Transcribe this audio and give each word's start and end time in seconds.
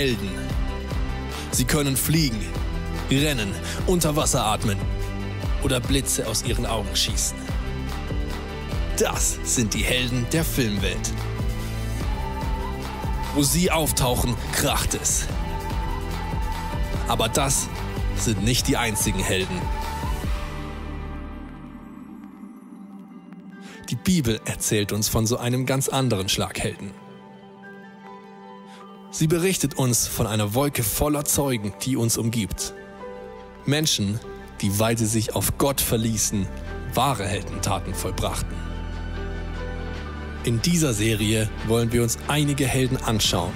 Helden. 0.00 0.30
Sie 1.50 1.66
können 1.66 1.94
fliegen, 1.94 2.40
rennen, 3.10 3.52
unter 3.86 4.16
Wasser 4.16 4.46
atmen 4.46 4.78
oder 5.62 5.78
Blitze 5.78 6.26
aus 6.26 6.42
ihren 6.42 6.64
Augen 6.64 6.96
schießen. 6.96 7.36
Das 8.96 9.38
sind 9.44 9.74
die 9.74 9.82
Helden 9.82 10.26
der 10.32 10.42
Filmwelt. 10.42 11.12
Wo 13.34 13.42
sie 13.42 13.70
auftauchen, 13.70 14.34
kracht 14.54 14.94
es. 14.94 15.26
Aber 17.06 17.28
das 17.28 17.68
sind 18.16 18.42
nicht 18.42 18.68
die 18.68 18.78
einzigen 18.78 19.20
Helden. 19.20 19.60
Die 23.90 23.96
Bibel 23.96 24.40
erzählt 24.46 24.92
uns 24.92 25.10
von 25.10 25.26
so 25.26 25.36
einem 25.36 25.66
ganz 25.66 25.90
anderen 25.90 26.30
Schlaghelden. 26.30 26.90
Sie 29.20 29.26
berichtet 29.26 29.74
uns 29.74 30.08
von 30.08 30.26
einer 30.26 30.54
Wolke 30.54 30.82
voller 30.82 31.26
Zeugen, 31.26 31.74
die 31.82 31.94
uns 31.94 32.16
umgibt. 32.16 32.72
Menschen, 33.66 34.18
die, 34.62 34.78
weil 34.78 34.96
sie 34.96 35.04
sich 35.04 35.34
auf 35.34 35.58
Gott 35.58 35.82
verließen, 35.82 36.48
wahre 36.94 37.26
Heldentaten 37.26 37.92
vollbrachten. 37.92 38.56
In 40.44 40.62
dieser 40.62 40.94
Serie 40.94 41.50
wollen 41.66 41.92
wir 41.92 42.02
uns 42.02 42.16
einige 42.28 42.66
Helden 42.66 42.96
anschauen 42.96 43.52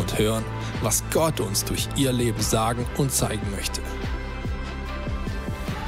und 0.00 0.18
hören, 0.18 0.42
was 0.82 1.04
Gott 1.12 1.38
uns 1.38 1.64
durch 1.64 1.86
ihr 1.94 2.10
Leben 2.10 2.42
sagen 2.42 2.84
und 2.96 3.12
zeigen 3.12 3.48
möchte. 3.52 3.82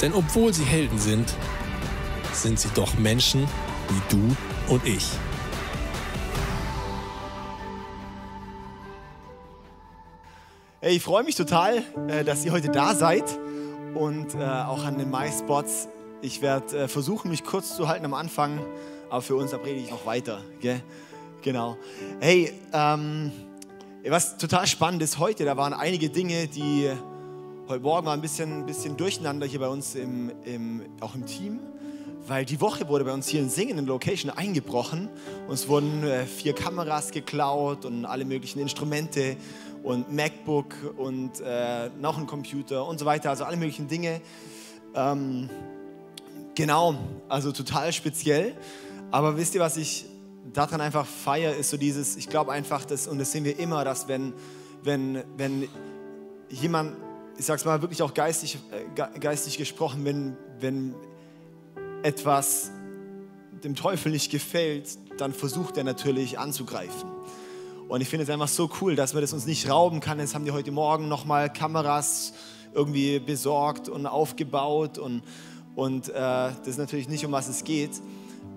Denn 0.00 0.12
obwohl 0.12 0.54
sie 0.54 0.62
Helden 0.62 1.00
sind, 1.00 1.34
sind 2.32 2.60
sie 2.60 2.70
doch 2.72 2.96
Menschen 2.98 3.48
wie 3.88 4.14
du 4.14 4.36
und 4.72 4.86
ich. 4.86 5.08
Ich 10.90 11.02
freue 11.02 11.22
mich 11.22 11.34
total, 11.34 11.82
äh, 12.08 12.24
dass 12.24 12.44
ihr 12.44 12.52
heute 12.52 12.70
da 12.70 12.94
seid 12.94 13.24
und 13.94 14.34
äh, 14.34 14.38
auch 14.38 14.84
an 14.84 14.96
den 14.96 15.10
MySpots. 15.10 15.88
Ich 16.22 16.40
werde 16.40 16.84
äh, 16.84 16.88
versuchen, 16.88 17.30
mich 17.30 17.44
kurz 17.44 17.76
zu 17.76 17.88
halten 17.88 18.06
am 18.06 18.14
Anfang, 18.14 18.58
aber 19.10 19.20
für 19.20 19.36
uns, 19.36 19.50
predige 19.50 19.80
ich 19.80 19.90
noch 19.90 20.06
weiter. 20.06 20.40
Genau. 21.42 21.76
Hey, 22.20 22.52
ähm, 22.72 23.32
was 24.08 24.38
total 24.38 24.66
spannend 24.66 25.02
ist 25.02 25.18
heute, 25.18 25.44
da 25.44 25.56
waren 25.56 25.74
einige 25.74 26.08
Dinge, 26.08 26.46
die 26.46 26.90
heute 27.68 27.82
Morgen 27.82 28.06
mal 28.06 28.14
ein 28.14 28.22
bisschen, 28.22 28.64
bisschen 28.64 28.96
durcheinander 28.96 29.46
hier 29.46 29.60
bei 29.60 29.68
uns 29.68 29.94
im, 29.94 30.32
im, 30.44 30.82
auch 31.00 31.14
im 31.14 31.26
Team 31.26 31.60
weil 32.28 32.44
die 32.44 32.60
Woche 32.60 32.88
wurde 32.88 33.04
bei 33.04 33.12
uns 33.12 33.28
hier 33.28 33.40
in 33.40 33.48
Singen 33.48 33.78
in 33.78 33.86
Location 33.86 34.30
eingebrochen. 34.30 35.08
Uns 35.48 35.66
wurden 35.66 36.04
äh, 36.04 36.26
vier 36.26 36.52
Kameras 36.52 37.10
geklaut 37.10 37.84
und 37.84 38.04
alle 38.04 38.24
möglichen 38.24 38.60
Instrumente 38.60 39.36
und 39.82 40.12
MacBook 40.12 40.74
und 40.96 41.40
äh, 41.40 41.90
noch 42.00 42.18
ein 42.18 42.26
Computer 42.26 42.86
und 42.86 42.98
so 42.98 43.06
weiter, 43.06 43.30
also 43.30 43.44
alle 43.44 43.56
möglichen 43.56 43.88
Dinge. 43.88 44.20
Ähm, 44.94 45.48
genau, 46.54 46.94
also 47.28 47.52
total 47.52 47.92
speziell. 47.92 48.54
Aber 49.10 49.36
wisst 49.36 49.54
ihr, 49.54 49.60
was 49.60 49.76
ich 49.76 50.06
daran 50.52 50.80
einfach 50.80 51.06
feiere, 51.06 51.54
ist 51.54 51.70
so 51.70 51.76
dieses, 51.76 52.16
ich 52.16 52.28
glaube 52.28 52.52
einfach, 52.52 52.84
dass, 52.84 53.06
und 53.06 53.18
das 53.18 53.32
sehen 53.32 53.44
wir 53.44 53.58
immer, 53.58 53.84
dass 53.84 54.08
wenn, 54.08 54.34
wenn, 54.82 55.22
wenn 55.36 55.68
jemand, 56.50 56.96
ich 57.38 57.46
sag's 57.46 57.64
mal 57.64 57.80
wirklich 57.82 58.02
auch 58.02 58.14
geistig, 58.14 58.58
äh, 58.70 59.18
geistig 59.18 59.58
gesprochen, 59.58 60.04
wenn, 60.04 60.36
wenn 60.60 60.94
etwas 62.02 62.70
dem 63.64 63.74
Teufel 63.74 64.12
nicht 64.12 64.30
gefällt, 64.30 64.98
dann 65.18 65.32
versucht 65.32 65.76
er 65.76 65.84
natürlich 65.84 66.38
anzugreifen. 66.38 67.10
Und 67.88 68.02
ich 68.02 68.08
finde 68.08 68.24
es 68.24 68.30
einfach 68.30 68.48
so 68.48 68.70
cool, 68.82 68.96
dass 68.96 69.14
man 69.14 69.22
das 69.22 69.32
uns 69.32 69.46
nicht 69.46 69.70
rauben 69.70 70.00
kann. 70.00 70.18
Jetzt 70.18 70.34
haben 70.34 70.44
die 70.44 70.50
heute 70.50 70.70
Morgen 70.70 71.08
nochmal 71.08 71.50
Kameras 71.50 72.34
irgendwie 72.74 73.18
besorgt 73.18 73.88
und 73.88 74.06
aufgebaut 74.06 74.98
und, 74.98 75.22
und 75.74 76.10
äh, 76.10 76.12
das 76.12 76.66
ist 76.66 76.76
natürlich 76.76 77.08
nicht, 77.08 77.24
um 77.24 77.32
was 77.32 77.48
es 77.48 77.64
geht, 77.64 77.92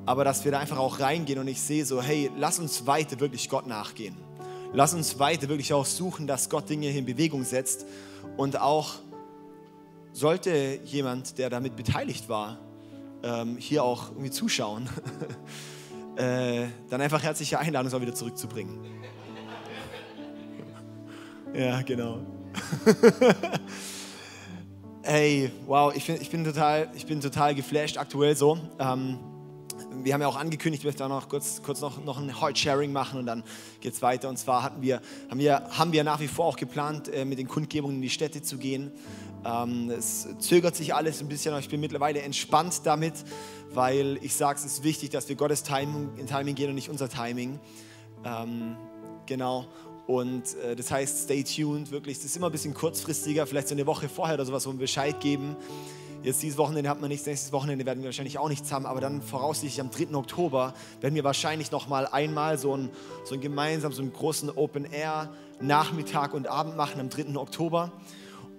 aber 0.05 0.25
dass 0.25 0.43
wir 0.43 0.51
da 0.51 0.59
einfach 0.59 0.77
auch 0.77 0.99
reingehen 0.99 1.39
und 1.39 1.47
ich 1.47 1.61
sehe 1.61 1.85
so, 1.85 2.01
hey, 2.01 2.29
lass 2.37 2.59
uns 2.59 2.85
weiter 2.87 3.21
wirklich 3.21 3.47
Gott 3.47 3.67
nachgehen. 3.67 4.17
Lass 4.73 4.93
uns 4.93 5.17
weiter 5.17 5.47
wirklich 5.47 5.71
auch 5.73 5.85
suchen, 5.85 6.27
dass 6.27 6.49
Gott 6.49 6.69
Dinge 6.69 6.89
in 6.89 7.05
Bewegung 7.05 7.45
setzt 7.45 7.85
und 8.35 8.59
auch 8.59 8.95
sollte 10.11 10.81
jemand, 10.83 11.37
der 11.37 11.49
damit 11.49 11.77
beteiligt 11.77 12.27
war, 12.27 12.59
ähm, 13.23 13.55
hier 13.57 13.85
auch 13.85 14.09
irgendwie 14.09 14.31
zuschauen, 14.31 14.89
äh, 16.17 16.67
dann 16.89 16.99
einfach 16.99 17.23
herzliche 17.23 17.59
Einladung, 17.59 17.87
es 17.87 17.93
auch 17.93 18.01
wieder 18.01 18.13
zurückzubringen. 18.13 18.91
Ja, 21.53 21.81
genau. 21.81 22.19
Hey, 25.03 25.51
wow, 25.65 25.91
ich, 25.95 26.03
find, 26.03 26.21
ich, 26.21 26.29
bin 26.29 26.43
total, 26.43 26.87
ich 26.93 27.07
bin 27.07 27.21
total 27.21 27.55
geflasht 27.55 27.97
aktuell 27.97 28.35
so. 28.35 28.59
Ähm, 28.77 29.17
wir 30.03 30.13
haben 30.13 30.21
ja 30.21 30.27
auch 30.27 30.35
angekündigt, 30.35 30.83
ich 30.83 30.85
möchte 30.85 31.03
auch 31.03 31.09
noch 31.09 31.27
kurz, 31.27 31.63
kurz 31.63 31.81
noch, 31.81 32.03
noch 32.05 32.19
ein 32.19 32.39
Heart-Sharing 32.39 32.91
machen 32.91 33.19
und 33.19 33.25
dann 33.25 33.43
geht 33.79 33.93
es 33.93 34.03
weiter. 34.03 34.29
Und 34.29 34.37
zwar 34.37 34.61
hatten 34.61 34.83
wir, 34.83 35.01
haben, 35.27 35.39
wir, 35.39 35.63
haben 35.71 35.91
wir 35.91 36.03
nach 36.03 36.19
wie 36.19 36.27
vor 36.27 36.45
auch 36.45 36.55
geplant, 36.55 37.09
äh, 37.09 37.25
mit 37.25 37.39
den 37.39 37.47
Kundgebungen 37.47 37.95
in 37.95 38.01
die 38.03 38.11
Städte 38.11 38.43
zu 38.43 38.59
gehen. 38.59 38.91
Ähm, 39.43 39.89
es 39.89 40.27
zögert 40.37 40.75
sich 40.75 40.93
alles 40.93 41.19
ein 41.19 41.27
bisschen, 41.27 41.51
aber 41.51 41.61
ich 41.61 41.69
bin 41.69 41.81
mittlerweile 41.81 42.21
entspannt 42.21 42.81
damit, 42.83 43.15
weil 43.73 44.19
ich 44.21 44.35
sage, 44.35 44.59
es 44.59 44.65
ist 44.65 44.83
wichtig, 44.83 45.09
dass 45.09 45.27
wir 45.29 45.35
Gottes 45.35 45.63
Timing, 45.63 46.11
in 46.17 46.27
Timing 46.27 46.53
gehen 46.53 46.69
und 46.69 46.75
nicht 46.75 46.91
unser 46.91 47.09
Timing. 47.09 47.59
Ähm, 48.23 48.77
genau. 49.25 49.65
Und 50.11 50.57
äh, 50.57 50.75
das 50.75 50.91
heißt, 50.91 51.23
stay 51.23 51.41
tuned, 51.41 51.89
wirklich. 51.89 52.17
Es 52.17 52.25
ist 52.25 52.35
immer 52.35 52.47
ein 52.47 52.51
bisschen 52.51 52.73
kurzfristiger, 52.73 53.47
vielleicht 53.47 53.69
so 53.69 53.75
eine 53.75 53.85
Woche 53.85 54.09
vorher 54.09 54.35
oder 54.35 54.45
sowas, 54.45 54.67
wo 54.67 54.73
wir 54.73 54.79
Bescheid 54.79 55.17
geben. 55.21 55.55
Jetzt 56.21 56.43
dieses 56.43 56.57
Wochenende 56.57 56.89
hat 56.89 56.99
man 56.99 57.07
nichts, 57.07 57.25
nächstes 57.25 57.53
Wochenende 57.53 57.85
werden 57.85 57.99
wir 57.99 58.07
wahrscheinlich 58.07 58.37
auch 58.37 58.49
nichts 58.49 58.73
haben, 58.73 58.85
aber 58.85 58.99
dann 58.99 59.21
voraussichtlich 59.21 59.79
am 59.79 59.89
3. 59.89 60.13
Oktober 60.15 60.73
werden 60.99 61.15
wir 61.15 61.23
wahrscheinlich 61.23 61.71
noch 61.71 61.87
mal 61.87 62.07
einmal 62.07 62.57
so 62.57 62.75
ein, 62.75 62.89
so 63.23 63.35
ein 63.35 63.41
gemeinsam, 63.41 63.93
so 63.93 64.01
einen 64.01 64.11
großen 64.11 64.49
Open 64.49 64.83
Air 64.83 65.29
Nachmittag 65.61 66.33
und 66.33 66.45
Abend 66.45 66.75
machen 66.75 66.99
am 66.99 67.09
3. 67.09 67.37
Oktober. 67.37 67.93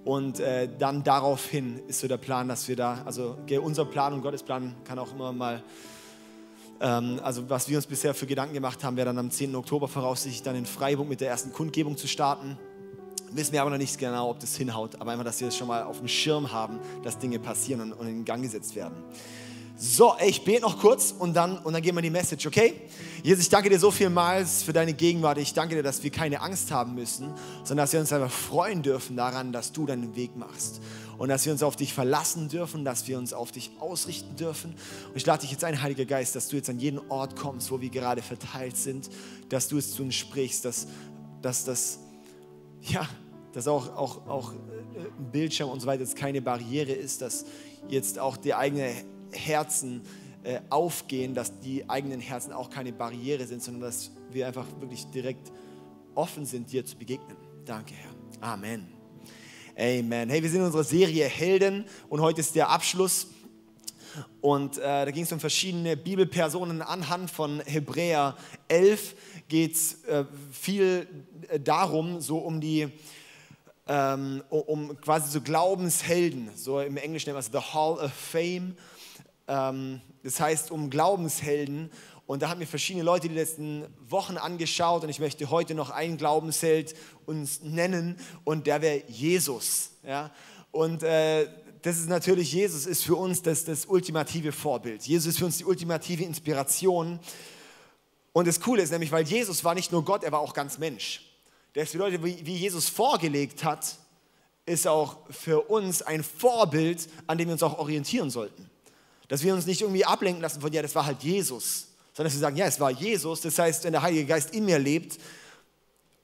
Und 0.07 0.41
äh, 0.41 0.71
dann 0.79 1.05
daraufhin 1.05 1.83
ist 1.87 2.01
so 2.01 2.09
der 2.09 2.17
Plan, 2.17 2.49
dass 2.49 2.67
wir 2.67 2.77
da, 2.77 3.03
also 3.05 3.37
unser 3.63 3.85
Plan 3.85 4.15
und 4.15 4.23
Gottes 4.23 4.43
Plan 4.43 4.75
kann 4.85 4.99
auch 4.99 5.13
immer 5.13 5.33
mal, 5.35 5.63
also 6.83 7.49
was 7.49 7.69
wir 7.69 7.77
uns 7.77 7.87
bisher 7.87 8.13
für 8.13 8.27
Gedanken 8.27 8.55
gemacht 8.55 8.83
haben, 8.83 8.97
wäre 8.97 9.07
dann 9.07 9.19
am 9.19 9.31
10. 9.31 9.55
Oktober 9.55 9.87
voraussichtlich 9.89 10.43
dann 10.43 10.57
in 10.57 10.67
Freiburg 10.67 11.09
mit 11.09 11.21
der 11.21 11.29
ersten 11.29 11.53
Kundgebung 11.53 11.97
zu 11.97 12.09
starten. 12.09 12.59
Wissen 13.31 13.53
wir 13.53 13.63
aber 13.63 13.71
noch 13.71 13.79
nicht 13.79 13.99
genau, 13.99 14.31
ob 14.31 14.41
das 14.41 14.57
hinhaut, 14.57 15.01
aber 15.01 15.13
einfach, 15.13 15.25
dass 15.25 15.41
wir 15.41 15.49
das 15.49 15.57
schon 15.57 15.69
mal 15.69 15.85
auf 15.85 15.99
dem 15.99 16.09
Schirm 16.09 16.53
haben, 16.53 16.81
dass 17.03 17.19
Dinge 17.19 17.39
passieren 17.39 17.81
und, 17.81 17.93
und 17.93 18.09
in 18.09 18.25
Gang 18.25 18.43
gesetzt 18.43 18.75
werden. 18.75 18.97
So, 19.77 20.15
ich 20.25 20.45
bete 20.45 20.63
noch 20.63 20.79
kurz 20.79 21.15
und 21.19 21.35
dann, 21.35 21.59
und 21.59 21.73
dann 21.73 21.83
gehen 21.83 21.95
wir 21.95 22.03
die 22.03 22.11
Message, 22.11 22.47
okay? 22.47 22.75
Jesus, 23.23 23.45
ich 23.45 23.49
danke 23.49 23.71
dir 23.71 23.79
so 23.79 23.91
vielmals 23.91 24.63
für 24.63 24.73
deine 24.73 24.93
Gegenwart. 24.93 25.39
Ich 25.39 25.55
danke 25.55 25.75
dir, 25.75 25.83
dass 25.83 26.03
wir 26.03 26.11
keine 26.11 26.41
Angst 26.41 26.71
haben 26.71 26.95
müssen, 26.95 27.33
sondern 27.65 27.85
dass 27.85 27.93
wir 27.93 28.01
uns 28.01 28.13
einfach 28.13 28.31
freuen 28.31 28.83
dürfen 28.83 29.17
daran, 29.17 29.53
dass 29.53 29.73
du 29.73 29.87
deinen 29.87 30.15
Weg 30.15 30.37
machst. 30.37 30.81
Und 31.23 31.29
dass 31.29 31.47
wir 31.47 31.53
uns 31.53 31.63
auf 31.63 31.77
dich 31.77 31.95
verlassen 31.95 32.49
dürfen, 32.49 32.85
dass 32.85 33.07
wir 33.07 33.17
uns 33.17 33.33
auf 33.33 33.53
dich 33.53 33.71
ausrichten 33.79 34.35
dürfen. 34.35 34.73
Und 35.07 35.17
ich 35.17 35.25
lade 35.25 35.43
dich 35.43 35.53
jetzt 35.53 35.63
ein, 35.63 35.81
Heiliger 35.81 36.05
Geist, 36.05 36.35
dass 36.35 36.49
du 36.49 36.57
jetzt 36.57 36.69
an 36.69 36.81
jeden 36.81 36.99
Ort 37.11 37.37
kommst, 37.37 37.71
wo 37.71 37.81
wir 37.81 37.91
gerade 37.91 38.23
verteilt 38.23 38.77
sind, 38.77 39.09
dass 39.49 39.69
du 39.69 39.79
es 39.79 39.95
zu 39.95 40.03
uns 40.03 40.17
sprichst, 40.17 40.65
dass, 40.65 40.89
dass, 41.41 42.01
ja, 42.81 43.09
dass 43.53 43.69
auch, 43.69 43.95
auch, 43.97 44.27
auch 44.27 44.53
ein 44.53 45.31
Bildschirm 45.31 45.71
und 45.71 45.79
so 45.79 45.87
weiter 45.87 46.03
jetzt 46.03 46.17
keine 46.17 46.43
Barriere 46.43 46.91
ist, 46.91 47.23
dass 47.23 47.45
jetzt 47.87 48.19
auch 48.19 48.37
die 48.37 48.55
eigene 48.55 48.93
Herzen 49.31 50.03
äh, 50.43 50.59
aufgehen, 50.71 51.35
dass 51.35 51.61
die 51.61 51.89
eigenen 51.89 52.19
Herzen 52.19 52.53
auch 52.53 52.69
keine 52.69 52.93
Barriere 52.93 53.47
sind, 53.47 53.63
sondern 53.63 53.83
dass 53.83 54.11
wir 54.33 54.49
einfach 54.49 54.67
wirklich 54.81 55.07
direkt 55.07 55.53
offen 56.17 56.47
sind, 56.47 56.73
dir 56.73 56.85
zu 56.85 56.97
begegnen. 56.97 57.37
Danke, 57.65 57.95
Herr. 57.95 58.11
Amen. 58.41 59.02
Amen. 59.75 60.29
Hey, 60.29 60.43
wir 60.43 60.51
sind 60.51 60.61
in 60.61 60.67
unserer 60.67 60.85
Serie 60.85 61.25
Helden 61.25 61.87
und 62.11 62.21
heute 62.21 62.41
ist 62.41 62.55
der 62.55 62.69
Abschluss. 62.69 63.29
Und 64.43 64.77
äh, 64.77 64.83
da 64.83 65.11
ging 65.11 65.23
es 65.23 65.33
um 65.33 65.41
verschiedene 65.41 65.97
Bibelpersonen 65.97 66.83
anhand 66.83 67.31
von 67.31 67.61
Hebräer 67.65 68.37
11 68.69 69.15
geht 69.49 69.75
es 69.75 70.05
äh, 70.05 70.27
viel 70.53 71.07
äh, 71.49 71.59
darum, 71.59 72.21
so 72.21 72.37
um 72.37 72.61
die 72.61 72.89
ähm, 73.89 74.43
um 74.51 75.01
quasi 75.01 75.31
so 75.31 75.41
Glaubenshelden, 75.41 76.51
so 76.55 76.79
im 76.81 76.99
Englischen 76.99 77.31
nennt 77.31 77.37
man 77.37 77.41
es 77.41 77.51
The 77.51 77.75
Hall 77.75 77.95
of 77.95 78.13
Fame 78.13 78.77
ähm, 79.49 80.01
das 80.23 80.41
heißt 80.41 80.71
um 80.71 80.89
Glaubenshelden. 80.89 81.91
Und 82.33 82.41
da 82.41 82.49
haben 82.49 82.61
wir 82.61 82.67
verschiedene 82.67 83.05
Leute 83.05 83.29
die 83.29 83.35
letzten 83.35 83.85
Wochen 84.09 84.39
angeschaut 84.39 85.03
und 85.03 85.11
ich 85.11 85.19
möchte 85.19 85.51
heute 85.51 85.75
noch 85.75 85.91
einen 85.91 86.17
Glaubensheld 86.17 86.95
uns 87.27 87.61
nennen 87.61 88.17
und 88.45 88.67
der 88.67 88.81
wäre 88.81 89.03
Jesus. 89.07 89.91
Ja? 90.03 90.31
Und 90.71 91.03
äh, 91.03 91.47
das 91.83 91.99
ist 91.99 92.09
natürlich, 92.09 92.51
Jesus 92.51 92.87
ist 92.87 93.05
für 93.05 93.17
uns 93.17 93.43
das, 93.43 93.67
das 93.67 93.85
ultimative 93.85 94.51
Vorbild. 94.51 95.03
Jesus 95.03 95.35
ist 95.35 95.41
für 95.41 95.45
uns 95.45 95.59
die 95.59 95.67
ultimative 95.67 96.25
Inspiration. 96.25 97.21
Und 98.33 98.49
das 98.49 98.59
Coole 98.61 98.81
ist 98.81 98.93
nämlich, 98.93 99.13
weil 99.13 99.27
Jesus 99.27 99.63
war 99.63 99.75
nicht 99.75 99.93
nur 99.93 100.03
Gott, 100.03 100.25
er 100.25 100.33
war 100.33 100.41
auch 100.41 100.55
ganz 100.55 100.79
Mensch. 100.79 101.31
Das 101.75 101.93
bedeutet, 101.93 102.25
wie 102.25 102.57
Jesus 102.57 102.89
vorgelegt 102.89 103.63
hat, 103.63 103.99
ist 104.65 104.89
auch 104.89 105.19
für 105.29 105.69
uns 105.69 106.01
ein 106.01 106.25
Vorbild, 106.25 107.11
an 107.27 107.37
dem 107.37 107.49
wir 107.49 107.53
uns 107.53 107.63
auch 107.63 107.79
orientieren 107.79 108.31
sollten. 108.31 108.71
Dass 109.29 109.43
wir 109.43 109.53
uns 109.53 109.67
nicht 109.67 109.83
irgendwie 109.83 110.07
ablenken 110.07 110.41
lassen 110.41 110.63
von, 110.63 110.73
ja, 110.73 110.81
das 110.81 110.95
war 110.95 111.05
halt 111.05 111.23
Jesus, 111.23 111.92
sondern 112.13 112.27
dass 112.29 112.35
wir 112.35 112.41
sagen, 112.41 112.57
ja, 112.57 112.67
es 112.67 112.79
war 112.79 112.91
Jesus. 112.91 113.41
Das 113.41 113.59
heißt, 113.59 113.85
wenn 113.85 113.93
der 113.93 114.03
Heilige 114.03 114.27
Geist 114.27 114.55
in 114.55 114.65
mir 114.65 114.79
lebt 114.79 115.19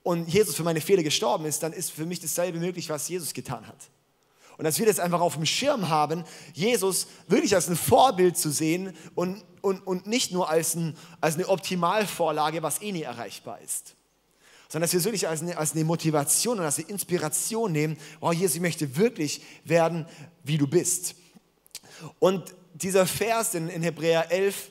und 0.03 0.27
Jesus 0.27 0.55
für 0.55 0.63
meine 0.63 0.81
Fehler 0.81 1.03
gestorben 1.03 1.45
ist, 1.45 1.63
dann 1.63 1.73
ist 1.73 1.91
für 1.91 2.05
mich 2.05 2.19
dasselbe 2.19 2.59
möglich, 2.59 2.89
was 2.89 3.07
Jesus 3.09 3.33
getan 3.33 3.67
hat. 3.67 3.89
Und 4.57 4.65
dass 4.65 4.77
wir 4.77 4.85
das 4.85 4.99
einfach 4.99 5.21
auf 5.21 5.35
dem 5.35 5.45
Schirm 5.45 5.87
haben, 5.89 6.25
Jesus 6.53 7.07
wirklich 7.27 7.55
als 7.55 7.69
ein 7.69 7.77
Vorbild 7.77 8.37
zu 8.37 8.51
sehen 8.51 8.93
und, 9.15 9.43
und, 9.61 9.79
und 9.87 10.05
nicht 10.05 10.31
nur 10.31 10.49
als, 10.49 10.75
ein, 10.75 10.97
als 11.21 11.35
eine 11.35 11.47
Optimalvorlage, 11.47 12.61
was 12.61 12.81
eh 12.81 12.91
nie 12.91 13.03
erreichbar 13.03 13.59
ist 13.61 13.95
sondern 14.69 14.85
dass 14.85 14.93
wir 14.93 14.99
es 14.99 15.05
wirklich 15.05 15.27
als 15.27 15.41
eine, 15.41 15.57
als 15.57 15.73
eine 15.73 15.83
Motivation 15.83 16.59
und 16.59 16.65
als 16.65 16.77
eine 16.77 16.87
Inspiration 16.89 17.71
nehmen, 17.71 17.97
oh 18.21 18.31
Jesus, 18.31 18.55
ich 18.55 18.61
möchte 18.61 18.95
wirklich 18.97 19.41
werden, 19.63 20.05
wie 20.43 20.59
du 20.59 20.67
bist. 20.67 21.15
Und 22.19 22.53
dieser 22.75 23.07
Vers 23.07 23.55
in, 23.55 23.67
in 23.67 23.81
Hebräer 23.81 24.31
11 24.31 24.69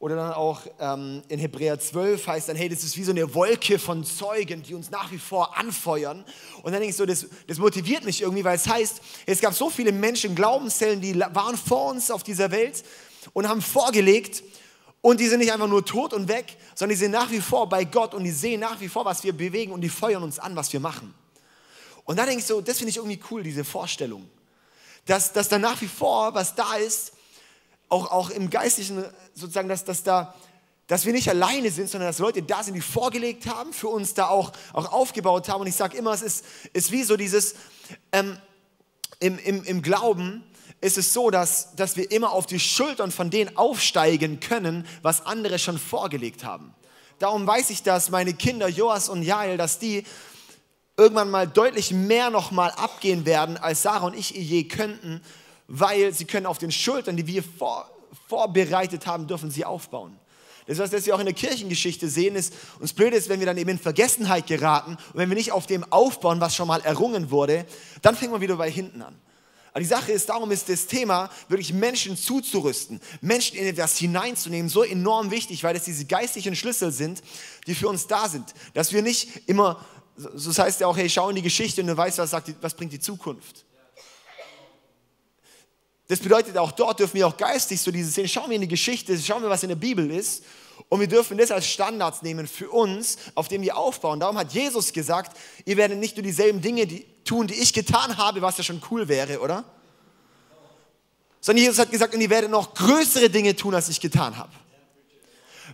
oder 0.00 0.16
dann 0.16 0.32
auch 0.32 0.62
ähm, 0.80 1.22
in 1.28 1.38
Hebräer 1.38 1.78
12 1.78 2.26
heißt 2.26 2.48
dann, 2.48 2.56
hey, 2.56 2.70
das 2.70 2.82
ist 2.82 2.96
wie 2.96 3.04
so 3.04 3.12
eine 3.12 3.34
Wolke 3.34 3.78
von 3.78 4.02
Zeugen, 4.02 4.62
die 4.62 4.74
uns 4.74 4.90
nach 4.90 5.12
wie 5.12 5.18
vor 5.18 5.56
anfeuern. 5.58 6.24
Und 6.62 6.72
dann 6.72 6.80
denke 6.80 6.88
ich 6.88 6.96
so, 6.96 7.04
das, 7.04 7.26
das 7.46 7.58
motiviert 7.58 8.04
mich 8.04 8.22
irgendwie, 8.22 8.42
weil 8.42 8.56
es 8.56 8.66
heißt, 8.66 9.02
es 9.26 9.40
gab 9.40 9.52
so 9.52 9.68
viele 9.68 9.92
Menschen, 9.92 10.34
Glaubenszellen, 10.34 11.02
die 11.02 11.20
waren 11.20 11.54
vor 11.54 11.90
uns 11.90 12.10
auf 12.10 12.22
dieser 12.22 12.50
Welt 12.50 12.82
und 13.34 13.46
haben 13.46 13.60
vorgelegt, 13.60 14.42
und 15.02 15.18
die 15.18 15.26
sind 15.28 15.38
nicht 15.40 15.52
einfach 15.52 15.68
nur 15.68 15.84
tot 15.84 16.12
und 16.12 16.28
weg, 16.28 16.56
sondern 16.74 16.94
die 16.94 17.00
sind 17.00 17.12
nach 17.12 17.30
wie 17.30 17.40
vor 17.40 17.68
bei 17.68 17.84
Gott 17.84 18.12
und 18.12 18.24
die 18.24 18.30
sehen 18.30 18.60
nach 18.60 18.78
wie 18.80 18.88
vor, 18.88 19.04
was 19.04 19.24
wir 19.24 19.32
bewegen 19.32 19.72
und 19.72 19.80
die 19.80 19.88
feuern 19.88 20.22
uns 20.22 20.38
an, 20.38 20.54
was 20.56 20.70
wir 20.74 20.80
machen. 20.80 21.14
Und 22.04 22.18
da 22.18 22.26
denke 22.26 22.40
ich 22.40 22.46
so, 22.46 22.60
das 22.60 22.76
finde 22.76 22.90
ich 22.90 22.96
irgendwie 22.98 23.20
cool, 23.30 23.42
diese 23.42 23.64
Vorstellung. 23.64 24.28
Dass, 25.06 25.32
dass 25.32 25.48
da 25.48 25.58
nach 25.58 25.80
wie 25.80 25.88
vor 25.88 26.34
was 26.34 26.54
da 26.54 26.74
ist, 26.74 27.12
auch, 27.90 28.10
auch 28.10 28.30
im 28.30 28.48
Geistlichen 28.48 29.04
sozusagen, 29.34 29.68
dass, 29.68 29.84
dass, 29.84 30.02
da, 30.02 30.34
dass 30.86 31.04
wir 31.04 31.12
nicht 31.12 31.28
alleine 31.28 31.70
sind, 31.70 31.90
sondern 31.90 32.08
dass 32.08 32.18
Leute 32.18 32.42
da 32.42 32.62
sind, 32.62 32.74
die 32.74 32.80
vorgelegt 32.80 33.46
haben, 33.46 33.72
für 33.72 33.88
uns 33.88 34.14
da 34.14 34.28
auch, 34.28 34.52
auch 34.72 34.90
aufgebaut 34.92 35.48
haben. 35.48 35.60
Und 35.60 35.66
ich 35.66 35.76
sage 35.76 35.98
immer, 35.98 36.12
es 36.12 36.22
ist, 36.22 36.44
ist 36.72 36.90
wie 36.92 37.02
so 37.02 37.16
dieses, 37.16 37.56
ähm, 38.12 38.38
im, 39.18 39.38
im, 39.38 39.64
im 39.64 39.82
Glauben 39.82 40.42
ist 40.80 40.96
es 40.96 41.12
so, 41.12 41.30
dass, 41.30 41.74
dass 41.76 41.96
wir 41.96 42.10
immer 42.10 42.32
auf 42.32 42.46
die 42.46 42.60
Schultern 42.60 43.10
von 43.10 43.28
denen 43.28 43.56
aufsteigen 43.56 44.40
können, 44.40 44.86
was 45.02 45.26
andere 45.26 45.58
schon 45.58 45.78
vorgelegt 45.78 46.42
haben. 46.44 46.74
Darum 47.18 47.46
weiß 47.46 47.68
ich, 47.68 47.82
dass 47.82 48.08
meine 48.08 48.32
Kinder 48.32 48.66
Joas 48.66 49.10
und 49.10 49.22
Jael, 49.22 49.58
dass 49.58 49.78
die 49.78 50.04
irgendwann 50.96 51.30
mal 51.30 51.46
deutlich 51.46 51.90
mehr 51.90 52.30
nochmal 52.30 52.70
abgehen 52.70 53.26
werden, 53.26 53.58
als 53.58 53.82
Sarah 53.82 54.06
und 54.06 54.16
ich 54.16 54.30
je 54.30 54.64
könnten, 54.64 55.20
weil 55.70 56.12
sie 56.12 56.24
können 56.24 56.46
auf 56.46 56.58
den 56.58 56.72
Schultern, 56.72 57.16
die 57.16 57.26
wir 57.26 57.42
vor, 57.42 57.88
vorbereitet 58.28 59.06
haben, 59.06 59.26
dürfen 59.26 59.50
sie 59.50 59.64
aufbauen. 59.64 60.18
Das 60.66 60.78
was 60.78 61.06
wir 61.06 61.14
auch 61.14 61.20
in 61.20 61.26
der 61.26 61.34
Kirchengeschichte 61.34 62.08
sehen, 62.08 62.36
ist, 62.36 62.52
uns 62.80 62.92
blöd 62.92 63.14
ist, 63.14 63.28
wenn 63.28 63.40
wir 63.40 63.46
dann 63.46 63.56
eben 63.56 63.70
in 63.70 63.78
Vergessenheit 63.78 64.46
geraten 64.46 64.92
und 64.92 65.14
wenn 65.14 65.28
wir 65.28 65.36
nicht 65.36 65.52
auf 65.52 65.66
dem 65.66 65.84
aufbauen, 65.90 66.40
was 66.40 66.54
schon 66.54 66.68
mal 66.68 66.80
errungen 66.82 67.30
wurde, 67.30 67.66
dann 68.02 68.14
fängt 68.14 68.32
man 68.32 68.40
wieder 68.40 68.56
bei 68.56 68.70
hinten 68.70 69.00
an. 69.02 69.16
Aber 69.72 69.80
die 69.80 69.86
Sache 69.86 70.10
ist, 70.10 70.28
darum 70.28 70.50
ist 70.50 70.68
das 70.68 70.86
Thema, 70.86 71.30
wirklich 71.48 71.72
Menschen 71.72 72.16
zuzurüsten, 72.16 73.00
Menschen 73.20 73.56
in 73.56 73.66
etwas 73.66 73.96
hineinzunehmen, 73.96 74.68
so 74.68 74.82
enorm 74.82 75.30
wichtig, 75.30 75.62
weil 75.62 75.76
es 75.76 75.84
diese 75.84 76.04
geistlichen 76.04 76.56
Schlüssel 76.56 76.90
sind, 76.90 77.22
die 77.68 77.76
für 77.76 77.88
uns 77.88 78.08
da 78.08 78.28
sind. 78.28 78.52
Dass 78.74 78.92
wir 78.92 79.02
nicht 79.02 79.48
immer, 79.48 79.84
so 80.16 80.50
das 80.50 80.58
heißt 80.58 80.80
ja 80.80 80.88
auch, 80.88 80.96
hey, 80.96 81.08
schau 81.08 81.28
in 81.28 81.36
die 81.36 81.42
Geschichte 81.42 81.80
und 81.80 81.86
du 81.86 81.96
weißt, 81.96 82.18
was, 82.18 82.30
sagt, 82.30 82.52
was 82.60 82.74
bringt 82.74 82.92
die 82.92 82.98
Zukunft. 82.98 83.64
Das 86.10 86.18
bedeutet, 86.18 86.58
auch 86.58 86.72
dort 86.72 86.98
dürfen 86.98 87.14
wir 87.14 87.28
auch 87.28 87.36
geistig 87.36 87.80
so 87.80 87.92
diese 87.92 88.10
sehen, 88.10 88.26
schauen 88.26 88.50
wir 88.50 88.56
in 88.56 88.62
die 88.62 88.66
Geschichte, 88.66 89.16
schauen 89.16 89.42
wir, 89.42 89.48
was 89.48 89.62
in 89.62 89.68
der 89.68 89.76
Bibel 89.76 90.10
ist. 90.10 90.42
Und 90.88 90.98
wir 90.98 91.06
dürfen 91.06 91.38
das 91.38 91.52
als 91.52 91.68
Standards 91.68 92.22
nehmen 92.22 92.48
für 92.48 92.68
uns, 92.68 93.16
auf 93.36 93.46
dem 93.46 93.62
wir 93.62 93.76
aufbauen. 93.76 94.18
Darum 94.18 94.36
hat 94.36 94.52
Jesus 94.52 94.92
gesagt, 94.92 95.38
ihr 95.66 95.76
werdet 95.76 96.00
nicht 96.00 96.16
nur 96.16 96.24
dieselben 96.24 96.60
Dinge 96.60 96.88
tun, 97.22 97.46
die 97.46 97.54
ich 97.54 97.72
getan 97.72 98.16
habe, 98.16 98.42
was 98.42 98.58
ja 98.58 98.64
schon 98.64 98.82
cool 98.90 99.06
wäre, 99.06 99.38
oder? 99.38 99.62
Sondern 101.40 101.62
Jesus 101.62 101.78
hat 101.78 101.92
gesagt, 101.92 102.12
und 102.12 102.20
ihr 102.20 102.30
werdet 102.30 102.50
noch 102.50 102.74
größere 102.74 103.30
Dinge 103.30 103.54
tun, 103.54 103.72
als 103.72 103.88
ich 103.88 104.00
getan 104.00 104.36
habe. 104.36 104.50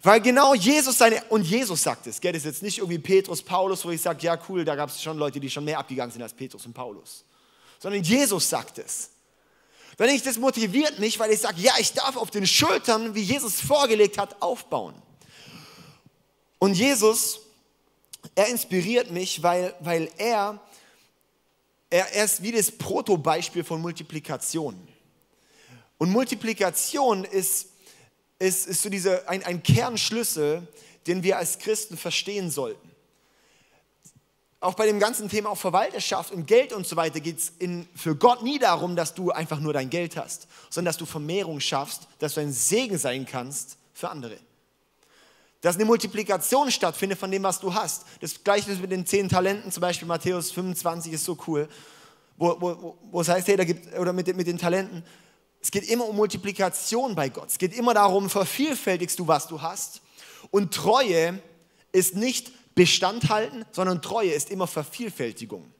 Weil 0.03 0.21
genau 0.21 0.53
Jesus 0.53 0.99
seine, 0.99 1.25
und 1.31 1.45
Jesus 1.45 1.83
sagt 1.83 2.09
es, 2.09 2.21
gell, 2.21 2.35
das 2.35 2.43
ist 2.43 2.47
jetzt 2.47 2.63
nicht 2.63 2.77
irgendwie 2.77 2.99
Petrus, 2.99 3.41
Paulus, 3.41 3.87
wo 3.87 3.91
ich 3.91 4.03
sage, 4.03 4.19
ja 4.21 4.39
cool, 4.51 4.67
da 4.67 4.77
gab 4.77 4.91
es 4.91 5.03
schon 5.03 5.17
Leute, 5.17 5.41
die 5.41 5.49
schon 5.49 5.65
mehr 5.65 5.79
abgegangen 5.79 6.13
sind 6.13 6.21
als 6.21 6.35
Petrus 6.35 6.67
und 6.67 6.75
Paulus. 6.75 7.25
Sondern 7.79 8.03
Jesus 8.03 8.51
sagt 8.51 8.77
es. 8.77 9.16
Wenn 9.97 10.11
ich 10.11 10.23
das 10.23 10.39
motiviert 10.39 10.99
mich, 10.99 11.19
weil 11.19 11.31
ich 11.31 11.41
sage, 11.41 11.61
ja, 11.61 11.73
ich 11.79 11.93
darf 11.93 12.17
auf 12.17 12.31
den 12.31 12.47
Schultern, 12.47 13.15
wie 13.15 13.23
Jesus 13.23 13.61
vorgelegt 13.61 14.19
hat, 14.19 14.43
aufbauen. 14.43 14.95
Und 16.59 16.75
Jesus, 16.75 17.41
er 18.35 18.49
inspiriert 18.49 19.11
mich, 19.11 19.43
weil, 19.43 19.75
weil 19.81 20.11
er, 20.19 20.61
er, 21.89 22.13
er 22.13 22.25
ist 22.25 22.43
wie 22.43 22.53
das 22.53 22.71
Protobeispiel 22.71 23.65
von 23.65 23.81
Multiplikation. 23.81 24.77
Und 25.99 26.11
Multiplikation 26.11 27.25
ist, 27.25 27.69
ist, 28.39 28.67
ist 28.67 28.83
so 28.83 28.91
diese, 28.91 29.27
ein, 29.29 29.43
ein 29.45 29.63
Kernschlüssel, 29.63 30.67
den 31.07 31.23
wir 31.23 31.39
als 31.39 31.59
Christen 31.59 31.97
verstehen 31.97 32.51
sollten 32.51 32.96
auch 34.67 34.75
bei 34.75 34.87
dem 34.87 34.99
ganzen 34.99 35.29
Thema 35.29 35.51
auch 35.51 35.59
Verwalterschaft 35.59 36.33
und 36.33 36.47
Geld 36.47 36.73
und 36.73 36.87
so 36.87 36.97
weiter 36.97 37.21
geht 37.21 37.39
es 37.39 37.53
für 37.95 38.17
Gott 38.17 38.43
nie 38.43 38.59
darum, 38.59 38.97
dass 38.97 39.15
du 39.15 39.31
einfach 39.31 39.61
nur 39.61 39.73
dein 39.73 39.89
Geld 39.91 40.17
hast, 40.17 40.49
sondern 40.71 40.91
dass 40.91 40.97
du 40.97 41.07
Vermehrung 41.07 41.61
schaffst, 41.61 42.09
dass 42.19 42.35
du 42.35 42.41
ein 42.41 42.53
Segen 42.53 42.99
sein 42.99 43.27
kannst 43.27 43.79
für 43.95 44.11
andere. 44.11 44.37
Dass 45.61 45.77
eine 45.77 45.85
Multiplikation 45.85 46.71
stattfindet 46.71 47.19
von 47.19 47.31
dem, 47.31 47.45
was 47.45 47.61
du 47.61 47.73
hast. 47.73 48.07
Das 48.21 48.43
gleiche 48.43 48.71
mit 48.75 48.91
den 48.91 49.07
zehn 49.07 49.29
Talenten, 49.29 49.71
zum 49.71 49.81
Beispiel 49.81 50.09
Matthäus 50.09 50.51
25 50.51 51.13
ist 51.13 51.25
so 51.25 51.39
cool, 51.47 51.69
wo, 52.37 52.57
wo, 52.61 52.99
wo 53.11 53.21
es 53.21 53.29
heißt, 53.29 53.47
hey, 53.47 53.57
da 53.57 53.65
gibt, 53.65 53.97
oder 53.97 54.13
mit, 54.13 54.35
mit 54.37 54.47
den 54.49 54.59
Talenten, 54.59 55.05
es 55.61 55.71
geht 55.71 55.89
immer 55.89 56.07
um 56.07 56.17
Multiplikation 56.17 57.15
bei 57.15 57.29
Gott. 57.29 57.51
Es 57.51 57.59
geht 57.59 57.75
immer 57.75 57.95
darum, 57.95 58.29
vervielfältigst 58.29 59.19
du, 59.19 59.27
was 59.27 59.47
du 59.47 59.63
hast. 59.63 60.03
Und 60.51 60.75
Treue 60.75 61.41
ist 61.93 62.17
nicht 62.17 62.53
Bestand 62.77 63.31
halten, 63.31 63.65
sondern 63.73 64.03
Treue 64.03 64.31
ist 64.31 64.51
immer 64.51 64.67
Vervielfältigung. 64.67 65.73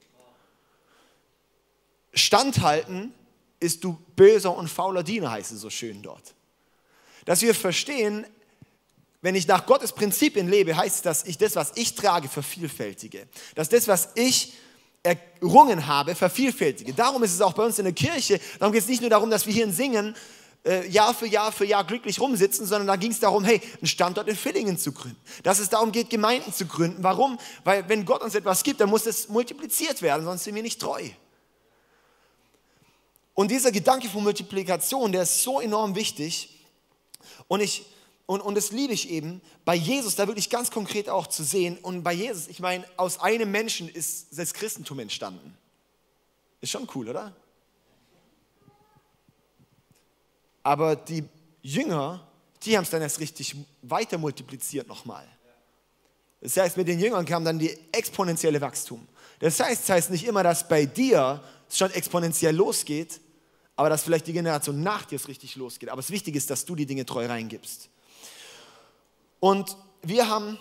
Standhalten 2.11 3.13
ist 3.59 3.83
du 3.83 3.97
böser 4.15 4.57
und 4.57 4.67
fauler 4.67 5.03
Diener, 5.03 5.31
heißt 5.31 5.51
es 5.51 5.61
so 5.61 5.69
schön 5.69 6.01
dort. 6.01 6.33
Dass 7.25 7.41
wir 7.43 7.53
verstehen, 7.53 8.25
wenn 9.21 9.35
ich 9.35 9.47
nach 9.47 9.67
Gottes 9.67 9.93
Prinzipien 9.93 10.49
lebe, 10.49 10.75
heißt 10.75 10.95
es, 10.95 11.01
dass 11.03 11.25
ich 11.25 11.37
das, 11.37 11.55
was 11.55 11.73
ich 11.75 11.93
trage, 11.93 12.27
vervielfältige. 12.27 13.27
Dass 13.53 13.69
das, 13.69 13.87
was 13.87 14.09
ich 14.15 14.53
errungen 15.03 15.85
habe, 15.85 16.15
vervielfältige. 16.15 16.93
Darum 16.93 17.21
ist 17.21 17.33
es 17.33 17.41
auch 17.41 17.53
bei 17.53 17.63
uns 17.63 17.77
in 17.77 17.85
der 17.85 17.93
Kirche, 17.93 18.39
darum 18.57 18.73
geht 18.73 18.81
es 18.81 18.89
nicht 18.89 19.01
nur 19.01 19.11
darum, 19.11 19.29
dass 19.29 19.45
wir 19.45 19.53
hier 19.53 19.71
singen, 19.71 20.15
äh, 20.67 20.87
Jahr 20.87 21.13
für 21.13 21.25
Jahr 21.25 21.51
für 21.51 21.65
Jahr 21.65 21.85
glücklich 21.85 22.19
rumsitzen, 22.19 22.65
sondern 22.65 22.87
da 22.87 22.95
ging 22.97 23.11
es 23.11 23.19
darum, 23.19 23.43
hey, 23.45 23.61
einen 23.77 23.87
Standort 23.87 24.27
in 24.27 24.35
Villingen 24.35 24.77
zu 24.77 24.91
gründen. 24.91 25.19
Dass 25.43 25.59
es 25.59 25.69
darum 25.69 25.91
geht, 25.91 26.09
Gemeinden 26.09 26.53
zu 26.53 26.65
gründen. 26.65 27.01
Warum? 27.03 27.39
Weil 27.63 27.87
wenn 27.87 28.05
Gott 28.05 28.21
uns 28.21 28.35
etwas 28.35 28.63
gibt, 28.63 28.81
dann 28.81 28.89
muss 28.89 29.05
es 29.05 29.29
multipliziert 29.29 30.01
werden, 30.01 30.25
sonst 30.25 30.43
sind 30.43 30.55
wir 30.55 30.63
nicht 30.63 30.79
treu. 30.81 31.09
Und 33.33 33.51
dieser 33.51 33.71
Gedanke 33.71 34.09
von 34.09 34.23
Multiplikation, 34.23 35.11
der 35.11 35.23
ist 35.23 35.41
so 35.41 35.61
enorm 35.61 35.95
wichtig. 35.95 36.59
Und 37.47 37.61
ich, 37.61 37.85
und, 38.25 38.41
und 38.41 38.55
das 38.55 38.71
liebe 38.71 38.93
ich 38.93 39.09
eben, 39.09 39.41
bei 39.63 39.75
Jesus 39.75 40.15
da 40.15 40.27
wirklich 40.27 40.49
ganz 40.49 40.71
konkret 40.71 41.07
auch 41.07 41.27
zu 41.27 41.43
sehen. 41.43 41.77
Und 41.77 42.03
bei 42.03 42.13
Jesus, 42.13 42.47
ich 42.47 42.59
meine, 42.59 42.83
aus 42.97 43.19
einem 43.19 43.51
Menschen 43.51 43.87
ist 43.87 44.37
das 44.37 44.53
Christentum 44.53 44.99
entstanden. 44.99 45.55
Ist 46.59 46.71
schon 46.71 46.87
cool, 46.95 47.09
oder? 47.09 47.35
Aber 50.67 50.97
die 50.97 51.23
Jünger, 51.61 52.27
die 52.63 52.75
haben 52.75 52.83
es 52.83 52.89
dann 52.89 53.01
erst 53.01 53.21
richtig 53.21 53.55
weiter 53.83 54.17
multipliziert 54.17 54.85
nochmal. 54.85 55.25
Das 56.41 56.57
heißt, 56.57 56.75
mit 56.75 56.89
den 56.89 56.99
Jüngern 56.99 57.25
kam 57.25 57.45
dann 57.45 57.57
die 57.57 57.71
exponentielle 57.93 58.59
Wachstum. 58.59 59.07
Das 59.39 59.61
heißt, 59.61 59.83
das 59.83 59.89
heißt 59.89 60.09
nicht 60.09 60.25
immer, 60.25 60.43
dass 60.43 60.67
bei 60.67 60.85
dir 60.85 61.41
es 61.69 61.77
schon 61.77 61.89
exponentiell 61.91 62.53
losgeht, 62.53 63.21
aber 63.77 63.87
dass 63.87 64.03
vielleicht 64.03 64.27
die 64.27 64.33
Generation 64.33 64.83
nach 64.83 65.05
dir 65.05 65.15
es 65.15 65.29
richtig 65.29 65.55
losgeht. 65.55 65.87
Aber 65.87 66.01
das 66.01 66.11
Wichtige 66.11 66.37
ist, 66.37 66.49
dass 66.49 66.65
du 66.65 66.75
die 66.75 66.85
Dinge 66.85 67.05
treu 67.05 67.25
reingibst. 67.27 67.87
Und 69.39 69.77
wir 70.01 70.27
haben 70.27 70.59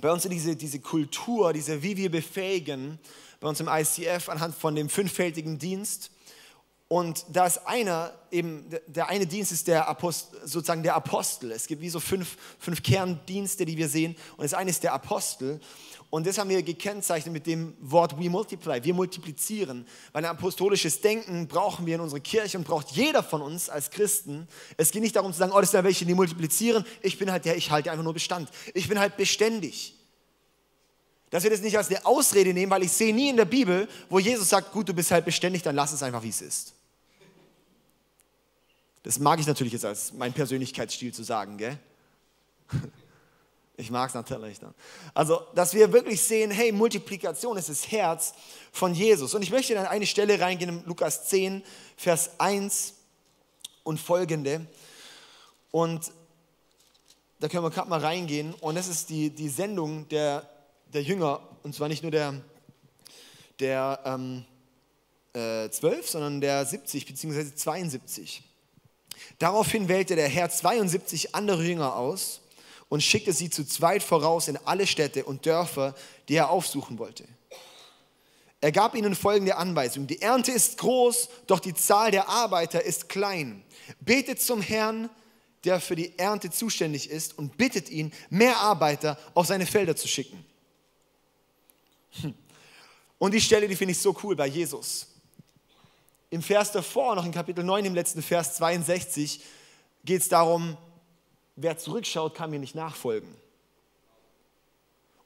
bei 0.00 0.12
uns 0.12 0.22
diese, 0.22 0.54
diese 0.54 0.78
Kultur, 0.78 1.52
diese, 1.52 1.82
wie 1.82 1.96
wir 1.96 2.12
befähigen, 2.12 3.00
bei 3.40 3.48
uns 3.48 3.58
im 3.58 3.66
ICF 3.66 4.28
anhand 4.28 4.54
von 4.54 4.76
dem 4.76 4.88
fünffältigen 4.88 5.58
Dienst, 5.58 6.12
Und 6.88 7.24
da 7.30 7.46
ist 7.46 7.66
einer, 7.66 8.12
eben 8.30 8.70
der 8.86 9.08
eine 9.08 9.26
Dienst 9.26 9.50
ist 9.50 9.66
der 9.66 9.88
Apostel, 9.88 10.38
sozusagen 10.46 10.84
der 10.84 10.94
Apostel. 10.94 11.50
Es 11.50 11.66
gibt 11.66 11.82
wie 11.82 11.88
so 11.88 11.98
fünf, 11.98 12.36
fünf 12.60 12.80
Kerndienste, 12.82 13.64
die 13.64 13.76
wir 13.76 13.88
sehen. 13.88 14.14
Und 14.36 14.44
das 14.44 14.54
eine 14.54 14.70
ist 14.70 14.84
der 14.84 14.92
Apostel. 14.92 15.60
Und 16.10 16.28
das 16.28 16.38
haben 16.38 16.48
wir 16.48 16.62
gekennzeichnet 16.62 17.32
mit 17.32 17.48
dem 17.48 17.76
Wort 17.80 18.16
we 18.16 18.30
multiply. 18.30 18.82
Wir 18.84 18.94
multiplizieren. 18.94 19.84
Weil 20.12 20.24
ein 20.24 20.30
apostolisches 20.30 21.00
Denken 21.00 21.48
brauchen 21.48 21.86
wir 21.86 21.96
in 21.96 22.00
unserer 22.00 22.20
Kirche 22.20 22.56
und 22.56 22.64
braucht 22.64 22.92
jeder 22.92 23.24
von 23.24 23.42
uns 23.42 23.68
als 23.68 23.90
Christen. 23.90 24.46
Es 24.76 24.92
geht 24.92 25.02
nicht 25.02 25.16
darum 25.16 25.32
zu 25.32 25.40
sagen, 25.40 25.50
oh, 25.52 25.60
das 25.60 25.72
sind 25.72 25.78
ja 25.78 25.84
welche, 25.84 26.06
die 26.06 26.14
multiplizieren. 26.14 26.84
Ich 27.02 27.18
bin 27.18 27.32
halt 27.32 27.44
der, 27.46 27.56
ich 27.56 27.72
halte 27.72 27.90
einfach 27.90 28.04
nur 28.04 28.14
Bestand. 28.14 28.48
Ich 28.74 28.88
bin 28.88 29.00
halt 29.00 29.16
beständig. 29.16 29.96
Dass 31.30 31.42
wir 31.42 31.50
das 31.50 31.62
nicht 31.62 31.76
als 31.76 31.88
eine 31.88 32.06
Ausrede 32.06 32.54
nehmen, 32.54 32.70
weil 32.70 32.84
ich 32.84 32.92
sehe 32.92 33.12
nie 33.12 33.30
in 33.30 33.36
der 33.36 33.44
Bibel, 33.44 33.88
wo 34.08 34.20
Jesus 34.20 34.48
sagt, 34.48 34.70
gut, 34.70 34.88
du 34.88 34.94
bist 34.94 35.10
halt 35.10 35.24
beständig, 35.24 35.62
dann 35.62 35.74
lass 35.74 35.92
es 35.92 36.04
einfach, 36.04 36.22
wie 36.22 36.28
es 36.28 36.40
ist. 36.40 36.75
Das 39.06 39.20
mag 39.20 39.38
ich 39.38 39.46
natürlich 39.46 39.72
jetzt 39.72 39.84
als 39.84 40.12
mein 40.12 40.32
Persönlichkeitsstil 40.32 41.14
zu 41.14 41.22
sagen, 41.22 41.58
gell? 41.58 41.78
Ich 43.76 43.90
mag 43.90 44.08
es 44.08 44.14
natürlich 44.14 44.58
dann. 44.58 44.74
Also, 45.14 45.42
dass 45.54 45.74
wir 45.74 45.92
wirklich 45.92 46.20
sehen, 46.20 46.50
hey, 46.50 46.72
Multiplikation 46.72 47.56
ist 47.56 47.68
das 47.68 47.92
Herz 47.92 48.34
von 48.72 48.94
Jesus. 48.94 49.34
Und 49.34 49.42
ich 49.42 49.50
möchte 49.50 49.74
in 49.74 49.78
eine 49.78 50.06
Stelle 50.06 50.40
reingehen, 50.40 50.80
in 50.80 50.84
Lukas 50.86 51.28
10, 51.28 51.62
Vers 51.96 52.30
1 52.38 52.94
und 53.84 54.00
folgende. 54.00 54.66
Und 55.70 56.10
da 57.38 57.48
können 57.48 57.62
wir 57.62 57.70
gerade 57.70 57.90
mal 57.90 58.00
reingehen. 58.00 58.54
Und 58.54 58.74
das 58.74 58.88
ist 58.88 59.10
die, 59.10 59.30
die 59.30 59.50
Sendung 59.50 60.08
der, 60.08 60.48
der 60.92 61.02
Jünger. 61.02 61.46
Und 61.62 61.76
zwar 61.76 61.88
nicht 61.88 62.02
nur 62.02 62.10
der, 62.10 62.40
der 63.60 64.00
ähm, 64.04 64.44
äh, 65.32 65.68
12, 65.68 66.08
sondern 66.08 66.40
der 66.40 66.64
70 66.64 67.06
bzw. 67.06 67.54
72. 67.54 68.42
Daraufhin 69.38 69.88
wählte 69.88 70.16
der 70.16 70.28
Herr 70.28 70.50
72 70.50 71.34
andere 71.34 71.62
Jünger 71.62 71.96
aus 71.96 72.40
und 72.88 73.02
schickte 73.02 73.32
sie 73.32 73.50
zu 73.50 73.64
zweit 73.64 74.02
voraus 74.02 74.48
in 74.48 74.56
alle 74.64 74.86
Städte 74.86 75.24
und 75.24 75.46
Dörfer, 75.46 75.94
die 76.28 76.34
er 76.34 76.50
aufsuchen 76.50 76.98
wollte. 76.98 77.24
Er 78.60 78.72
gab 78.72 78.94
ihnen 78.94 79.14
folgende 79.14 79.56
Anweisung. 79.56 80.06
Die 80.06 80.22
Ernte 80.22 80.50
ist 80.52 80.78
groß, 80.78 81.28
doch 81.46 81.60
die 81.60 81.74
Zahl 81.74 82.10
der 82.10 82.28
Arbeiter 82.28 82.82
ist 82.82 83.08
klein. 83.08 83.62
Betet 84.00 84.40
zum 84.40 84.62
Herrn, 84.62 85.10
der 85.64 85.80
für 85.80 85.96
die 85.96 86.18
Ernte 86.18 86.50
zuständig 86.50 87.10
ist, 87.10 87.38
und 87.38 87.56
bittet 87.58 87.90
ihn, 87.90 88.12
mehr 88.30 88.56
Arbeiter 88.56 89.18
auf 89.34 89.46
seine 89.46 89.66
Felder 89.66 89.94
zu 89.94 90.08
schicken. 90.08 90.44
Hm. 92.22 92.34
Und 93.18 93.34
die 93.34 93.40
Stelle, 93.40 93.68
die 93.68 93.76
finde 93.76 93.92
ich 93.92 93.98
so 93.98 94.16
cool 94.22 94.36
bei 94.36 94.46
Jesus. 94.46 95.06
Im 96.30 96.42
Vers 96.42 96.72
davor, 96.72 97.14
noch 97.14 97.24
in 97.24 97.32
Kapitel 97.32 97.62
9, 97.62 97.84
im 97.84 97.94
letzten 97.94 98.22
Vers 98.22 98.56
62, 98.56 99.40
geht 100.04 100.22
es 100.22 100.28
darum, 100.28 100.76
wer 101.54 101.78
zurückschaut, 101.78 102.34
kann 102.34 102.50
mir 102.50 102.58
nicht 102.58 102.74
nachfolgen. 102.74 103.34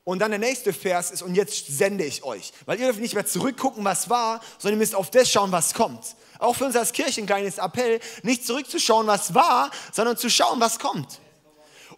Und 0.04 0.18
dann 0.18 0.30
der 0.30 0.40
nächste 0.40 0.72
Vers 0.72 1.10
ist, 1.10 1.22
und 1.22 1.34
jetzt 1.34 1.66
sende 1.66 2.04
ich 2.04 2.24
euch. 2.24 2.52
Weil 2.66 2.80
ihr 2.80 2.86
dürft 2.86 3.00
nicht 3.00 3.14
mehr 3.14 3.26
zurückgucken, 3.26 3.84
was 3.84 4.10
war, 4.10 4.40
sondern 4.58 4.78
ihr 4.78 4.82
müsst 4.82 4.94
auf 4.94 5.10
das 5.10 5.30
schauen, 5.30 5.52
was 5.52 5.74
kommt. 5.74 6.16
Auch 6.38 6.56
für 6.56 6.64
uns 6.64 6.76
als 6.76 6.92
Kirche 6.92 7.20
ein 7.20 7.26
kleines 7.26 7.58
Appell, 7.58 8.00
nicht 8.22 8.46
zurückzuschauen, 8.46 9.06
was 9.06 9.34
war, 9.34 9.70
sondern 9.92 10.16
zu 10.16 10.30
schauen, 10.30 10.58
was 10.58 10.78
kommt. 10.78 11.20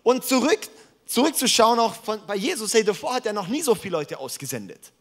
Und 0.03 0.25
zurück, 0.25 0.61
zurückzuschauen, 1.07 1.79
auch 1.79 1.95
von, 1.95 2.21
bei 2.27 2.37
Jesus, 2.37 2.75
hey, 2.75 2.85
davor 2.85 3.15
hat 3.15 3.27
er 3.27 3.33
noch 3.33 3.49
nie 3.49 3.63
so 3.63 3.75
viele 3.75 3.97
Leute 3.99 4.19
ausgesendet. 4.19 4.93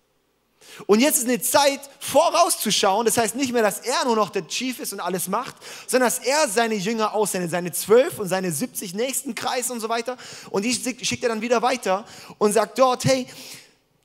Und 0.87 0.99
jetzt 0.99 1.17
ist 1.17 1.27
eine 1.27 1.41
Zeit, 1.41 1.81
vorauszuschauen. 1.99 3.05
Das 3.05 3.17
heißt 3.17 3.35
nicht 3.35 3.51
mehr, 3.53 3.63
dass 3.63 3.79
er 3.79 4.05
nur 4.05 4.15
noch 4.15 4.29
der 4.29 4.47
Chief 4.47 4.79
ist 4.79 4.93
und 4.93 4.99
alles 4.99 5.27
macht, 5.27 5.55
sondern 5.87 6.09
dass 6.09 6.19
er 6.19 6.47
seine 6.47 6.75
Jünger 6.75 7.13
aussendet, 7.13 7.51
seine 7.51 7.71
zwölf 7.71 8.19
und 8.19 8.27
seine 8.27 8.51
70 8.51 8.93
nächsten 8.93 9.35
Kreis 9.35 9.69
und 9.69 9.79
so 9.79 9.89
weiter. 9.89 10.17
Und 10.49 10.63
die 10.63 10.73
schickt 10.73 11.23
er 11.23 11.29
dann 11.29 11.41
wieder 11.41 11.61
weiter 11.61 12.05
und 12.37 12.53
sagt 12.53 12.79
dort, 12.79 13.05
hey, 13.05 13.27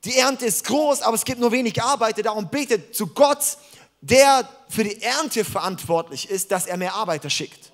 die 0.03 0.17
Ernte 0.17 0.45
ist 0.45 0.63
groß, 0.65 1.01
aber 1.01 1.15
es 1.15 1.25
gibt 1.25 1.39
nur 1.39 1.51
wenig 1.51 1.81
Arbeiter. 1.81 2.21
Darum 2.23 2.49
betet 2.49 2.95
zu 2.95 3.07
Gott, 3.07 3.57
der 4.01 4.47
für 4.69 4.83
die 4.83 5.01
Ernte 5.01 5.43
verantwortlich 5.43 6.29
ist, 6.29 6.51
dass 6.51 6.65
er 6.65 6.77
mehr 6.77 6.93
Arbeiter 6.93 7.29
schickt. 7.29 7.71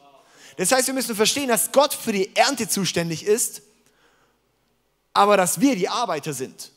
Das 0.57 0.71
heißt, 0.71 0.87
wir 0.87 0.93
müssen 0.93 1.15
verstehen, 1.15 1.49
dass 1.49 1.71
Gott 1.71 1.93
für 1.93 2.11
die 2.11 2.35
Ernte 2.35 2.69
zuständig 2.69 3.25
ist, 3.25 3.61
aber 5.13 5.37
dass 5.37 5.59
wir 5.59 5.75
die 5.75 5.89
Arbeiter 5.89 6.33
sind. 6.33 6.71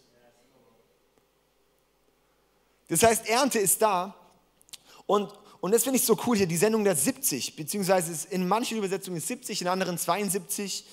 Das 2.89 3.03
heißt, 3.03 3.27
Ernte 3.27 3.59
ist 3.59 3.83
da. 3.83 4.15
Und, 5.07 5.33
und 5.61 5.73
das 5.73 5.85
finde 5.85 5.99
ich 5.99 6.05
so 6.05 6.19
cool 6.27 6.37
hier, 6.37 6.47
die 6.47 6.57
Sendung 6.57 6.85
der 6.85 6.97
70, 6.97 7.57
beziehungsweise 7.57 8.29
in 8.29 8.47
manchen 8.47 8.79
Übersetzungen 8.79 9.17
ist 9.17 9.29
70, 9.29 9.63
in 9.63 9.69
anderen 9.69 9.99
72, 9.99 10.85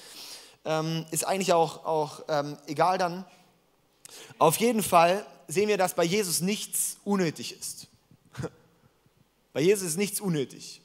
ähm, 0.66 1.06
ist 1.12 1.26
eigentlich 1.26 1.54
auch, 1.54 1.86
auch 1.86 2.24
ähm, 2.28 2.58
egal 2.68 2.98
dann. 2.98 3.26
Auf 4.38 4.58
jeden 4.58 4.84
Fall 4.84 5.26
sehen 5.48 5.68
wir, 5.68 5.78
dass 5.78 5.94
bei 5.94 6.04
Jesus 6.04 6.42
nichts 6.42 6.98
unnötig 7.04 7.58
ist. 7.58 7.88
Bei 9.54 9.62
Jesus 9.62 9.90
ist 9.90 9.98
nichts 9.98 10.20
unnötig. 10.20 10.82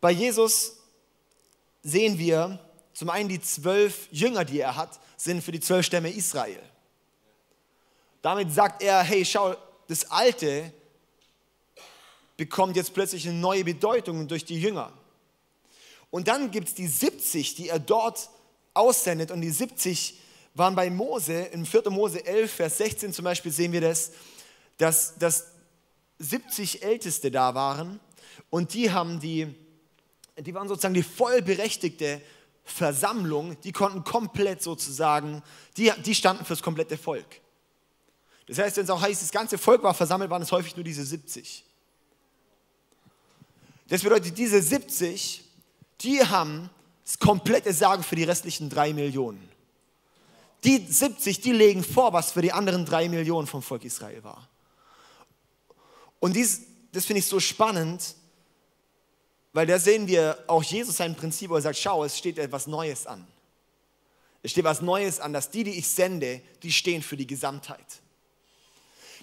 Bei 0.00 0.10
Jesus 0.10 0.78
sehen 1.82 2.18
wir 2.18 2.58
zum 2.94 3.10
einen 3.10 3.28
die 3.28 3.40
zwölf 3.40 4.08
Jünger, 4.10 4.44
die 4.44 4.60
er 4.60 4.76
hat, 4.76 4.98
sind 5.16 5.42
für 5.42 5.52
die 5.52 5.60
zwölf 5.60 5.86
Stämme 5.86 6.10
Israel. 6.10 6.60
Damit 8.22 8.52
sagt 8.52 8.82
er, 8.82 9.02
hey, 9.02 9.24
schau, 9.24 9.54
das 9.88 10.10
Alte 10.10 10.72
bekommt 12.36 12.76
jetzt 12.76 12.94
plötzlich 12.94 13.28
eine 13.28 13.38
neue 13.38 13.64
Bedeutung 13.64 14.28
durch 14.28 14.44
die 14.44 14.60
Jünger. 14.60 14.92
Und 16.10 16.28
dann 16.28 16.50
gibt 16.50 16.68
es 16.68 16.74
die 16.74 16.86
70, 16.86 17.54
die 17.54 17.68
er 17.68 17.78
dort 17.78 18.30
aussendet. 18.74 19.30
Und 19.30 19.40
die 19.40 19.50
70 19.50 20.18
waren 20.54 20.74
bei 20.74 20.90
Mose, 20.90 21.34
in 21.34 21.64
4. 21.64 21.90
Mose 21.90 22.24
11, 22.24 22.52
Vers 22.52 22.78
16 22.78 23.12
zum 23.12 23.24
Beispiel 23.24 23.52
sehen 23.52 23.72
wir 23.72 23.80
das, 23.80 24.12
dass, 24.78 25.16
dass 25.18 25.52
70 26.18 26.82
Älteste 26.82 27.30
da 27.30 27.54
waren. 27.54 28.00
Und 28.48 28.74
die 28.74 28.90
haben 28.90 29.20
die, 29.20 29.54
die 30.38 30.54
waren 30.54 30.68
sozusagen 30.68 30.94
die 30.94 31.02
vollberechtigte 31.02 32.20
Versammlung, 32.64 33.60
die 33.62 33.72
konnten 33.72 34.04
komplett 34.04 34.62
sozusagen, 34.62 35.42
die, 35.76 35.92
die 36.04 36.14
standen 36.14 36.44
fürs 36.44 36.62
komplette 36.62 36.96
Volk. 36.96 37.26
Das 38.50 38.58
heißt, 38.58 38.78
wenn 38.78 38.84
es 38.84 38.90
auch 38.90 39.00
heißt, 39.00 39.22
das 39.22 39.30
ganze 39.30 39.58
Volk 39.58 39.80
war 39.84 39.94
versammelt, 39.94 40.28
waren 40.28 40.42
es 40.42 40.50
häufig 40.50 40.74
nur 40.74 40.82
diese 40.82 41.04
70. 41.04 41.64
Das 43.88 44.02
bedeutet, 44.02 44.36
diese 44.36 44.60
70, 44.60 45.44
die 46.00 46.20
haben 46.26 46.68
das 47.04 47.16
komplette 47.20 47.72
Sagen 47.72 48.02
für 48.02 48.16
die 48.16 48.24
restlichen 48.24 48.68
drei 48.68 48.92
Millionen. 48.92 49.48
Die 50.64 50.84
70, 50.84 51.40
die 51.42 51.52
legen 51.52 51.84
vor, 51.84 52.12
was 52.12 52.32
für 52.32 52.42
die 52.42 52.50
anderen 52.50 52.84
drei 52.84 53.08
Millionen 53.08 53.46
vom 53.46 53.62
Volk 53.62 53.84
Israel 53.84 54.24
war. 54.24 54.48
Und 56.18 56.34
dies, 56.34 56.62
das 56.90 57.04
finde 57.04 57.20
ich 57.20 57.26
so 57.26 57.38
spannend, 57.38 58.16
weil 59.52 59.68
da 59.68 59.78
sehen 59.78 60.08
wir 60.08 60.42
auch 60.48 60.64
Jesus 60.64 60.96
sein 60.96 61.14
Prinzip, 61.14 61.50
wo 61.50 61.54
er 61.54 61.62
sagt, 61.62 61.78
schau, 61.78 62.02
es 62.02 62.18
steht 62.18 62.36
etwas 62.36 62.66
Neues 62.66 63.06
an. 63.06 63.24
Es 64.42 64.50
steht 64.50 64.64
etwas 64.64 64.82
Neues 64.82 65.20
an, 65.20 65.32
dass 65.32 65.52
die, 65.52 65.62
die 65.62 65.78
ich 65.78 65.86
sende, 65.86 66.42
die 66.64 66.72
stehen 66.72 67.00
für 67.00 67.16
die 67.16 67.28
Gesamtheit. 67.28 68.00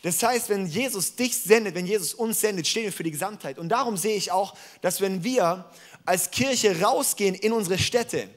Das 0.04 0.22
heißt, 0.22 0.50
wenn 0.50 0.68
Jesus 0.68 1.16
dich 1.16 1.36
sendet, 1.38 1.76
wenn 1.76 1.86
Jesus 1.86 2.14
uns 2.14 2.40
sendet, 2.42 2.68
stehen 2.68 2.84
wir 2.84 2.94
für 2.94 3.04
die 3.04 3.12
Gesamtheit. 3.12 3.58
Und 3.58 3.70
darum 3.70 3.98
sehe 3.98 4.16
ich 4.16 4.32
auch, 4.32 4.56
dass 4.82 5.02
wenn 5.02 5.24
wir 5.24 5.70
als 6.06 6.32
Kirche 6.32 6.82
rausgehen 6.82 7.36
in 7.36 7.52
unsere 7.52 7.78
Städte, 7.78 8.30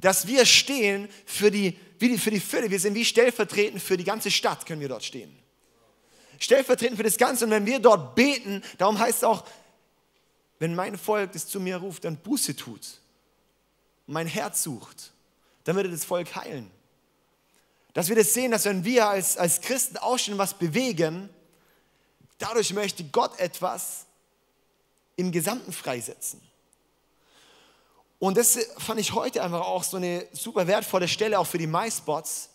dass 0.00 0.26
wir 0.26 0.46
stehen 0.46 1.08
für 1.26 1.50
die, 1.50 1.78
für 1.98 2.30
die 2.30 2.40
Fülle. 2.40 2.70
Wir 2.70 2.78
sind 2.78 2.94
wie 2.94 3.04
stellvertretend 3.04 3.82
für 3.82 3.96
die 3.96 4.04
ganze 4.04 4.30
Stadt, 4.30 4.66
können 4.66 4.80
wir 4.80 4.88
dort 4.88 5.04
stehen. 5.04 5.36
Stellvertretend 6.38 6.96
für 6.96 7.02
das 7.02 7.16
Ganze. 7.16 7.46
Und 7.46 7.50
wenn 7.50 7.66
wir 7.66 7.80
dort 7.80 8.14
beten, 8.14 8.62
darum 8.76 8.98
heißt 8.98 9.18
es 9.18 9.24
auch, 9.24 9.44
wenn 10.60 10.74
mein 10.74 10.96
Volk 10.96 11.32
das 11.32 11.46
zu 11.46 11.58
mir 11.58 11.78
ruft, 11.78 12.04
dann 12.04 12.16
Buße 12.16 12.54
tut 12.54 13.00
mein 14.08 14.26
Herz 14.26 14.62
sucht, 14.62 15.12
dann 15.64 15.76
wird 15.76 15.92
das 15.92 16.04
Volk 16.04 16.34
heilen. 16.34 16.70
Dass 17.94 18.08
wir 18.08 18.16
das 18.16 18.34
sehen, 18.34 18.50
dass 18.50 18.64
wenn 18.64 18.84
wir 18.84 19.08
als, 19.08 19.36
als 19.36 19.60
Christen 19.60 19.96
aufstehen 19.96 20.38
was 20.38 20.54
bewegen, 20.54 21.30
dadurch 22.38 22.72
möchte 22.72 23.04
Gott 23.04 23.38
etwas 23.38 24.06
im 25.16 25.32
Gesamten 25.32 25.72
freisetzen. 25.72 26.40
Und 28.18 28.36
das 28.36 28.58
fand 28.78 29.00
ich 29.00 29.12
heute 29.12 29.42
einfach 29.42 29.60
auch 29.60 29.84
so 29.84 29.96
eine 29.96 30.26
super 30.32 30.66
wertvolle 30.66 31.06
Stelle, 31.06 31.38
auch 31.38 31.46
für 31.46 31.58
die 31.58 31.66
MySpots. 31.66 32.50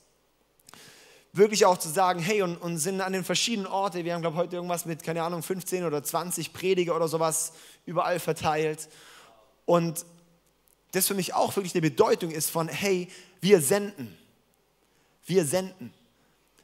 Wirklich 1.31 1.65
auch 1.65 1.77
zu 1.77 1.89
sagen, 1.89 2.19
hey, 2.19 2.41
und, 2.41 2.57
und 2.57 2.77
sind 2.77 3.01
an 3.01 3.13
den 3.13 3.23
verschiedenen 3.23 3.67
Orten, 3.67 4.03
wir 4.03 4.13
haben, 4.13 4.21
glaube 4.21 4.35
ich, 4.35 4.41
heute 4.43 4.55
irgendwas 4.57 4.85
mit, 4.85 5.03
keine 5.03 5.23
Ahnung, 5.23 5.41
15 5.41 5.83
oder 5.83 6.03
20 6.03 6.53
Prediger 6.53 6.95
oder 6.95 7.07
sowas 7.07 7.53
überall 7.85 8.19
verteilt. 8.19 8.89
Und 9.65 10.05
das 10.91 11.07
für 11.07 11.15
mich 11.15 11.33
auch 11.33 11.55
wirklich 11.55 11.73
eine 11.73 11.81
Bedeutung 11.81 12.29
ist 12.29 12.51
von, 12.51 12.67
hey, 12.67 13.09
wir 13.41 13.61
senden. 13.61 14.17
Wir 15.25 15.45
senden. 15.45 15.93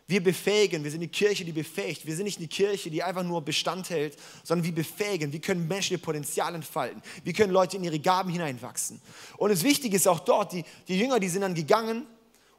Wir 0.10 0.24
befähigen, 0.24 0.84
wir 0.84 0.89
sind 0.89 1.01
die 1.01 1.08
Kirche, 1.08 1.46
die 1.46 1.51
befähigt. 1.51 2.04
Wir 2.04 2.16
sind 2.16 2.25
nicht 2.25 2.39
eine 2.39 2.48
Kirche, 2.48 2.89
die 2.89 3.04
einfach 3.04 3.22
nur 3.22 3.44
Bestand 3.44 3.92
hält, 3.92 4.18
sondern 4.44 4.66
wir 4.66 4.74
befähigen. 4.74 5.32
Wir 5.32 5.39
können 5.39 5.68
Menschen 5.68 5.94
ihr 5.94 6.01
Potenzial 6.01 6.56
entfalten. 6.56 7.00
Wir 7.24 7.32
können 7.32 7.54
Leute 7.54 7.78
in 7.78 7.84
ihre 7.84 8.00
Gaben 8.00 8.32
hineinwachsen. 8.32 9.00
Und 9.38 9.51
das 9.51 9.62
Wichtige 9.62 9.96
ist 9.96 10.08
auch 10.08 10.22
dort, 10.22 10.54
die, 10.54 10.66
die 10.88 10.98
Jünger, 10.98 11.20
die 11.20 11.30
sind 11.30 11.42
dann 11.42 11.54
gegangen 11.54 12.08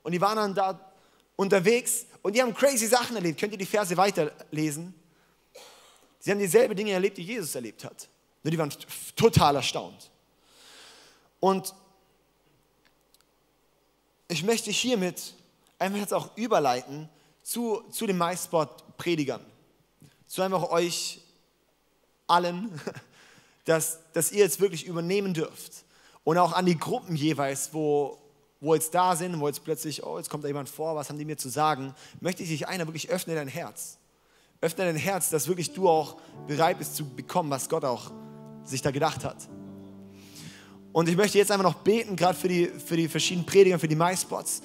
und 0.04 0.12
die 0.12 0.21
waren 0.21 0.37
dann 0.37 0.54
da 0.54 0.92
unterwegs 1.35 2.07
und 2.23 2.37
die 2.37 2.40
haben 2.40 2.54
crazy 2.54 2.87
Sachen 2.87 3.16
erlebt. 3.16 3.40
Könnt 3.40 3.50
ihr 3.50 3.59
die 3.59 3.66
Verse 3.66 3.97
weiterlesen? 3.97 4.95
Sie 6.21 6.30
haben 6.30 6.38
dieselben 6.38 6.76
Dinge 6.76 6.92
erlebt, 6.92 7.19
die 7.19 7.25
Jesus 7.25 7.52
erlebt 7.57 7.83
hat. 7.83 8.09
Nur 8.45 8.52
die 8.52 8.59
waren 8.59 8.73
total 9.16 9.57
erstaunt. 9.57 10.11
Und 11.40 11.75
ich 14.28 14.45
möchte 14.45 14.71
hiermit 14.71 15.35
einfach 15.80 15.99
jetzt 15.99 16.14
auch 16.14 16.37
überleiten 16.37 17.08
zu, 17.42 17.82
zu 17.90 18.06
den 18.06 18.18
MySpot-Predigern. 18.18 19.44
Zu 20.26 20.42
einfach 20.42 20.70
euch 20.70 21.20
allen, 22.26 22.80
dass, 23.64 23.99
dass 24.12 24.30
ihr 24.30 24.40
jetzt 24.40 24.60
wirklich 24.60 24.87
übernehmen 24.87 25.34
dürft. 25.34 25.84
Und 26.22 26.38
auch 26.38 26.52
an 26.52 26.66
die 26.66 26.78
Gruppen 26.78 27.16
jeweils, 27.16 27.72
wo, 27.72 28.18
wo 28.60 28.75
jetzt 28.75 28.94
da 28.94 29.16
sind, 29.16 29.40
wo 29.40 29.49
jetzt 29.49 29.64
plötzlich, 29.64 30.04
oh, 30.04 30.18
jetzt 30.18 30.28
kommt 30.28 30.44
da 30.44 30.49
jemand 30.49 30.68
vor, 30.68 30.94
was 30.94 31.08
haben 31.08 31.18
die 31.18 31.25
mir 31.25 31.38
zu 31.38 31.49
sagen, 31.49 31.94
möchte 32.20 32.42
ich 32.42 32.50
dich 32.50 32.68
einer 32.68 32.87
wirklich 32.87 33.10
öffne 33.10 33.34
dein 33.34 33.49
Herz. 33.49 33.96
Öffne 34.60 34.84
dein 34.84 34.96
Herz, 34.96 35.30
dass 35.30 35.49
wirklich 35.49 35.72
du 35.72 35.88
auch 35.88 36.20
bereit 36.46 36.78
bist 36.78 36.94
zu 36.94 37.08
bekommen, 37.08 37.50
was 37.50 37.68
Gott 37.68 37.84
auch 37.84 38.12
sich 38.64 38.82
da 38.82 38.90
gedacht 38.90 39.25
hat. 39.25 39.49
Und 40.92 41.08
ich 41.08 41.16
möchte 41.16 41.38
jetzt 41.38 41.50
einfach 41.50 41.64
noch 41.64 41.75
beten, 41.82 42.16
gerade 42.16 42.37
für 42.37 42.49
die, 42.49 42.66
für 42.66 42.96
die 42.96 43.08
verschiedenen 43.08 43.46
Prediger, 43.46 43.78
für 43.78 43.88
die 43.88 43.96
MySpots. 43.96 44.60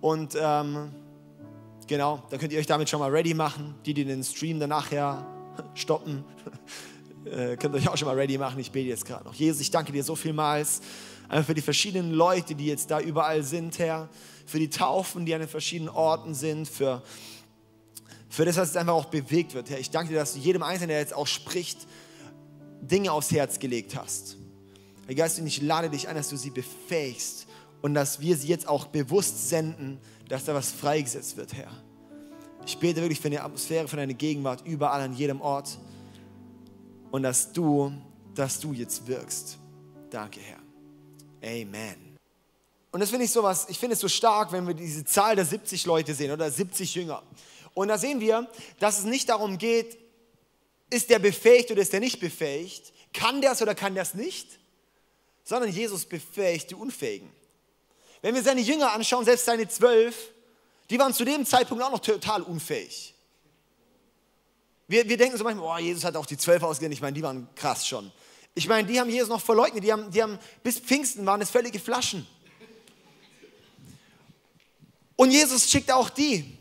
Und 0.00 0.36
ähm, 0.40 0.90
genau, 1.86 2.22
da 2.30 2.38
könnt 2.38 2.52
ihr 2.52 2.58
euch 2.58 2.66
damit 2.66 2.88
schon 2.88 3.00
mal 3.00 3.10
ready 3.10 3.34
machen. 3.34 3.74
Die, 3.84 3.94
die 3.94 4.04
den 4.04 4.22
Stream 4.22 4.60
dann 4.60 4.70
nachher 4.70 5.26
stoppen, 5.74 6.24
äh, 7.24 7.56
könnt 7.56 7.74
euch 7.74 7.88
auch 7.88 7.96
schon 7.96 8.06
mal 8.06 8.16
ready 8.16 8.38
machen. 8.38 8.60
Ich 8.60 8.70
bete 8.70 8.88
jetzt 8.88 9.04
gerade 9.04 9.24
noch. 9.24 9.34
Jesus, 9.34 9.60
ich 9.60 9.70
danke 9.70 9.92
dir 9.92 10.04
so 10.04 10.14
vielmals 10.14 10.80
einfach 11.28 11.46
für 11.46 11.54
die 11.54 11.62
verschiedenen 11.62 12.12
Leute, 12.12 12.54
die 12.54 12.66
jetzt 12.66 12.90
da 12.90 13.00
überall 13.00 13.42
sind, 13.42 13.78
Herr. 13.78 14.08
Für 14.46 14.58
die 14.58 14.70
Taufen, 14.70 15.26
die 15.26 15.34
an 15.34 15.40
den 15.40 15.48
verschiedenen 15.48 15.90
Orten 15.90 16.34
sind. 16.34 16.68
Für, 16.68 17.02
für 18.28 18.44
das, 18.44 18.56
was 18.56 18.68
jetzt 18.68 18.76
einfach 18.76 18.94
auch 18.94 19.06
bewegt 19.06 19.54
wird, 19.54 19.68
Herr. 19.68 19.78
Ich 19.78 19.90
danke 19.90 20.12
dir, 20.12 20.18
dass 20.18 20.34
du 20.34 20.38
jedem 20.38 20.62
Einzelnen, 20.62 20.90
der 20.90 21.00
jetzt 21.00 21.14
auch 21.14 21.26
spricht, 21.26 21.86
Dinge 22.80 23.12
aufs 23.12 23.32
Herz 23.32 23.58
gelegt 23.58 23.96
hast. 23.96 24.36
Herr 25.06 25.14
Geist, 25.14 25.38
ich 25.38 25.62
lade 25.62 25.90
dich 25.90 26.08
ein, 26.08 26.14
dass 26.14 26.28
du 26.28 26.36
sie 26.36 26.50
befähigst 26.50 27.47
und 27.82 27.94
dass 27.94 28.20
wir 28.20 28.36
sie 28.36 28.48
jetzt 28.48 28.66
auch 28.66 28.86
bewusst 28.86 29.48
senden, 29.48 29.98
dass 30.28 30.44
da 30.44 30.54
was 30.54 30.72
freigesetzt 30.72 31.36
wird, 31.36 31.54
Herr. 31.54 31.70
Ich 32.66 32.78
bete 32.78 33.00
wirklich 33.00 33.20
für 33.20 33.28
eine 33.28 33.42
Atmosphäre, 33.42 33.88
für 33.88 33.96
deine 33.96 34.14
Gegenwart 34.14 34.66
überall 34.66 35.00
an 35.00 35.14
jedem 35.14 35.40
Ort 35.40 35.78
und 37.10 37.22
dass 37.22 37.52
du, 37.52 37.92
dass 38.34 38.60
du 38.60 38.72
jetzt 38.72 39.06
wirkst. 39.06 39.58
Danke, 40.10 40.40
Herr. 40.40 40.58
Amen. 41.42 42.18
Und 42.90 43.00
das 43.00 43.10
finde 43.10 43.26
ich 43.26 43.30
sowas, 43.30 43.66
ich 43.68 43.78
finde 43.78 43.94
es 43.94 44.00
so 44.00 44.08
stark, 44.08 44.52
wenn 44.52 44.66
wir 44.66 44.74
diese 44.74 45.04
Zahl 45.04 45.36
der 45.36 45.44
70 45.44 45.86
Leute 45.86 46.14
sehen 46.14 46.32
oder 46.32 46.50
70 46.50 46.94
Jünger. 46.94 47.22
Und 47.74 47.88
da 47.88 47.98
sehen 47.98 48.20
wir, 48.20 48.48
dass 48.80 48.98
es 48.98 49.04
nicht 49.04 49.28
darum 49.28 49.58
geht, 49.58 49.98
ist 50.90 51.10
der 51.10 51.18
befähigt 51.18 51.70
oder 51.70 51.82
ist 51.82 51.92
der 51.92 52.00
nicht 52.00 52.18
befähigt? 52.18 52.92
Kann 53.12 53.40
der 53.40 53.52
es 53.52 53.62
oder 53.62 53.74
kann 53.74 53.94
der 53.94 54.02
es 54.02 54.14
nicht? 54.14 54.58
Sondern 55.44 55.70
Jesus 55.70 56.06
befähigt 56.06 56.70
die 56.70 56.74
Unfähigen. 56.74 57.30
Wenn 58.22 58.34
wir 58.34 58.42
seine 58.42 58.60
Jünger 58.60 58.92
anschauen, 58.92 59.24
selbst 59.24 59.44
seine 59.44 59.68
zwölf, 59.68 60.16
die 60.90 60.98
waren 60.98 61.12
zu 61.12 61.24
dem 61.24 61.46
Zeitpunkt 61.46 61.82
auch 61.82 61.92
noch 61.92 62.00
total 62.00 62.42
unfähig. 62.42 63.14
Wir, 64.86 65.08
wir 65.08 65.16
denken 65.16 65.36
so 65.36 65.44
manchmal, 65.44 65.66
oh, 65.66 65.78
Jesus 65.78 66.04
hat 66.04 66.16
auch 66.16 66.26
die 66.26 66.38
zwölf 66.38 66.62
ausgegeben. 66.62 66.92
Ich 66.92 67.02
meine, 67.02 67.12
die 67.12 67.22
waren 67.22 67.46
krass 67.54 67.86
schon. 67.86 68.10
Ich 68.54 68.66
meine, 68.66 68.88
die 68.88 68.98
haben 68.98 69.10
Jesus 69.10 69.28
noch 69.28 69.40
verleugnet. 69.40 69.84
Die 69.84 69.92
haben, 69.92 70.10
die 70.10 70.22
haben 70.22 70.38
bis 70.62 70.78
Pfingsten 70.78 71.26
waren 71.26 71.40
es 71.42 71.50
völlige 71.50 71.78
Flaschen. 71.78 72.26
Und 75.14 75.30
Jesus 75.30 75.70
schickt 75.70 75.92
auch 75.92 76.08
die. 76.10 76.56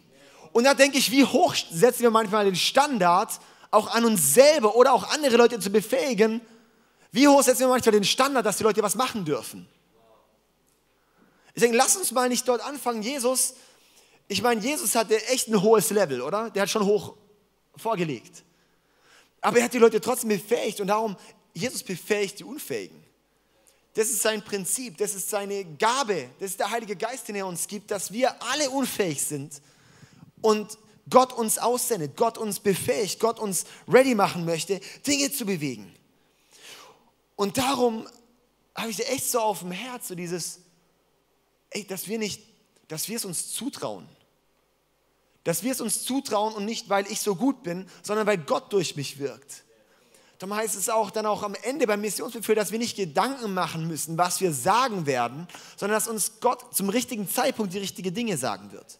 Und 0.52 0.66
da 0.66 0.74
denke 0.74 0.98
ich, 0.98 1.12
wie 1.12 1.24
hoch 1.24 1.56
setzen 1.72 2.02
wir 2.02 2.12
manchmal 2.12 2.46
den 2.46 2.56
Standard, 2.56 3.40
auch 3.72 3.94
an 3.94 4.06
uns 4.06 4.34
selber 4.34 4.76
oder 4.76 4.94
auch 4.94 5.10
andere 5.12 5.38
Leute 5.38 5.60
zu 5.60 5.70
befähigen, 5.70 6.42
wie 7.12 7.28
hoch 7.28 7.44
setzen 7.44 7.62
wir 7.62 7.68
manchmal 7.68 7.94
den 7.94 8.04
Standard, 8.04 8.46
dass 8.46 8.58
die 8.58 8.64
Leute 8.64 8.82
was 8.82 8.96
machen 8.96 9.24
dürfen? 9.24 9.68
Denke, 11.62 11.78
lass 11.78 11.96
uns 11.96 12.12
mal 12.12 12.30
nicht 12.30 12.48
dort 12.48 12.62
anfangen. 12.62 13.02
Jesus, 13.02 13.56
ich 14.28 14.42
meine, 14.42 14.62
Jesus 14.62 14.96
hatte 14.96 15.22
echt 15.28 15.48
ein 15.48 15.62
hohes 15.62 15.90
Level, 15.90 16.22
oder? 16.22 16.50
Der 16.50 16.64
hat 16.64 16.70
schon 16.70 16.86
hoch 16.86 17.16
vorgelegt. 17.76 18.44
Aber 19.42 19.58
er 19.58 19.66
hat 19.66 19.74
die 19.74 19.80
Leute 19.80 20.02
trotzdem 20.02 20.30
befähigt 20.30 20.82
und 20.82 20.88
darum, 20.88 21.16
Jesus 21.54 21.84
befähigt 21.84 22.40
die 22.40 22.44
Unfähigen. 22.44 23.04
Das 23.94 24.10
ist 24.10 24.22
sein 24.22 24.44
Prinzip, 24.44 24.98
das 24.98 25.16
ist 25.16 25.30
seine 25.30 25.66
Gabe, 25.66 26.30
das 26.40 26.52
ist 26.52 26.60
der 26.60 26.70
Heilige 26.70 26.96
Geist, 26.96 27.28
den 27.28 27.36
er 27.36 27.48
uns 27.48 27.68
gibt, 27.68 27.90
dass 27.90 28.12
wir 28.12 28.44
alle 28.44 28.70
unfähig 28.70 29.24
sind 29.24 29.60
und 30.42 30.78
Gott 31.10 31.34
uns 31.34 31.58
aussendet, 31.58 32.16
Gott 32.16 32.38
uns 32.38 32.60
befähigt, 32.60 33.20
Gott 33.20 33.40
uns 33.40 33.66
ready 33.88 34.14
machen 34.14 34.46
möchte, 34.46 34.80
Dinge 35.08 35.32
zu 35.32 35.46
bewegen. 35.46 35.92
Und 37.36 37.58
darum 37.58 38.08
habe 38.76 38.92
ich 38.92 39.00
echt 39.10 39.32
so 39.32 39.40
auf 39.40 39.60
dem 39.60 39.72
Herz, 39.72 40.10
so 40.10 40.16
dieses, 40.16 40.60
ey, 41.72 41.86
dass 41.86 42.08
wir 42.08 42.18
nicht, 42.18 42.42
dass 42.88 43.10
wir 43.10 43.18
es 43.18 43.26
uns 43.26 43.54
zutrauen. 43.54 44.08
Dass 45.44 45.64
wir 45.64 45.72
es 45.72 45.82
uns 45.82 46.04
zutrauen 46.04 46.54
und 46.54 46.66
nicht, 46.66 46.90
weil 46.90 47.08
ich 47.08 47.22
so 47.22 47.36
gut 47.36 47.64
bin, 47.64 47.88
sondern 48.04 48.28
weil 48.28 48.38
Gott 48.38 48.72
durch 48.74 48.96
mich 48.96 49.20
wirkt. 49.20 49.64
Darum 50.40 50.56
heißt 50.56 50.76
es 50.76 50.90
auch 50.90 51.10
dann 51.10 51.26
auch 51.26 51.42
am 51.42 51.56
Ende 51.64 51.88
beim 51.88 52.02
Missionsbefehl, 52.02 52.54
dass 52.54 52.72
wir 52.72 52.78
nicht 52.78 52.96
Gedanken 52.96 53.54
machen 53.54 53.88
müssen, 53.88 54.18
was 54.18 54.40
wir 54.40 54.54
sagen 54.54 55.06
werden, 55.06 55.48
sondern 55.76 55.98
dass 55.98 56.08
uns 56.08 56.40
Gott 56.42 56.76
zum 56.76 56.90
richtigen 56.90 57.28
Zeitpunkt 57.28 57.74
die 57.74 57.80
richtigen 57.80 58.14
Dinge 58.14 58.38
sagen 58.38 58.72
wird. 58.72 59.00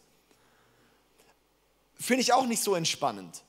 Finde 1.94 2.22
ich 2.22 2.32
auch 2.32 2.46
nicht 2.46 2.62
so 2.62 2.74
entspannend. 2.74 3.42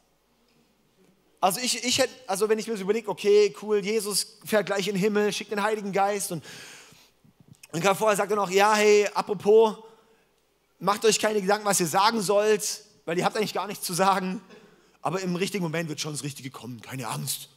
Also 1.42 1.62
ich, 1.62 1.84
ich 1.84 2.00
hätte, 2.00 2.14
also 2.28 2.50
wenn 2.50 2.60
ich 2.60 2.68
mir 2.68 2.76
so 2.76 2.84
überlege, 2.84 3.10
okay, 3.10 3.56
cool, 3.62 3.84
Jesus 3.84 4.38
fährt 4.46 4.66
gleich 4.66 4.88
in 4.88 4.96
den 4.96 5.02
Himmel, 5.02 5.32
schickt 5.32 5.52
den 5.52 5.64
Heiligen 5.64 5.92
Geist 5.92 6.32
und, 6.32 6.44
und 7.72 7.82
gerade 7.82 7.96
vorher 7.96 8.18
sagt 8.18 8.32
er 8.32 8.36
noch, 8.36 8.50
ja, 8.50 8.74
hey, 8.74 9.08
apropos, 9.14 9.76
macht 10.80 11.06
euch 11.06 11.20
keine 11.20 11.42
Gedanken, 11.42 11.66
was 11.66 11.80
ihr 11.80 11.88
sagen 11.88 12.22
sollt, 12.22 12.84
weil 13.06 13.18
ihr 13.18 13.26
habt 13.26 13.38
eigentlich 13.38 13.54
gar 13.54 13.68
nichts 13.68 13.86
zu 13.86 13.94
sagen, 13.94 14.42
aber 15.02 15.22
im 15.22 15.36
richtigen 15.36 15.64
Moment 15.64 15.90
wird 15.90 16.00
schon 16.00 16.14
das 16.14 16.24
Richtige 16.24 16.50
kommen, 16.50 16.82
keine 16.82 17.08
Angst. 17.08 17.50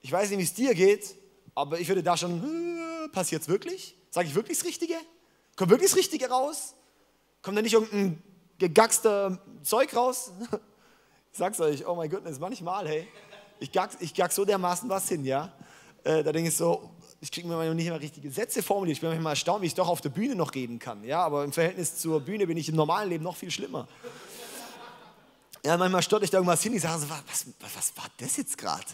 Ich 0.00 0.10
weiß 0.10 0.30
nicht, 0.30 0.38
wie 0.38 0.44
es 0.44 0.54
dir 0.54 0.74
geht, 0.74 1.14
aber 1.54 1.78
ich 1.78 1.88
würde 1.88 2.02
da 2.02 2.16
schon, 2.16 2.42
äh, 2.42 3.08
passiert 3.08 3.42
es 3.42 3.48
wirklich? 3.48 3.94
Sage 4.10 4.28
ich 4.28 4.34
wirklich 4.34 4.58
das 4.58 4.66
Richtige? 4.66 4.94
Kommt 5.56 5.70
wirklich 5.70 5.90
das 5.90 5.98
Richtige 5.98 6.28
raus? 6.28 6.74
Kommt 7.42 7.58
da 7.58 7.62
nicht 7.62 7.74
irgendein 7.74 8.22
gegackster 8.58 9.38
Zeug 9.62 9.94
raus? 9.94 10.32
Ich 11.32 11.38
sag's 11.38 11.60
euch, 11.60 11.86
oh 11.86 11.94
mein 11.94 12.10
Gott, 12.10 12.22
manchmal, 12.40 12.88
hey, 12.88 13.08
ich 13.58 13.70
gack, 13.70 13.90
ich 14.00 14.14
gack 14.14 14.32
so 14.32 14.44
dermaßen 14.44 14.88
was 14.88 15.08
hin, 15.08 15.24
ja. 15.24 15.52
Äh, 16.02 16.22
da 16.22 16.32
denke 16.32 16.48
ich 16.48 16.56
so, 16.56 16.90
ich 17.20 17.30
kriege 17.30 17.46
mir 17.46 17.62
noch 17.62 17.74
nicht 17.74 17.86
immer 17.86 18.00
richtige 18.00 18.30
Sätze 18.30 18.62
formuliert. 18.62 18.96
Ich 18.96 19.00
bin 19.00 19.10
manchmal 19.10 19.32
erstaunt, 19.32 19.62
wie 19.62 19.66
ich 19.66 19.74
doch 19.74 19.88
auf 19.88 20.00
der 20.00 20.08
Bühne 20.08 20.34
noch 20.34 20.54
reden 20.54 20.78
kann, 20.78 21.04
ja. 21.04 21.22
Aber 21.22 21.44
im 21.44 21.52
Verhältnis 21.52 21.98
zur 21.98 22.20
Bühne 22.20 22.46
bin 22.46 22.56
ich 22.56 22.68
im 22.68 22.76
normalen 22.76 23.10
Leben 23.10 23.24
noch 23.24 23.36
viel 23.36 23.50
schlimmer. 23.50 23.86
Ja, 25.64 25.76
manchmal 25.76 26.02
stotter 26.02 26.24
ich 26.24 26.30
da 26.30 26.38
irgendwas 26.38 26.62
hin, 26.62 26.74
ich 26.74 26.80
sage 26.80 27.00
so, 27.00 27.10
was, 27.10 27.46
was, 27.60 27.76
was 27.76 27.96
war 27.96 28.06
das 28.16 28.38
jetzt 28.38 28.56
gerade? 28.56 28.86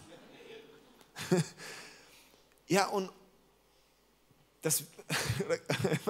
ja, 2.66 2.88
und 2.88 3.10
das, 4.62 4.82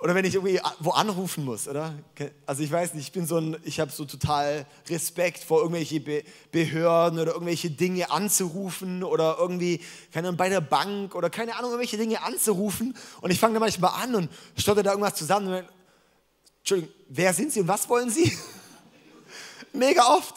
oder 0.00 0.14
wenn 0.14 0.24
ich 0.24 0.34
irgendwie 0.34 0.60
wo 0.78 0.90
anrufen 0.90 1.44
muss, 1.44 1.66
oder? 1.66 1.92
Also 2.46 2.62
ich 2.62 2.70
weiß 2.70 2.94
nicht, 2.94 3.08
ich 3.08 3.12
bin 3.12 3.26
so 3.26 3.38
ein, 3.38 3.56
ich 3.64 3.80
habe 3.80 3.90
so 3.90 4.04
total 4.04 4.64
Respekt 4.88 5.42
vor 5.42 5.60
irgendwelche 5.60 5.98
Be 6.00 6.22
Behörden 6.52 7.18
oder 7.18 7.32
irgendwelche 7.32 7.70
Dinge 7.70 8.10
anzurufen 8.10 9.02
oder 9.02 9.36
irgendwie, 9.40 9.80
keine 10.12 10.28
Ahnung, 10.28 10.38
bei 10.38 10.48
der 10.48 10.60
Bank 10.60 11.16
oder 11.16 11.30
keine 11.30 11.56
Ahnung, 11.56 11.70
irgendwelche 11.70 11.96
Dinge 11.96 12.22
anzurufen 12.22 12.96
und 13.22 13.32
ich 13.32 13.40
fange 13.40 13.54
da 13.54 13.60
manchmal 13.60 14.00
an 14.00 14.14
und 14.14 14.30
stotter 14.56 14.84
da 14.84 14.90
irgendwas 14.90 15.16
zusammen. 15.16 15.48
Und, 15.48 15.64
Entschuldigung, 16.60 16.94
wer 17.08 17.34
sind 17.34 17.52
Sie 17.52 17.60
und 17.60 17.68
was 17.68 17.88
wollen 17.88 18.10
Sie? 18.10 18.36
Mega 19.72 20.04
oft. 20.06 20.36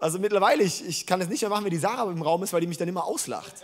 Also 0.00 0.18
mittlerweile, 0.18 0.64
ich, 0.64 0.84
ich 0.84 1.06
kann 1.06 1.20
es 1.20 1.28
nicht 1.28 1.42
mehr 1.42 1.50
machen, 1.50 1.64
wenn 1.64 1.70
die 1.70 1.78
Sarah 1.78 2.10
im 2.10 2.22
Raum 2.22 2.42
ist, 2.42 2.52
weil 2.52 2.60
die 2.60 2.66
mich 2.66 2.76
dann 2.76 2.88
immer 2.88 3.04
auslacht. 3.04 3.54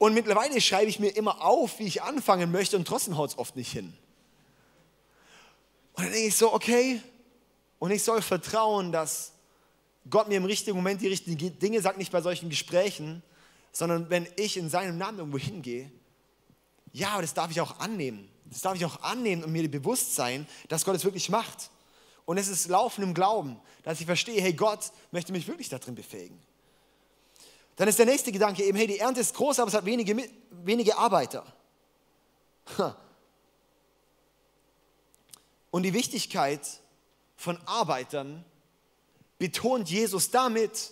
Und 0.00 0.14
mittlerweile 0.14 0.58
schreibe 0.62 0.88
ich 0.88 0.98
mir 0.98 1.10
immer 1.10 1.42
auf, 1.42 1.78
wie 1.78 1.84
ich 1.84 2.00
anfangen 2.00 2.50
möchte 2.50 2.74
und 2.74 2.88
trotzdem 2.88 3.18
haut 3.18 3.32
es 3.32 3.38
oft 3.38 3.54
nicht 3.54 3.70
hin. 3.70 3.92
Und 5.92 6.04
dann 6.04 6.12
denke 6.12 6.28
ich 6.28 6.36
so, 6.36 6.54
okay, 6.54 7.02
und 7.78 7.90
ich 7.90 8.02
soll 8.02 8.22
vertrauen, 8.22 8.92
dass 8.92 9.32
Gott 10.08 10.26
mir 10.26 10.38
im 10.38 10.46
richtigen 10.46 10.74
Moment 10.74 11.02
die 11.02 11.08
richtigen 11.08 11.58
Dinge 11.58 11.82
sagt, 11.82 11.98
nicht 11.98 12.10
bei 12.10 12.22
solchen 12.22 12.48
Gesprächen, 12.48 13.22
sondern 13.72 14.08
wenn 14.08 14.26
ich 14.36 14.56
in 14.56 14.70
seinem 14.70 14.96
Namen 14.96 15.18
irgendwo 15.18 15.36
hingehe, 15.36 15.92
ja, 16.92 17.20
das 17.20 17.34
darf 17.34 17.50
ich 17.50 17.60
auch 17.60 17.78
annehmen. 17.78 18.26
Das 18.46 18.62
darf 18.62 18.76
ich 18.76 18.86
auch 18.86 19.02
annehmen 19.02 19.44
und 19.44 19.52
mir 19.52 19.70
bewusst 19.70 20.14
sein, 20.14 20.46
dass 20.68 20.86
Gott 20.86 20.96
es 20.96 21.04
wirklich 21.04 21.28
macht. 21.28 21.70
Und 22.24 22.38
es 22.38 22.48
ist 22.48 22.68
Laufen 22.68 23.02
im 23.02 23.12
Glauben, 23.12 23.60
dass 23.82 24.00
ich 24.00 24.06
verstehe, 24.06 24.40
hey, 24.40 24.54
Gott 24.54 24.92
möchte 25.10 25.30
mich 25.30 25.46
wirklich 25.46 25.68
darin 25.68 25.94
befähigen. 25.94 26.40
Dann 27.80 27.88
ist 27.88 27.98
der 27.98 28.04
nächste 28.04 28.30
Gedanke 28.30 28.62
eben, 28.62 28.76
hey, 28.76 28.86
die 28.86 28.98
Ernte 28.98 29.22
ist 29.22 29.34
groß, 29.34 29.58
aber 29.58 29.68
es 29.68 29.74
hat 29.74 29.86
wenige, 29.86 30.14
wenige 30.50 30.98
Arbeiter. 30.98 31.50
Und 35.70 35.84
die 35.84 35.94
Wichtigkeit 35.94 36.60
von 37.36 37.56
Arbeitern 37.64 38.44
betont 39.38 39.88
Jesus 39.88 40.30
damit, 40.30 40.90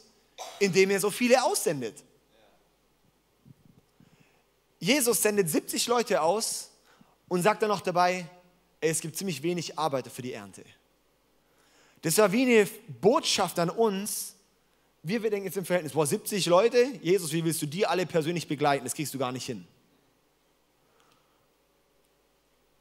indem 0.61 0.89
er 0.89 0.99
so 0.99 1.11
viele 1.11 1.45
aussendet. 1.45 2.03
Jesus 4.79 5.21
sendet 5.21 5.51
70 5.51 5.89
Leute 5.89 6.23
aus 6.23 6.71
und 7.29 7.43
sagt 7.43 7.61
dann 7.61 7.69
noch 7.69 7.83
dabei, 7.83 8.27
es 8.81 9.03
gibt 9.03 9.15
ziemlich 9.15 9.43
wenig 9.43 9.79
Arbeiter 9.79 10.09
für 10.09 10.23
die 10.23 10.33
Ernte. 10.33 10.65
Das 12.01 12.17
war 12.17 12.33
wie 12.33 12.45
eine 12.45 12.67
Botschaft 12.99 13.59
an 13.59 13.69
uns. 13.69 14.37
Wir, 15.09 15.23
wir 15.23 15.31
denken 15.31 15.47
jetzt 15.47 15.57
im 15.57 15.65
Verhältnis, 15.65 15.95
boah, 15.95 16.07
70 16.07 16.45
Leute, 16.47 16.85
Jesus, 17.01 17.33
wie 17.33 17.43
willst 17.43 17.63
du 17.63 17.67
die 17.67 17.87
alle 17.87 18.05
persönlich 18.05 18.47
begleiten? 18.47 18.85
Das 18.85 18.93
kriegst 18.93 19.15
du 19.15 19.19
gar 19.19 19.33
nicht 19.33 19.47
hin. 19.47 19.67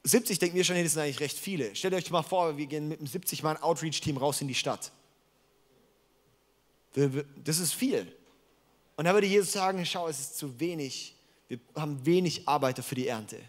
70 0.04 0.38
denken 0.38 0.54
wir 0.54 0.62
schon, 0.62 0.76
das 0.82 0.92
sind 0.92 1.02
eigentlich 1.02 1.20
recht 1.20 1.38
viele. 1.38 1.74
Stellt 1.74 1.94
euch 1.94 2.10
mal 2.10 2.22
vor, 2.22 2.58
wir 2.58 2.66
gehen 2.66 2.86
mit 2.86 2.98
einem 2.98 3.06
70 3.06 3.42
Mann 3.42 3.56
Outreach-Team 3.56 4.18
raus 4.18 4.42
in 4.42 4.48
die 4.48 4.54
Stadt. 4.54 4.92
Das 7.44 7.58
ist 7.58 7.72
viel. 7.72 8.14
Und 8.96 9.06
da 9.06 9.14
würde 9.14 9.26
Jesus 9.26 9.52
sagen, 9.52 9.86
schau, 9.86 10.06
es 10.06 10.20
ist 10.20 10.36
zu 10.36 10.60
wenig. 10.60 11.14
Wir 11.48 11.58
haben 11.76 12.04
wenig 12.04 12.46
Arbeiter 12.46 12.82
für 12.82 12.94
die 12.94 13.08
Ernte. 13.08 13.40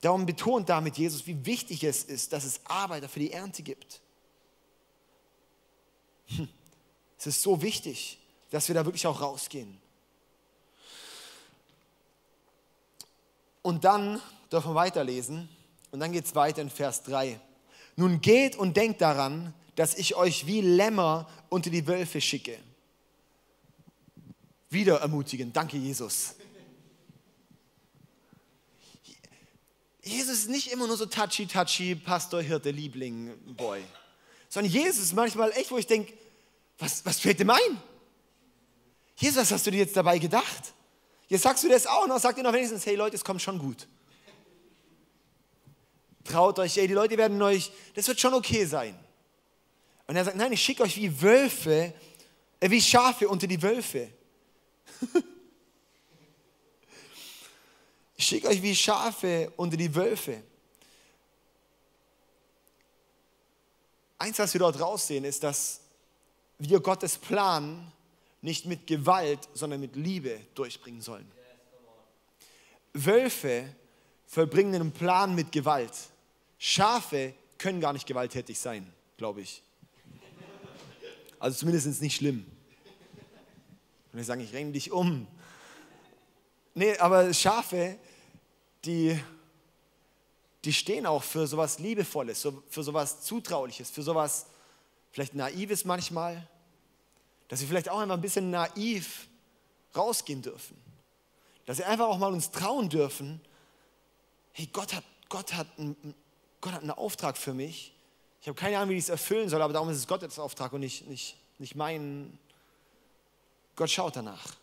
Darum 0.00 0.26
betont 0.26 0.68
damit 0.68 0.98
Jesus, 0.98 1.24
wie 1.28 1.46
wichtig 1.46 1.84
es 1.84 2.02
ist, 2.02 2.32
dass 2.32 2.42
es 2.42 2.60
Arbeiter 2.64 3.08
für 3.08 3.20
die 3.20 3.30
Ernte 3.30 3.62
gibt. 3.62 4.00
Hm. 6.26 6.48
Es 7.22 7.28
ist 7.28 7.42
so 7.42 7.62
wichtig, 7.62 8.18
dass 8.50 8.66
wir 8.66 8.74
da 8.74 8.84
wirklich 8.84 9.06
auch 9.06 9.20
rausgehen. 9.20 9.80
Und 13.62 13.84
dann 13.84 14.20
dürfen 14.50 14.72
wir 14.72 14.74
weiterlesen. 14.74 15.48
Und 15.92 16.00
dann 16.00 16.10
geht 16.10 16.24
es 16.24 16.34
weiter 16.34 16.62
in 16.62 16.68
Vers 16.68 17.04
3. 17.04 17.38
Nun 17.94 18.20
geht 18.20 18.56
und 18.56 18.76
denkt 18.76 19.00
daran, 19.00 19.54
dass 19.76 19.94
ich 19.94 20.16
euch 20.16 20.48
wie 20.48 20.62
Lämmer 20.62 21.28
unter 21.48 21.70
die 21.70 21.86
Wölfe 21.86 22.20
schicke. 22.20 22.58
Wieder 24.68 24.98
ermutigen. 24.98 25.52
Danke, 25.52 25.76
Jesus. 25.76 26.34
Jesus 30.02 30.38
ist 30.38 30.50
nicht 30.50 30.72
immer 30.72 30.88
nur 30.88 30.96
so 30.96 31.06
touchy, 31.06 31.46
touchy, 31.46 31.94
Pastor, 31.94 32.42
Hirte, 32.42 32.72
Liebling, 32.72 33.32
Boy. 33.56 33.84
Sondern 34.48 34.72
Jesus 34.72 35.04
ist 35.04 35.14
manchmal 35.14 35.52
echt, 35.52 35.70
wo 35.70 35.78
ich 35.78 35.86
denke, 35.86 36.12
was, 36.82 37.06
was 37.06 37.20
fällt 37.20 37.38
dem 37.38 37.50
ein? 37.50 37.80
Jesus, 39.16 39.36
was 39.36 39.52
hast 39.52 39.66
du 39.66 39.70
dir 39.70 39.78
jetzt 39.78 39.96
dabei 39.96 40.18
gedacht? 40.18 40.74
Jetzt 41.28 41.42
sagst 41.42 41.62
du 41.62 41.68
das 41.68 41.86
auch 41.86 42.08
noch, 42.08 42.18
sagt 42.18 42.38
ihr 42.38 42.42
noch 42.42 42.52
wenigstens, 42.52 42.84
hey 42.84 42.96
Leute, 42.96 43.14
es 43.14 43.24
kommt 43.24 43.40
schon 43.40 43.56
gut. 43.58 43.86
Traut 46.24 46.58
euch, 46.58 46.76
ey, 46.76 46.88
die 46.88 46.94
Leute 46.94 47.16
werden 47.16 47.40
euch, 47.40 47.70
das 47.94 48.08
wird 48.08 48.18
schon 48.18 48.34
okay 48.34 48.64
sein. 48.64 48.98
Und 50.08 50.16
er 50.16 50.24
sagt, 50.24 50.36
nein, 50.36 50.52
ich 50.52 50.60
schicke 50.60 50.82
euch 50.82 50.96
wie 50.96 51.22
Wölfe, 51.22 51.94
äh, 52.58 52.68
wie 52.68 52.82
Schafe 52.82 53.28
unter 53.28 53.46
die 53.46 53.62
Wölfe. 53.62 54.12
ich 58.16 58.26
schicke 58.26 58.48
euch 58.48 58.60
wie 58.60 58.74
Schafe 58.74 59.52
unter 59.56 59.76
die 59.76 59.94
Wölfe. 59.94 60.42
Eins, 64.18 64.38
was 64.40 64.52
wir 64.52 64.58
dort 64.58 64.80
raussehen, 64.80 65.24
ist, 65.24 65.44
dass 65.44 65.81
wir 66.68 66.80
Gottes 66.80 67.18
Plan 67.18 67.90
nicht 68.40 68.66
mit 68.66 68.86
Gewalt, 68.86 69.48
sondern 69.54 69.80
mit 69.80 69.96
Liebe 69.96 70.40
durchbringen 70.54 71.00
sollen. 71.00 71.30
Wölfe 72.92 73.74
vollbringen 74.26 74.74
einen 74.74 74.92
Plan 74.92 75.34
mit 75.34 75.52
Gewalt. 75.52 75.92
Schafe 76.58 77.34
können 77.58 77.80
gar 77.80 77.92
nicht 77.92 78.06
gewalttätig 78.06 78.58
sein, 78.58 78.92
glaube 79.16 79.40
ich. 79.40 79.62
Also 81.38 81.58
zumindest 81.58 82.00
nicht 82.00 82.16
schlimm. 82.16 82.46
Und 84.12 84.18
wir 84.18 84.24
sagen, 84.24 84.40
ich 84.40 84.52
renne 84.52 84.72
dich 84.72 84.92
um. 84.92 85.26
Nee, 86.74 86.96
aber 86.98 87.32
Schafe, 87.34 87.98
die, 88.84 89.18
die 90.64 90.72
stehen 90.72 91.06
auch 91.06 91.22
für 91.22 91.46
sowas 91.46 91.78
Liebevolles, 91.78 92.46
für 92.68 92.82
sowas 92.82 93.22
Zutrauliches, 93.22 93.90
für 93.90 94.02
sowas 94.02 94.46
vielleicht 95.10 95.34
Naives 95.34 95.84
manchmal. 95.84 96.48
Dass 97.52 97.60
wir 97.60 97.68
vielleicht 97.68 97.90
auch 97.90 97.98
einfach 97.98 98.14
ein 98.14 98.22
bisschen 98.22 98.48
naiv 98.50 99.28
rausgehen 99.94 100.40
dürfen. 100.40 100.74
Dass 101.66 101.76
wir 101.76 101.86
einfach 101.86 102.06
auch 102.06 102.16
mal 102.16 102.32
uns 102.32 102.50
trauen 102.50 102.88
dürfen, 102.88 103.42
hey, 104.52 104.70
Gott 104.72 104.94
hat, 104.94 105.04
Gott 105.28 105.52
hat 105.52 105.66
einen, 105.76 106.14
Gott 106.62 106.72
hat 106.72 106.80
einen 106.80 106.92
Auftrag 106.92 107.36
für 107.36 107.52
mich. 107.52 107.92
Ich 108.40 108.48
habe 108.48 108.58
keine 108.58 108.78
Ahnung, 108.78 108.88
wie 108.88 108.96
ich 108.96 109.04
es 109.04 109.10
erfüllen 109.10 109.50
soll, 109.50 109.60
aber 109.60 109.74
darum 109.74 109.90
ist 109.90 109.98
es 109.98 110.06
Gottes 110.06 110.38
Auftrag 110.38 110.72
und 110.72 110.80
nicht, 110.80 111.06
nicht, 111.08 111.36
nicht 111.58 111.74
mein. 111.74 112.38
Gott 113.76 113.90
schaut 113.90 114.16
danach. 114.16 114.56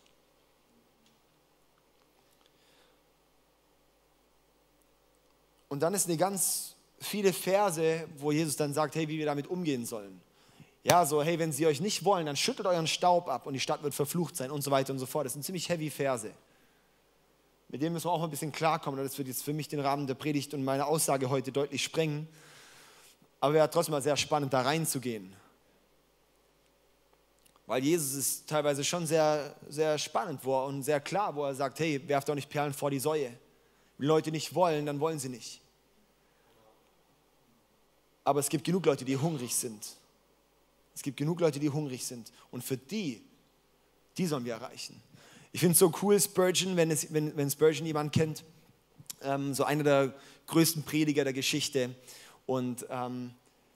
Und 5.68 5.78
dann 5.78 5.94
ist 5.94 6.08
eine 6.08 6.16
ganz 6.16 6.74
viele 6.98 7.32
Verse, 7.32 8.08
wo 8.16 8.32
Jesus 8.32 8.56
dann 8.56 8.74
sagt, 8.74 8.96
hey, 8.96 9.06
wie 9.06 9.18
wir 9.18 9.26
damit 9.26 9.46
umgehen 9.46 9.86
sollen. 9.86 10.20
Ja, 10.82 11.04
so, 11.04 11.22
hey, 11.22 11.38
wenn 11.38 11.52
sie 11.52 11.66
euch 11.66 11.80
nicht 11.80 12.04
wollen, 12.04 12.26
dann 12.26 12.36
schüttelt 12.36 12.66
euren 12.66 12.86
Staub 12.86 13.28
ab 13.28 13.46
und 13.46 13.52
die 13.52 13.60
Stadt 13.60 13.82
wird 13.82 13.94
verflucht 13.94 14.36
sein 14.36 14.50
und 14.50 14.62
so 14.62 14.70
weiter 14.70 14.92
und 14.92 14.98
so 14.98 15.06
fort. 15.06 15.26
Das 15.26 15.34
sind 15.34 15.44
ziemlich 15.44 15.68
heavy 15.68 15.90
Verse 15.90 16.32
mit 17.70 17.82
dem 17.82 17.92
müssen 17.92 18.06
wir 18.06 18.10
auch 18.10 18.18
mal 18.18 18.24
ein 18.24 18.30
bisschen 18.30 18.50
klarkommen. 18.50 19.02
Das 19.02 19.16
wird 19.16 19.28
jetzt 19.28 19.44
für 19.44 19.52
mich 19.52 19.68
den 19.68 19.78
Rahmen 19.78 20.06
der 20.08 20.14
Predigt 20.14 20.54
und 20.54 20.64
meine 20.64 20.86
Aussage 20.86 21.30
heute 21.30 21.52
deutlich 21.52 21.84
sprengen. 21.84 22.28
Aber 23.38 23.54
wäre 23.54 23.70
trotzdem 23.70 23.92
mal 23.92 24.02
sehr 24.02 24.16
spannend, 24.16 24.52
da 24.52 24.62
reinzugehen. 24.62 25.34
Weil 27.66 27.84
Jesus 27.84 28.14
ist 28.14 28.48
teilweise 28.48 28.82
schon 28.82 29.06
sehr, 29.06 29.54
sehr 29.68 29.98
spannend 29.98 30.40
wo 30.42 30.58
er, 30.58 30.66
und 30.66 30.82
sehr 30.82 31.00
klar, 31.00 31.36
wo 31.36 31.44
er 31.44 31.54
sagt, 31.54 31.78
hey, 31.78 32.06
werft 32.08 32.28
doch 32.28 32.34
nicht 32.34 32.50
Perlen 32.50 32.72
vor 32.72 32.90
die 32.90 32.98
Säue. 32.98 33.32
Wenn 33.98 34.08
Leute 34.08 34.32
nicht 34.32 34.52
wollen, 34.56 34.84
dann 34.84 34.98
wollen 34.98 35.20
sie 35.20 35.28
nicht. 35.28 35.60
Aber 38.24 38.40
es 38.40 38.48
gibt 38.48 38.64
genug 38.64 38.84
Leute, 38.84 39.04
die 39.04 39.16
hungrig 39.16 39.54
sind. 39.54 39.94
Es 41.00 41.02
gibt 41.02 41.16
genug 41.16 41.40
Leute, 41.40 41.58
die 41.58 41.70
hungrig 41.70 42.04
sind. 42.04 42.30
Und 42.50 42.62
für 42.62 42.76
die, 42.76 43.22
die 44.18 44.26
sollen 44.26 44.44
wir 44.44 44.52
erreichen. 44.52 45.00
Ich 45.50 45.60
finde 45.60 45.72
es 45.72 45.78
so 45.78 45.90
cool, 46.02 46.20
Spurgeon, 46.20 46.76
wenn, 46.76 46.90
es, 46.90 47.10
wenn, 47.10 47.34
wenn 47.38 47.50
Spurgeon 47.50 47.86
jemand 47.86 48.12
kennt, 48.12 48.44
ähm, 49.22 49.54
so 49.54 49.64
einer 49.64 49.82
der 49.82 50.14
größten 50.46 50.82
Prediger 50.82 51.24
der 51.24 51.32
Geschichte. 51.32 51.94
Und 52.44 52.84
ähm, 52.90 53.30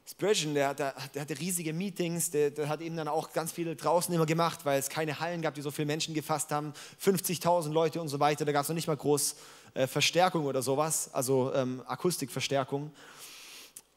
Spurgeon, 0.05 0.53
der, 0.53 0.75
der, 0.75 0.95
der, 1.15 1.23
hatte 1.23 1.39
riesige 1.39 1.73
Meetings, 1.73 2.31
der, 2.31 2.51
der, 2.51 2.69
hat 2.69 2.83
eben 2.83 2.99
dann 2.99 3.09
auch 3.09 3.33
ganz 3.33 3.53
viele 3.53 3.75
draußen 3.75 4.15
immer 4.15 4.27
gemacht, 4.27 4.67
weil 4.67 4.79
es 4.79 4.91
keine 4.91 5.19
Hallen 5.19 5.41
gab, 5.41 5.55
die 5.55 5.63
so 5.63 5.71
viele 5.71 5.87
Menschen 5.87 6.13
gefasst 6.13 6.51
haben, 6.51 6.75
50.000 7.03 7.73
Leute 7.73 8.03
und 8.03 8.09
so 8.09 8.21
weiter. 8.21 8.45
Da 8.45 8.53
gab 8.53 8.65
es 8.65 8.69
noch 8.69 8.75
nicht 8.75 8.87
mal 8.87 8.99
groß 8.99 9.37
äh, 9.73 9.87
Verstärkung 9.87 10.45
oder 10.45 10.61
sowas, 10.61 11.09
also 11.15 11.55
ähm, 11.55 11.83
Akustikverstärkung. 11.87 12.93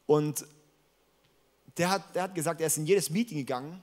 Und 0.06 0.46
der 1.78 1.90
hat, 1.90 2.14
der 2.14 2.24
hat 2.24 2.34
gesagt, 2.34 2.60
er 2.60 2.66
ist 2.66 2.76
in 2.76 2.86
jedes 2.86 3.10
Meeting 3.10 3.38
gegangen 3.38 3.82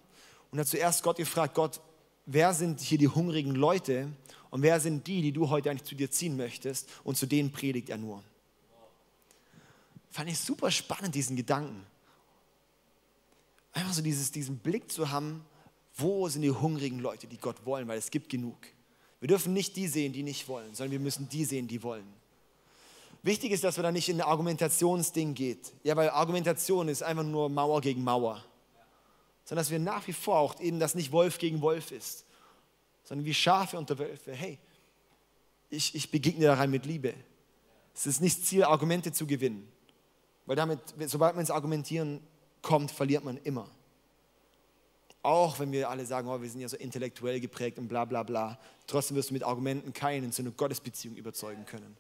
und 0.52 0.60
hat 0.60 0.68
zuerst 0.68 1.04
Gott 1.04 1.18
gefragt, 1.18 1.56
Gott, 1.56 1.82
wer 2.26 2.54
sind 2.54 2.80
hier 2.80 2.98
die 2.98 3.08
hungrigen 3.08 3.56
Leute 3.56 4.12
und 4.50 4.62
wer 4.62 4.80
sind 4.80 5.06
die, 5.08 5.22
die 5.22 5.32
du 5.32 5.50
heute 5.50 5.70
eigentlich 5.70 5.88
zu 5.88 5.96
dir 5.96 6.12
ziehen 6.12 6.38
möchtest 6.38 6.90
und 7.04 7.18
zu 7.18 7.26
denen 7.26 7.52
predigt 7.52 7.90
er 7.90 7.98
nur. 7.98 8.24
Fand 10.12 10.30
ich 10.30 10.40
super 10.40 10.72
spannend, 10.72 11.14
diesen 11.14 11.36
Gedanken. 11.36 11.86
Einfach 13.74 13.94
so 13.94 14.02
dieses, 14.02 14.32
diesen 14.32 14.58
Blick 14.58 14.90
zu 14.90 15.12
haben, 15.12 15.46
wo 15.98 16.30
sind 16.30 16.42
die 16.42 16.52
hungrigen 16.52 17.00
Leute, 17.00 17.28
die 17.28 17.38
Gott 17.38 17.66
wollen, 17.66 17.88
weil 17.88 17.98
es 17.98 18.12
gibt 18.12 18.30
genug. 18.30 18.58
Wir 19.20 19.28
dürfen 19.28 19.54
nicht 19.54 19.76
die 19.76 19.88
sehen, 19.88 20.14
die 20.14 20.24
nicht 20.24 20.48
wollen, 20.48 20.74
sondern 20.74 20.92
wir 20.92 21.00
müssen 21.00 21.28
die 21.28 21.46
sehen, 21.46 21.68
die 21.68 21.84
wollen. 21.84 22.06
Wichtig 23.26 23.52
ist, 23.52 23.64
dass 23.64 23.76
wir 23.78 23.84
da 23.84 23.92
nicht 23.92 24.08
in 24.08 24.22
ein 24.22 24.28
Argumentationsding 24.28 25.34
geht. 25.34 25.74
Ja, 25.84 25.96
weil 25.96 26.10
Argumentation 26.10 26.88
ist 26.88 27.04
einfach 27.04 27.24
nur 27.24 27.50
Mauer 27.50 27.82
gegen 27.82 28.04
Mauer 28.04 28.44
sondern 29.46 29.62
dass 29.62 29.72
wir 29.72 29.80
nach 29.80 30.06
wie 30.08 30.14
vor 30.14 30.40
auch 30.40 30.60
eben 30.60 30.80
das 30.80 30.96
nicht 30.96 31.12
Wolf 31.12 31.38
gegen 31.38 31.62
Wolf 31.62 31.92
ist, 31.92 32.26
sondern 33.04 33.26
wie 33.26 33.34
Schafe 33.34 33.78
unter 33.78 33.98
Wölfe. 34.00 34.34
Hey, 34.34 34.60
ich, 35.70 35.94
ich 35.96 36.12
begegne 36.12 36.50
rein 36.58 36.72
mit 36.72 36.86
Liebe. 36.86 37.14
Es 37.94 38.08
ist 38.08 38.22
nicht 38.22 38.46
Ziel, 38.46 38.64
Argumente 38.64 39.12
zu 39.12 39.26
gewinnen, 39.28 39.72
weil 40.48 40.56
damit, 40.56 40.80
sobald 41.06 41.36
man 41.36 41.42
ins 41.42 41.52
Argumentieren 41.52 42.20
kommt, 42.62 42.92
verliert 42.92 43.24
man 43.24 43.38
immer. 43.38 43.70
Auch 45.22 45.60
wenn 45.60 45.72
wir 45.72 45.90
alle 45.90 46.06
sagen, 46.06 46.28
oh, 46.28 46.42
wir 46.42 46.50
sind 46.50 46.62
ja 46.62 46.68
so 46.68 46.78
intellektuell 46.78 47.40
geprägt 47.40 47.78
und 47.78 47.88
bla 47.88 48.06
bla 48.06 48.24
bla, 48.24 48.60
trotzdem 48.88 49.16
wirst 49.16 49.30
du 49.30 49.34
mit 49.34 49.44
Argumenten 49.44 49.94
keinen 49.94 50.26
in 50.26 50.32
so 50.32 50.42
eine 50.42 50.52
Gottesbeziehung 50.52 51.16
überzeugen 51.16 51.66
können. 51.66 51.96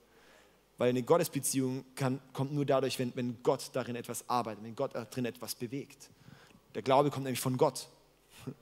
Weil 0.77 0.89
eine 0.89 1.03
Gottesbeziehung 1.03 1.85
kann, 1.95 2.19
kommt 2.33 2.53
nur 2.53 2.65
dadurch, 2.65 2.99
wenn, 2.99 3.15
wenn 3.15 3.41
Gott 3.43 3.69
darin 3.73 3.95
etwas 3.95 4.29
arbeitet, 4.29 4.63
wenn 4.63 4.75
Gott 4.75 4.93
darin 4.93 5.25
etwas 5.25 5.55
bewegt. 5.55 6.09
Der 6.73 6.81
Glaube 6.81 7.09
kommt 7.09 7.23
nämlich 7.23 7.39
von 7.39 7.57
Gott. 7.57 7.88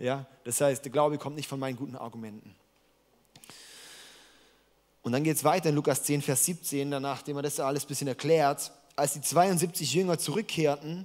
Ja, 0.00 0.26
das 0.44 0.60
heißt, 0.60 0.84
der 0.84 0.92
Glaube 0.92 1.18
kommt 1.18 1.34
nicht 1.34 1.48
von 1.48 1.58
meinen 1.58 1.76
guten 1.76 1.96
Argumenten. 1.96 2.54
Und 5.02 5.10
dann 5.10 5.24
geht 5.24 5.36
es 5.36 5.42
weiter 5.42 5.70
in 5.70 5.74
Lukas 5.74 6.04
10, 6.04 6.22
Vers 6.22 6.44
17, 6.44 6.88
danach, 6.88 7.16
nachdem 7.16 7.36
er 7.36 7.42
das 7.42 7.58
alles 7.58 7.84
ein 7.84 7.88
bisschen 7.88 8.06
erklärt. 8.06 8.70
Als 8.94 9.14
die 9.14 9.20
72 9.20 9.92
Jünger 9.94 10.16
zurückkehrten, 10.16 11.04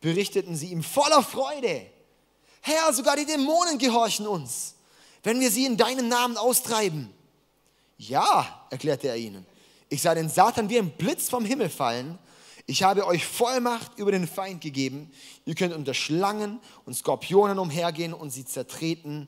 berichteten 0.00 0.56
sie 0.56 0.68
ihm 0.68 0.82
voller 0.82 1.22
Freude. 1.22 1.84
Herr, 2.62 2.92
sogar 2.94 3.16
die 3.16 3.26
Dämonen 3.26 3.76
gehorchen 3.76 4.26
uns, 4.26 4.74
wenn 5.22 5.38
wir 5.40 5.50
sie 5.50 5.66
in 5.66 5.76
deinem 5.76 6.08
Namen 6.08 6.36
austreiben. 6.36 7.12
Ja, 7.98 8.66
erklärte 8.70 9.08
er 9.08 9.16
ihnen. 9.16 9.44
Ich 9.90 10.02
sah 10.02 10.14
den 10.14 10.28
Satan 10.28 10.70
wie 10.70 10.78
ein 10.78 10.90
Blitz 10.90 11.28
vom 11.28 11.44
Himmel 11.44 11.68
fallen. 11.68 12.18
Ich 12.66 12.84
habe 12.84 13.04
euch 13.06 13.26
Vollmacht 13.26 13.98
über 13.98 14.12
den 14.12 14.28
Feind 14.28 14.60
gegeben. 14.60 15.10
Ihr 15.44 15.56
könnt 15.56 15.74
unter 15.74 15.94
Schlangen 15.94 16.60
und 16.86 16.94
Skorpionen 16.94 17.58
umhergehen 17.58 18.14
und 18.14 18.30
sie 18.30 18.44
zertreten. 18.44 19.26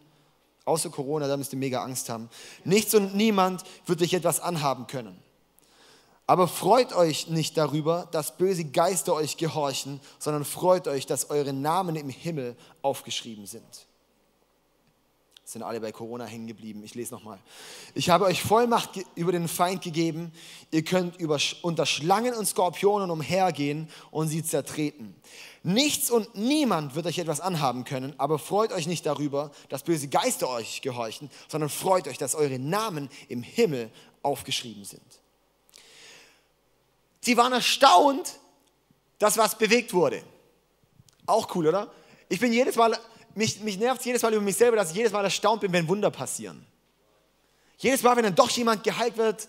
Außer 0.64 0.90
Corona, 0.90 1.27
da 1.27 1.37
müsst 1.37 1.53
ihr 1.53 1.59
mega 1.59 1.83
Angst 1.83 2.09
haben. 2.09 2.31
Nichts 2.64 2.94
und 2.94 3.16
niemand 3.16 3.64
wird 3.87 4.01
euch 4.01 4.14
etwas 4.14 4.38
anhaben 4.38 4.87
können. 4.87 5.18
Aber 6.29 6.46
freut 6.46 6.92
euch 6.92 7.27
nicht 7.27 7.57
darüber, 7.59 8.09
dass 8.12 8.37
böse 8.37 8.64
Geister 8.64 9.14
euch 9.14 9.37
gehorchen, 9.37 10.01
sondern 10.20 10.44
freut 10.44 10.87
euch, 10.87 11.07
dass 11.07 11.29
eure 11.31 11.53
Namen 11.53 11.96
im 11.96 12.09
Himmel 12.09 12.57
aufgeschrieben 12.83 13.46
sind 13.46 13.87
sind 15.53 15.62
alle 15.62 15.81
bei 15.81 15.93
Corona 15.93 16.25
hängen 16.25 16.47
geblieben. 16.47 16.83
Ich 16.83 16.95
lese 16.95 17.15
nochmal. 17.15 17.38
Ich 17.95 18.11
habe 18.11 18.25
euch 18.25 18.43
Vollmacht 18.43 18.91
über 19.15 19.33
den 19.33 19.49
Feind 19.49 19.83
gegeben. 19.83 20.33
Ihr 20.71 20.83
könnt 20.83 21.17
über, 21.17 21.38
unter 21.62 21.87
Schlangen 21.87 22.35
und 22.35 22.47
Skorpionen 22.47 23.11
umhergehen 23.11 23.88
und 24.11 24.29
sie 24.29 24.43
zertreten. 24.43 25.15
Nichts 25.62 26.11
und 26.11 26.35
niemand 26.35 26.95
wird 26.95 27.07
euch 27.07 27.19
etwas 27.19 27.41
anhaben 27.41 27.85
können, 27.85 28.15
aber 28.19 28.38
freut 28.38 28.73
euch 28.73 28.87
nicht 28.87 29.07
darüber, 29.07 29.53
dass 29.69 29.85
böse 29.85 30.09
Geister 30.09 30.49
euch 30.49 30.83
gehorchen, 30.83 31.31
sondern 31.49 31.71
freut 31.71 32.09
euch, 32.09 32.19
dass 32.19 32.35
eure 32.35 32.59
Namen 32.59 33.09
im 33.29 33.43
Himmel 33.43 33.91
aufgeschrieben 34.23 34.85
sind. 34.85 35.03
Sie 37.21 37.37
waren 37.37 37.53
erstaunt, 37.53 38.41
dass 39.21 39.38
was 39.38 39.57
bewegt 39.57 39.95
wurde. 39.95 40.23
Auch 41.27 41.55
cool, 41.55 41.69
oder? 41.69 41.93
Ich 42.29 42.41
bin 42.41 42.53
jedes 42.53 42.75
Mal 42.77 42.99
mich, 43.35 43.61
mich 43.61 43.79
nervt 43.79 44.01
es 44.01 44.07
jedes 44.07 44.23
Mal 44.23 44.33
über 44.33 44.42
mich 44.42 44.57
selber, 44.57 44.77
dass 44.77 44.90
ich 44.90 44.97
jedes 44.97 45.12
Mal 45.12 45.25
erstaunt 45.25 45.61
bin, 45.61 45.73
wenn 45.73 45.88
Wunder 45.88 46.11
passieren. 46.11 46.64
Jedes 47.79 48.03
Mal, 48.03 48.16
wenn 48.16 48.25
dann 48.25 48.35
doch 48.35 48.51
jemand 48.51 48.85
geheilt 48.85 49.16
wird, 49.16 49.49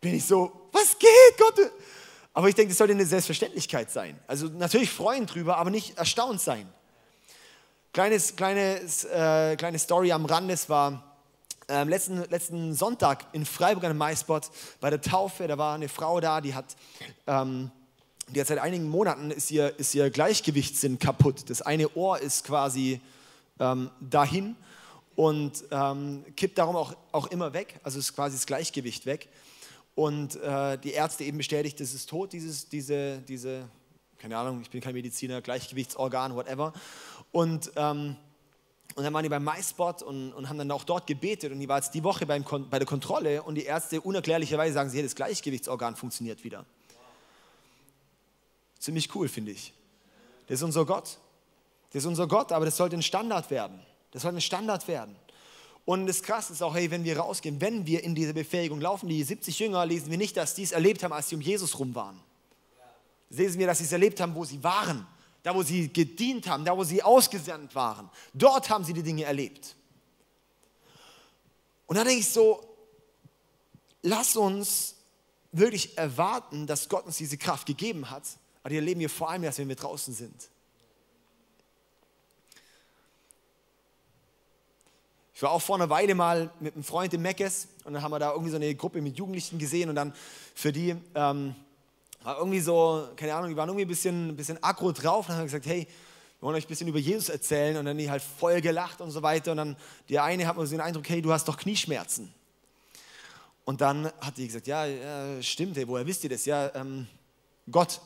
bin 0.00 0.14
ich 0.14 0.24
so, 0.24 0.68
was 0.72 0.98
geht, 0.98 1.38
Gott? 1.38 1.70
Aber 2.32 2.48
ich 2.48 2.54
denke, 2.54 2.70
das 2.70 2.78
sollte 2.78 2.92
eine 2.92 3.06
Selbstverständlichkeit 3.06 3.90
sein. 3.90 4.18
Also 4.26 4.48
natürlich 4.48 4.90
freuen 4.90 5.26
drüber, 5.26 5.56
aber 5.56 5.70
nicht 5.70 5.96
erstaunt 5.96 6.40
sein. 6.40 6.72
Kleines, 7.92 8.36
kleines, 8.36 9.04
äh, 9.04 9.56
kleine 9.56 9.78
Story 9.78 10.12
am 10.12 10.26
Rande, 10.26 10.54
es 10.54 10.68
war 10.68 11.16
ähm, 11.68 11.88
letzten, 11.88 12.28
letzten 12.28 12.74
Sonntag 12.74 13.24
in 13.32 13.46
Freiburg 13.46 13.84
an 13.84 13.90
einem 13.90 13.98
MySpot 13.98 14.50
bei 14.80 14.90
der 14.90 15.00
Taufe, 15.00 15.46
da 15.46 15.56
war 15.56 15.74
eine 15.74 15.88
Frau 15.88 16.20
da, 16.20 16.40
die 16.40 16.54
hat... 16.54 16.76
Ähm, 17.26 17.70
die 18.28 18.40
hat 18.40 18.46
seit 18.46 18.58
einigen 18.58 18.88
Monaten 18.88 19.30
ist 19.30 19.50
ihr, 19.50 19.78
ist 19.78 19.94
ihr 19.94 20.10
Gleichgewichtssinn 20.10 20.98
kaputt. 20.98 21.48
Das 21.50 21.62
eine 21.62 21.88
Ohr 21.94 22.18
ist 22.18 22.44
quasi 22.44 23.00
ähm, 23.60 23.90
dahin 24.00 24.56
und 25.16 25.64
ähm, 25.70 26.24
kippt 26.36 26.58
darum 26.58 26.76
auch, 26.76 26.96
auch 27.12 27.26
immer 27.28 27.52
weg. 27.52 27.80
Also 27.82 27.98
ist 27.98 28.14
quasi 28.14 28.36
das 28.36 28.46
Gleichgewicht 28.46 29.06
weg. 29.06 29.28
Und 29.94 30.36
äh, 30.36 30.76
die 30.78 30.90
Ärzte 30.90 31.24
eben 31.24 31.38
bestätigt, 31.38 31.78
das 31.78 31.94
ist 31.94 32.08
tot, 32.08 32.32
dieses, 32.32 32.68
diese, 32.68 33.18
diese, 33.28 33.68
keine 34.18 34.36
Ahnung, 34.36 34.60
ich 34.60 34.70
bin 34.70 34.80
kein 34.80 34.94
Mediziner, 34.94 35.40
Gleichgewichtsorgan, 35.40 36.34
whatever. 36.34 36.72
Und, 37.30 37.70
ähm, 37.76 38.16
und 38.96 39.04
dann 39.04 39.12
waren 39.12 39.22
die 39.22 39.28
beim 39.28 39.44
MySpot 39.44 40.02
und, 40.02 40.32
und 40.32 40.48
haben 40.48 40.58
dann 40.58 40.70
auch 40.70 40.84
dort 40.84 41.06
gebetet. 41.06 41.52
Und 41.52 41.60
die 41.60 41.68
war 41.68 41.78
jetzt 41.78 41.94
die 41.94 42.02
Woche 42.02 42.26
beim, 42.26 42.44
bei 42.70 42.78
der 42.78 42.86
Kontrolle 42.86 43.42
und 43.42 43.54
die 43.54 43.64
Ärzte 43.64 44.00
unerklärlicherweise 44.00 44.74
sagen, 44.74 44.90
sie, 44.90 44.96
hey, 44.96 45.04
das 45.04 45.14
Gleichgewichtsorgan 45.14 45.94
funktioniert 45.94 46.42
wieder. 46.42 46.64
Ziemlich 48.84 49.14
cool, 49.14 49.28
finde 49.28 49.52
ich. 49.52 49.72
Das 50.46 50.56
ist 50.56 50.62
unser 50.62 50.84
Gott. 50.84 51.16
Das 51.90 52.02
ist 52.02 52.06
unser 52.06 52.26
Gott, 52.26 52.52
aber 52.52 52.66
das 52.66 52.76
sollte 52.76 52.94
ein 52.96 53.02
Standard 53.02 53.50
werden. 53.50 53.80
Das 54.10 54.20
sollte 54.20 54.36
ein 54.36 54.42
Standard 54.42 54.86
werden. 54.88 55.16
Und 55.86 56.06
das 56.06 56.22
Krasse 56.22 56.52
ist 56.52 56.62
auch, 56.62 56.74
hey, 56.74 56.90
wenn 56.90 57.02
wir 57.02 57.18
rausgehen, 57.18 57.62
wenn 57.62 57.86
wir 57.86 58.04
in 58.04 58.14
diese 58.14 58.34
Befähigung 58.34 58.82
laufen, 58.82 59.08
die 59.08 59.22
70 59.22 59.58
Jünger, 59.58 59.86
lesen 59.86 60.10
wir 60.10 60.18
nicht, 60.18 60.36
dass 60.36 60.54
die 60.54 60.64
es 60.64 60.72
erlebt 60.72 61.02
haben, 61.02 61.14
als 61.14 61.30
sie 61.30 61.34
um 61.34 61.40
Jesus 61.40 61.78
rum 61.78 61.94
waren. 61.94 62.20
Lesen 63.30 63.58
wir, 63.58 63.66
dass 63.66 63.78
sie 63.78 63.84
es 63.84 63.92
erlebt 63.92 64.20
haben, 64.20 64.34
wo 64.34 64.44
sie 64.44 64.62
waren, 64.62 65.06
da 65.42 65.54
wo 65.54 65.62
sie 65.62 65.90
gedient 65.90 66.46
haben, 66.46 66.66
da 66.66 66.76
wo 66.76 66.84
sie 66.84 67.02
ausgesandt 67.02 67.74
waren. 67.74 68.10
Dort 68.34 68.68
haben 68.68 68.84
sie 68.84 68.92
die 68.92 69.02
Dinge 69.02 69.24
erlebt. 69.24 69.76
Und 71.86 71.96
dann 71.96 72.06
denke 72.06 72.20
ich 72.20 72.28
so, 72.28 72.62
lass 74.02 74.36
uns 74.36 74.96
wirklich 75.52 75.96
erwarten, 75.96 76.66
dass 76.66 76.86
Gott 76.90 77.06
uns 77.06 77.16
diese 77.16 77.38
Kraft 77.38 77.66
gegeben 77.66 78.10
hat, 78.10 78.24
aber 78.64 78.70
die 78.70 78.76
erleben 78.76 78.98
wir 78.98 79.10
vor 79.10 79.28
allem 79.28 79.44
erst, 79.44 79.58
wenn 79.58 79.68
wir 79.68 79.76
draußen 79.76 80.14
sind. 80.14 80.48
Ich 85.34 85.42
war 85.42 85.50
auch 85.50 85.60
vor 85.60 85.76
einer 85.76 85.90
Weile 85.90 86.14
mal 86.14 86.50
mit 86.60 86.72
einem 86.72 86.82
Freund 86.82 87.12
in 87.12 87.20
Meckes 87.20 87.68
und 87.84 87.92
dann 87.92 88.02
haben 88.02 88.10
wir 88.10 88.18
da 88.18 88.32
irgendwie 88.32 88.50
so 88.50 88.56
eine 88.56 88.74
Gruppe 88.74 89.02
mit 89.02 89.18
Jugendlichen 89.18 89.58
gesehen 89.58 89.90
und 89.90 89.96
dann 89.96 90.14
für 90.54 90.72
die 90.72 90.96
ähm, 91.14 91.54
war 92.22 92.38
irgendwie 92.38 92.60
so, 92.60 93.06
keine 93.16 93.34
Ahnung, 93.34 93.50
die 93.50 93.56
waren 93.56 93.68
irgendwie 93.68 93.84
ein 93.84 93.88
bisschen, 93.88 94.28
ein 94.28 94.36
bisschen 94.36 94.62
aggro 94.64 94.92
drauf 94.92 95.26
und 95.26 95.32
dann 95.32 95.38
haben 95.40 95.44
gesagt, 95.44 95.66
hey, 95.66 95.86
wir 96.40 96.46
wollen 96.46 96.56
euch 96.56 96.64
ein 96.64 96.68
bisschen 96.68 96.88
über 96.88 96.98
Jesus 96.98 97.28
erzählen 97.28 97.76
und 97.76 97.84
dann 97.84 97.98
die 97.98 98.10
halt 98.10 98.22
voll 98.22 98.62
gelacht 98.62 99.02
und 99.02 99.10
so 99.10 99.20
weiter 99.20 99.50
und 99.50 99.58
dann 99.58 99.76
der 100.08 100.24
eine 100.24 100.46
hat 100.46 100.56
mir 100.56 100.64
so 100.64 100.70
den 100.70 100.80
Eindruck, 100.80 101.06
hey, 101.06 101.20
du 101.20 101.34
hast 101.34 101.46
doch 101.48 101.58
Knieschmerzen. 101.58 102.32
Und 103.66 103.82
dann 103.82 104.06
hat 104.22 104.38
die 104.38 104.46
gesagt, 104.46 104.66
ja, 104.66 104.86
ja 104.86 105.42
stimmt, 105.42 105.76
hey, 105.76 105.86
woher 105.86 106.06
wisst 106.06 106.24
ihr 106.24 106.30
das? 106.30 106.46
Ja, 106.46 106.74
ähm, 106.74 107.06
Gott. 107.70 108.00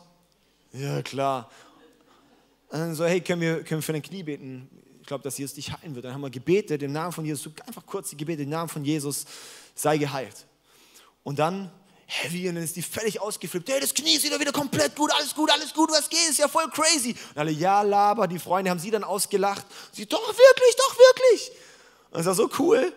Ja, 0.73 1.03
klar. 1.03 1.51
Und 2.71 2.79
dann 2.79 2.95
so, 2.95 3.05
hey, 3.05 3.21
können 3.21 3.41
wir, 3.41 3.65
können 3.65 3.81
wir 3.81 3.83
für 3.83 3.93
dein 3.93 4.03
Knie 4.03 4.23
beten? 4.23 4.69
Ich 5.01 5.07
glaube, 5.07 5.25
dass 5.25 5.39
Jesus 5.39 5.55
dich 5.55 5.73
heilen 5.73 5.95
wird. 5.95 6.05
Dann 6.05 6.13
haben 6.13 6.21
wir 6.21 6.31
gebetet, 6.31 6.83
im 6.83 6.93
Namen 6.93 7.13
von 7.13 7.25
Jesus, 7.25 7.51
einfach 7.67 7.87
kurz 7.87 8.11
die 8.11 8.17
Gebete, 8.17 8.43
im 8.43 8.51
Namen 8.51 8.69
von 8.69 8.85
Jesus, 8.85 9.25
sei 9.75 9.97
geheilt. 9.97 10.47
Und 11.23 11.39
dann, 11.39 11.71
heavy, 12.05 12.49
und 12.49 12.57
dann 12.57 12.65
ist 12.65 12.77
die 12.77 12.83
völlig 12.83 13.19
ausgeflippt. 13.19 13.71
Hey, 13.71 13.81
das 13.81 13.95
Knie 13.95 14.17
ist 14.17 14.25
wieder, 14.25 14.39
wieder 14.39 14.53
komplett 14.53 14.95
gut, 14.95 15.11
alles 15.15 15.35
gut, 15.35 15.51
alles 15.51 15.73
gut, 15.73 15.91
was 15.91 16.11
geht, 16.11 16.29
ist 16.29 16.39
ja 16.39 16.49
voll 16.49 16.69
crazy. 16.71 17.17
Und 17.31 17.39
alle, 17.39 17.51
ja, 17.51 17.81
laber, 17.81 18.29
die 18.29 18.39
Freunde 18.39 18.71
haben 18.71 18.79
sie 18.79 18.91
dann 18.91 19.05
ausgelacht. 19.05 19.65
Sie, 19.93 20.05
doch, 20.05 20.29
wirklich, 20.29 20.77
doch, 20.77 20.99
wirklich. 20.99 21.53
Und 22.11 22.19
das 22.19 22.27
war 22.27 22.35
so 22.35 22.51
cool. 22.59 22.93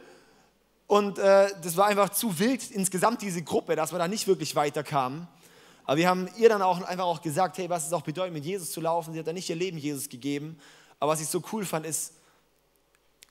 Und 0.87 1.17
äh, 1.19 1.49
das 1.63 1.77
war 1.77 1.87
einfach 1.87 2.09
zu 2.09 2.37
wild 2.37 2.69
insgesamt, 2.71 3.21
diese 3.21 3.41
Gruppe, 3.41 3.77
dass 3.77 3.93
wir 3.93 3.99
da 3.99 4.09
nicht 4.09 4.27
wirklich 4.27 4.55
weiterkamen. 4.55 5.29
Aber 5.85 5.97
wir 5.97 6.07
haben 6.07 6.29
ihr 6.37 6.49
dann 6.49 6.61
auch 6.61 6.81
einfach 6.81 7.05
auch 7.05 7.21
gesagt, 7.21 7.57
hey, 7.57 7.69
was 7.69 7.87
es 7.87 7.93
auch 7.93 8.01
bedeutet, 8.01 8.33
mit 8.33 8.45
Jesus 8.45 8.71
zu 8.71 8.81
laufen. 8.81 9.13
Sie 9.13 9.19
hat 9.19 9.27
dann 9.27 9.35
nicht 9.35 9.49
ihr 9.49 9.55
Leben 9.55 9.77
Jesus 9.77 10.07
gegeben. 10.09 10.59
Aber 10.99 11.11
was 11.11 11.21
ich 11.21 11.27
so 11.27 11.41
cool 11.51 11.65
fand, 11.65 11.85
ist, 11.85 12.13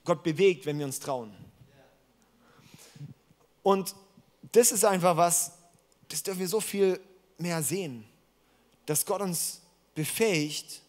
Gott 0.05 0.23
bewegt, 0.23 0.67
wenn 0.67 0.79
wir 0.79 0.87
uns 0.87 0.99
trauen. 0.99 1.33
Und 3.63 3.95
das 4.53 4.73
ist 4.73 4.85
einfach 4.85 5.17
was, 5.17 5.53
das 6.09 6.23
dürfen 6.23 6.41
wir 6.41 6.49
so 6.49 6.61
viel 6.61 7.01
mehr 7.39 7.63
sehen, 7.63 8.05
dass 8.87 9.07
Gott 9.07 9.21
uns 9.21 9.61
befähigt, 9.95 10.83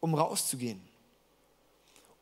um 0.00 0.14
rauszugehen. 0.14 0.87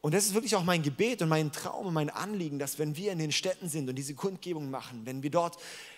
Und 0.07 0.14
das 0.14 0.27
ist 0.27 0.35
wirklich 0.35 0.55
auch 0.55 0.62
mein 0.62 0.85
Gebet 0.85 1.21
und 1.21 1.29
mein 1.29 1.51
Traum 1.51 1.87
und 1.87 1.92
mein 1.92 2.11
Anliegen, 2.11 2.61
dass 2.61 2.79
wenn 2.79 2.97
wir 2.97 3.11
in 3.11 3.19
den 3.19 3.33
Städten 3.33 3.69
sind 3.69 3.88
und 3.88 3.97
diese 3.97 4.14
Kundgebung 4.14 4.71
machen, 4.71 5.01
wenn 5.05 5.25
wir 5.25 5.33
dort 5.33 5.57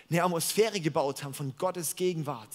eine 0.09 0.23
Atmosphäre 0.23 0.79
gebaut 0.79 1.23
haben 1.23 1.35
von 1.35 1.53
Gottes 1.59 1.95
Gegenwart, 1.95 2.49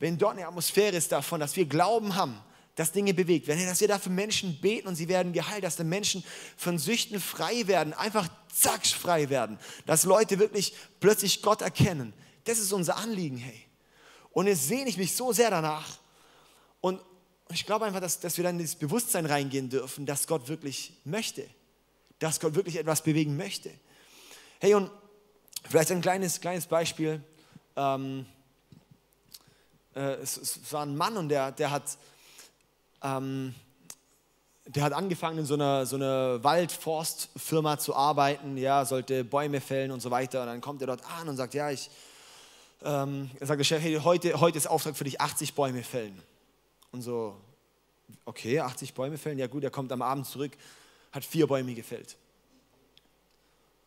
wenn 0.00 0.18
dort 0.18 0.36
eine 0.36 0.48
Atmosphäre 0.48 0.96
ist 0.96 1.12
davon, 1.12 1.38
dass 1.38 1.54
wir 1.54 1.66
Glauben 1.66 2.16
haben, 2.16 2.40
dass 2.74 2.90
Dinge 2.90 3.14
bewegt 3.14 3.46
werden, 3.46 3.64
dass 3.64 3.80
wir 3.80 3.86
dafür 3.86 4.10
Menschen 4.10 4.60
beten 4.60 4.88
und 4.88 4.96
sie 4.96 5.06
werden 5.06 5.32
geheilt, 5.32 5.62
dass 5.62 5.76
die 5.76 5.84
Menschen 5.84 6.24
von 6.56 6.80
Süchten 6.80 7.20
frei 7.20 7.68
werden, 7.68 7.92
einfach 7.92 8.26
zack 8.52 8.84
frei 8.88 9.30
werden, 9.30 9.60
dass 9.86 10.02
Leute 10.02 10.40
wirklich 10.40 10.74
plötzlich 10.98 11.42
Gott 11.42 11.62
erkennen. 11.62 12.12
Das 12.42 12.58
ist 12.58 12.72
unser 12.72 12.96
Anliegen, 12.96 13.36
hey. 13.36 13.62
Und 14.32 14.48
jetzt 14.48 14.66
sehne 14.66 14.90
ich 14.90 14.98
mich 14.98 15.14
so 15.14 15.32
sehr 15.32 15.52
danach. 15.52 16.00
Und 16.80 17.00
ich 17.50 17.66
glaube 17.66 17.84
einfach, 17.84 18.00
dass, 18.00 18.20
dass 18.20 18.36
wir 18.36 18.44
dann 18.44 18.56
in 18.56 18.60
dieses 18.60 18.76
Bewusstsein 18.76 19.26
reingehen 19.26 19.68
dürfen, 19.68 20.06
dass 20.06 20.26
Gott 20.26 20.48
wirklich 20.48 20.92
möchte, 21.04 21.46
dass 22.18 22.40
Gott 22.40 22.54
wirklich 22.54 22.76
etwas 22.76 23.02
bewegen 23.02 23.36
möchte. 23.36 23.70
Hey, 24.60 24.74
und 24.74 24.90
Vielleicht 25.68 25.90
ein 25.90 26.00
kleines, 26.00 26.40
kleines 26.40 26.66
Beispiel. 26.66 27.20
Ähm, 27.74 28.24
äh, 29.96 30.14
es, 30.22 30.36
es, 30.36 30.72
war 30.72 30.82
ein 30.82 30.96
Mann 30.96 31.16
und 31.16 31.28
der, 31.28 31.50
der 31.50 31.72
hat, 31.72 31.98
ähm, 33.02 33.52
der 34.66 34.84
hat 34.84 34.92
angefangen 34.92 35.38
in 35.38 35.44
so 35.44 35.54
einer, 35.54 35.86
so 35.86 35.96
einer 35.96 36.42
Waldforstfirma 36.44 37.78
zu 37.78 37.96
arbeiten, 37.96 38.56
ja, 38.56 38.84
sollte 38.84 39.24
Bäume 39.24 39.60
fällen 39.60 39.90
und 39.90 40.00
so 40.00 40.12
weiter. 40.12 40.42
Und 40.42 40.46
dann 40.46 40.60
kommt 40.60 40.82
er 40.82 40.86
dort 40.86 41.02
an 41.18 41.28
und 41.28 41.36
sagt, 41.36 41.54
ja, 41.54 41.70
ich, 41.70 41.90
ähm, 42.84 43.30
er 43.40 43.46
sagt 43.48 43.66
Chef, 43.66 43.82
hey, 43.82 43.98
heute, 44.04 44.38
heute 44.38 44.58
ist 44.58 44.68
Auftrag 44.68 44.96
für 44.96 45.04
dich, 45.04 45.20
80 45.20 45.54
Bäume 45.54 45.82
fällen. 45.82 46.22
Und 46.92 47.02
so, 47.02 47.40
okay, 48.24 48.60
80 48.60 48.94
Bäume 48.94 49.18
fällen, 49.18 49.38
ja 49.38 49.46
gut, 49.46 49.64
er 49.64 49.70
kommt 49.70 49.92
am 49.92 50.02
Abend 50.02 50.26
zurück, 50.26 50.52
hat 51.12 51.24
vier 51.24 51.46
Bäume 51.46 51.74
gefällt. 51.74 52.16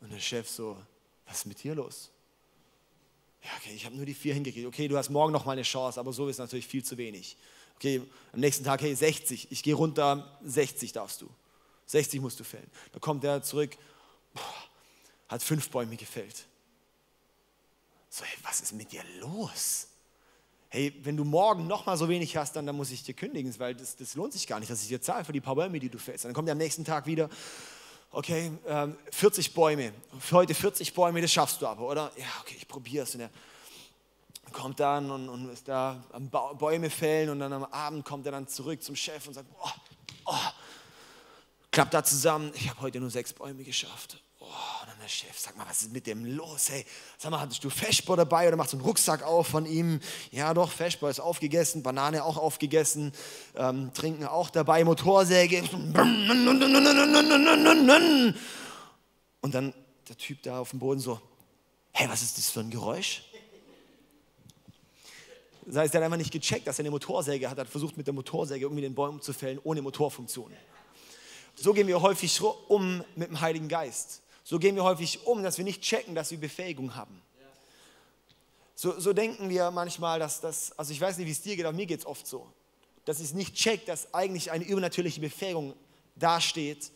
Und 0.02 0.12
der 0.12 0.20
Chef 0.20 0.50
so, 0.50 0.78
was 1.26 1.40
ist 1.40 1.46
mit 1.46 1.64
dir 1.64 1.76
los? 1.76 2.10
Ja, 3.44 3.50
okay, 3.58 3.74
ich 3.74 3.86
habe 3.86 3.96
nur 3.96 4.06
die 4.06 4.14
vier 4.14 4.34
hingekriegt. 4.34 4.68
Okay, 4.68 4.88
du 4.88 4.98
hast 4.98 5.10
morgen 5.10 5.32
noch 5.32 5.46
mal 5.46 5.54
eine 5.54 5.62
Chance, 5.64 6.00
aber 6.00 6.12
so 6.12 6.28
ist 6.28 6.40
natürlich 6.40 6.68
viel 6.68 6.84
zu 6.84 6.98
wenig. 6.98 7.38
Okay, 7.76 8.02
am 8.34 8.40
nächsten 8.42 8.64
Tag, 8.64 8.82
hey, 8.82 8.94
60, 8.94 9.52
ich 9.52 9.64
gehe 9.64 9.74
runter, 9.76 10.38
60 10.44 10.92
darfst 10.92 11.22
du. 11.22 11.30
60 11.86 12.20
musst 12.20 12.40
du 12.40 12.44
fällen. 12.44 12.70
Dann 12.92 13.02
kommt 13.02 13.24
er 13.24 13.42
zurück, 13.42 13.78
boah, 14.34 14.44
hat 15.30 15.42
fünf 15.42 15.70
Bäume 15.70 15.96
gefällt. 15.96 16.46
So, 18.10 18.26
hey, 18.26 18.38
was 18.44 18.62
ist 18.62 18.74
mit 18.74 18.92
dir 18.92 19.04
los? 19.20 19.88
Hey, 20.72 20.94
wenn 21.02 21.18
du 21.18 21.26
morgen 21.26 21.66
noch 21.66 21.88
mal 21.88 21.98
so 21.98 22.08
wenig 22.08 22.38
hast, 22.38 22.56
dann, 22.56 22.68
dann 22.68 22.76
muss 22.76 22.92
ich 22.92 23.02
dir 23.04 23.16
kündigen, 23.16 23.54
weil 23.58 23.74
das, 23.74 23.96
das 23.96 24.14
lohnt 24.14 24.34
sich 24.34 24.46
gar 24.46 24.60
nicht, 24.60 24.72
dass 24.72 24.84
ich 24.84 24.88
dir 24.88 25.02
zahle 25.02 25.26
für 25.26 25.34
die 25.34 25.42
paar 25.42 25.56
Bäume, 25.56 25.80
die 25.80 25.90
du 25.90 25.98
fällst. 25.98 26.26
Dann 26.26 26.34
kommt 26.34 26.48
er 26.48 26.52
am 26.52 26.60
nächsten 26.60 26.86
Tag 26.86 27.08
wieder, 27.08 27.28
okay, 28.12 28.52
ähm, 28.68 28.96
40 29.12 29.56
Bäume, 29.56 29.94
für 30.20 30.38
heute 30.38 30.54
40 30.54 30.94
Bäume, 30.94 31.22
das 31.22 31.32
schaffst 31.32 31.60
du 31.62 31.68
aber, 31.68 31.88
oder? 31.88 32.12
Ja, 32.18 32.28
okay, 32.42 32.56
ich 32.56 32.68
probiere 32.68 33.04
es. 33.04 33.16
Und 33.16 33.22
er 33.22 33.32
kommt 34.52 34.80
dann 34.80 35.10
und, 35.10 35.28
und 35.28 35.50
ist 35.50 35.68
da 35.68 36.04
am 36.12 36.30
ba 36.30 36.54
Bäume 36.54 36.92
fällen 36.92 37.30
und 37.30 37.40
dann 37.40 37.52
am 37.52 37.66
Abend 37.66 38.06
kommt 38.06 38.28
er 38.28 38.32
dann 38.32 38.48
zurück 38.48 38.84
zum 38.84 38.96
Chef 38.96 39.28
und 39.28 39.34
sagt, 39.34 39.48
oh, 39.64 39.70
oh, 40.26 40.36
klappt 41.72 41.96
da 41.96 42.04
zusammen, 42.04 42.52
ich 42.54 42.70
habe 42.70 42.82
heute 42.82 43.00
nur 43.00 43.10
sechs 43.10 43.34
Bäume 43.34 43.64
geschafft. 43.64 44.22
Oh, 44.50 44.82
und 44.82 44.90
dann 44.90 44.98
der 45.00 45.08
Chef, 45.08 45.38
sag 45.38 45.56
mal, 45.56 45.68
was 45.70 45.84
ist 45.84 45.94
mit 45.94 46.08
dem 46.08 46.26
los? 46.26 46.72
Hey, 46.72 46.84
sag 47.20 47.30
mal, 47.30 47.40
hattest 47.40 47.64
du 47.64 47.70
Feschbar 47.70 48.18
dabei 48.18 48.48
oder 48.48 48.58
machst 48.58 48.74
du 48.74 48.78
einen 48.78 48.86
Rucksack 48.86 49.22
auf 49.22 49.46
von 49.48 49.68
ihm? 49.68 50.00
Ja, 50.32 50.56
doch, 50.56 50.72
Feschbar 50.72 51.12
ist 51.12 51.20
aufgegessen, 51.20 51.84
Banane 51.84 52.24
auch 52.24 52.38
aufgegessen, 52.38 53.14
ähm, 53.56 53.94
Trinken 53.94 54.26
auch 54.26 54.50
dabei, 54.50 54.84
Motorsäge. 54.84 55.62
Und 59.42 59.54
dann 59.54 59.74
der 60.08 60.18
Typ 60.18 60.42
da 60.42 60.60
auf 60.60 60.72
dem 60.72 60.80
Boden 60.80 61.00
so, 61.00 61.22
hey, 61.92 62.10
was 62.10 62.24
ist 62.24 62.40
das 62.40 62.50
für 62.50 62.62
ein 62.62 62.72
Geräusch? 62.72 63.24
Das 65.68 65.76
heißt, 65.76 65.94
er 65.94 66.00
hat 66.00 66.06
einfach 66.06 66.18
nicht 66.18 66.32
gecheckt, 66.32 66.66
dass 66.66 66.80
er 66.80 66.84
eine 66.84 66.90
Motorsäge 66.90 67.48
hat, 67.48 67.60
hat 67.60 67.70
versucht 67.70 67.96
mit 67.98 68.08
der 68.08 68.16
Motorsäge 68.16 68.66
irgendwie 68.66 68.82
den 68.82 68.96
Baum 68.96 69.22
zu 69.22 69.32
fällen, 69.32 69.60
ohne 69.64 69.84
Motorfunktion. 69.84 70.52
So 71.54 71.74
gehen 71.74 71.88
wir 71.88 72.02
häufig 72.02 72.42
um 72.42 73.04
mit 73.16 73.30
dem 73.30 73.40
Heiligen 73.40 73.68
Geist. 73.68 74.24
So 74.50 74.58
gehen 74.58 74.76
wir 74.76 74.84
häufig 74.84 75.28
um, 75.28 75.44
dass 75.44 75.60
wir 75.60 75.64
nicht 75.64 75.80
checken, 75.84 76.16
dass 76.16 76.32
wir 76.32 76.40
Befähigung 76.40 76.96
haben. 76.96 77.22
So, 78.74 79.00
so 79.00 79.14
denken 79.14 79.48
wir 79.48 79.70
manchmal, 79.70 80.18
dass 80.18 80.42
das, 80.42 80.72
also 80.72 80.92
ich 80.92 81.00
weiß 81.00 81.20
nicht, 81.20 81.28
wie 81.28 81.32
es 81.32 81.42
dir 81.44 81.56
geht, 81.56 81.66
aber 81.66 81.78
mir 81.78 81.86
geht 81.86 82.00
es 82.00 82.06
oft 82.08 82.26
so, 82.26 82.52
dass 83.06 83.20
ich 83.20 83.32
nicht 83.36 83.54
check, 83.54 83.86
dass 83.86 84.12
eigentlich 84.12 84.50
eine 84.50 84.66
übernatürliche 84.66 85.22
Befähigung 85.22 85.76
dasteht, 86.16 86.90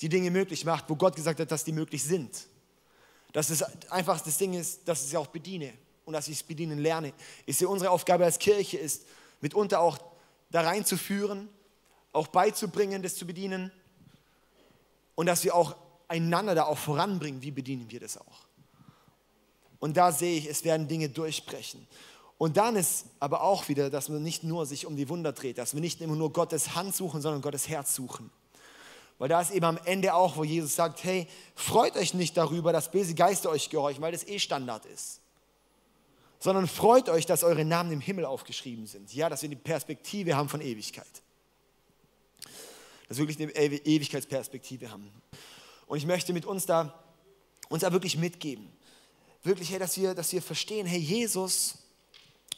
die 0.00 0.08
Dinge 0.08 0.30
möglich 0.30 0.64
macht, 0.64 0.88
wo 0.88 0.96
Gott 0.96 1.14
gesagt 1.14 1.40
hat, 1.40 1.50
dass 1.52 1.62
die 1.62 1.72
möglich 1.72 2.02
sind. 2.02 2.46
Dass 3.34 3.50
es 3.50 3.62
einfach 3.90 4.22
das 4.22 4.38
Ding 4.38 4.54
ist, 4.54 4.88
dass 4.88 5.02
ich 5.02 5.10
sie 5.10 5.18
auch 5.18 5.26
bediene 5.26 5.74
und 6.06 6.14
dass 6.14 6.26
ich 6.28 6.36
es 6.36 6.42
bedienen 6.42 6.78
lerne. 6.78 7.12
Ich 7.44 7.58
sehe, 7.58 7.68
unsere 7.68 7.90
Aufgabe 7.90 8.24
als 8.24 8.38
Kirche 8.38 8.78
ist, 8.78 9.04
mitunter 9.42 9.78
auch 9.78 9.98
da 10.50 10.62
reinzuführen, 10.62 11.50
auch 12.14 12.28
beizubringen, 12.28 13.02
das 13.02 13.14
zu 13.16 13.26
bedienen 13.26 13.70
und 15.16 15.26
dass 15.26 15.44
wir 15.44 15.54
auch 15.54 15.76
einander 16.12 16.54
da 16.54 16.64
auch 16.64 16.78
voranbringen, 16.78 17.42
wie 17.42 17.50
bedienen 17.50 17.90
wir 17.90 18.00
das 18.00 18.16
auch. 18.16 18.46
Und 19.80 19.96
da 19.96 20.12
sehe 20.12 20.38
ich, 20.38 20.46
es 20.46 20.64
werden 20.64 20.86
Dinge 20.86 21.08
durchbrechen. 21.08 21.86
Und 22.38 22.56
dann 22.56 22.76
ist 22.76 23.06
aber 23.18 23.42
auch 23.42 23.68
wieder, 23.68 23.90
dass 23.90 24.08
man 24.08 24.22
nicht 24.22 24.44
nur 24.44 24.66
sich 24.66 24.86
um 24.86 24.96
die 24.96 25.08
Wunder 25.08 25.32
dreht, 25.32 25.58
dass 25.58 25.74
wir 25.74 25.80
nicht 25.80 26.00
immer 26.00 26.16
nur 26.16 26.32
Gottes 26.32 26.74
Hand 26.74 26.94
suchen, 26.94 27.20
sondern 27.20 27.42
Gottes 27.42 27.68
Herz 27.68 27.94
suchen. 27.94 28.30
Weil 29.18 29.28
da 29.28 29.40
ist 29.40 29.52
eben 29.52 29.64
am 29.64 29.78
Ende 29.84 30.14
auch, 30.14 30.36
wo 30.36 30.44
Jesus 30.44 30.74
sagt, 30.74 31.04
hey, 31.04 31.26
freut 31.54 31.96
euch 31.96 32.14
nicht 32.14 32.36
darüber, 32.36 32.72
dass 32.72 32.90
böse 32.90 33.14
Geister 33.14 33.50
euch 33.50 33.70
gehorchen, 33.70 34.02
weil 34.02 34.12
das 34.12 34.26
eh 34.26 34.38
Standard 34.38 34.86
ist 34.86 35.22
sondern 36.42 36.66
freut 36.66 37.08
euch, 37.08 37.24
dass 37.24 37.44
eure 37.44 37.64
Namen 37.64 37.92
im 37.92 38.00
Himmel 38.00 38.24
aufgeschrieben 38.24 38.84
sind. 38.88 39.14
Ja, 39.14 39.28
dass 39.28 39.42
wir 39.42 39.48
die 39.48 39.54
Perspektive 39.54 40.34
haben 40.34 40.48
von 40.48 40.60
Ewigkeit. 40.60 41.06
Dass 43.08 43.16
wir 43.18 43.28
wirklich 43.28 43.56
eine 43.56 43.76
Ewigkeitsperspektive 43.76 44.90
haben. 44.90 45.08
Und 45.86 45.98
ich 45.98 46.06
möchte 46.06 46.32
mit 46.32 46.46
uns 46.46 46.66
da, 46.66 46.98
uns 47.68 47.82
da 47.82 47.92
wirklich 47.92 48.16
mitgeben. 48.16 48.70
Wirklich, 49.42 49.70
hey, 49.70 49.78
dass 49.78 49.96
wir, 49.96 50.14
dass 50.14 50.32
wir 50.32 50.42
verstehen, 50.42 50.86
hey, 50.86 51.00
Jesus, 51.00 51.78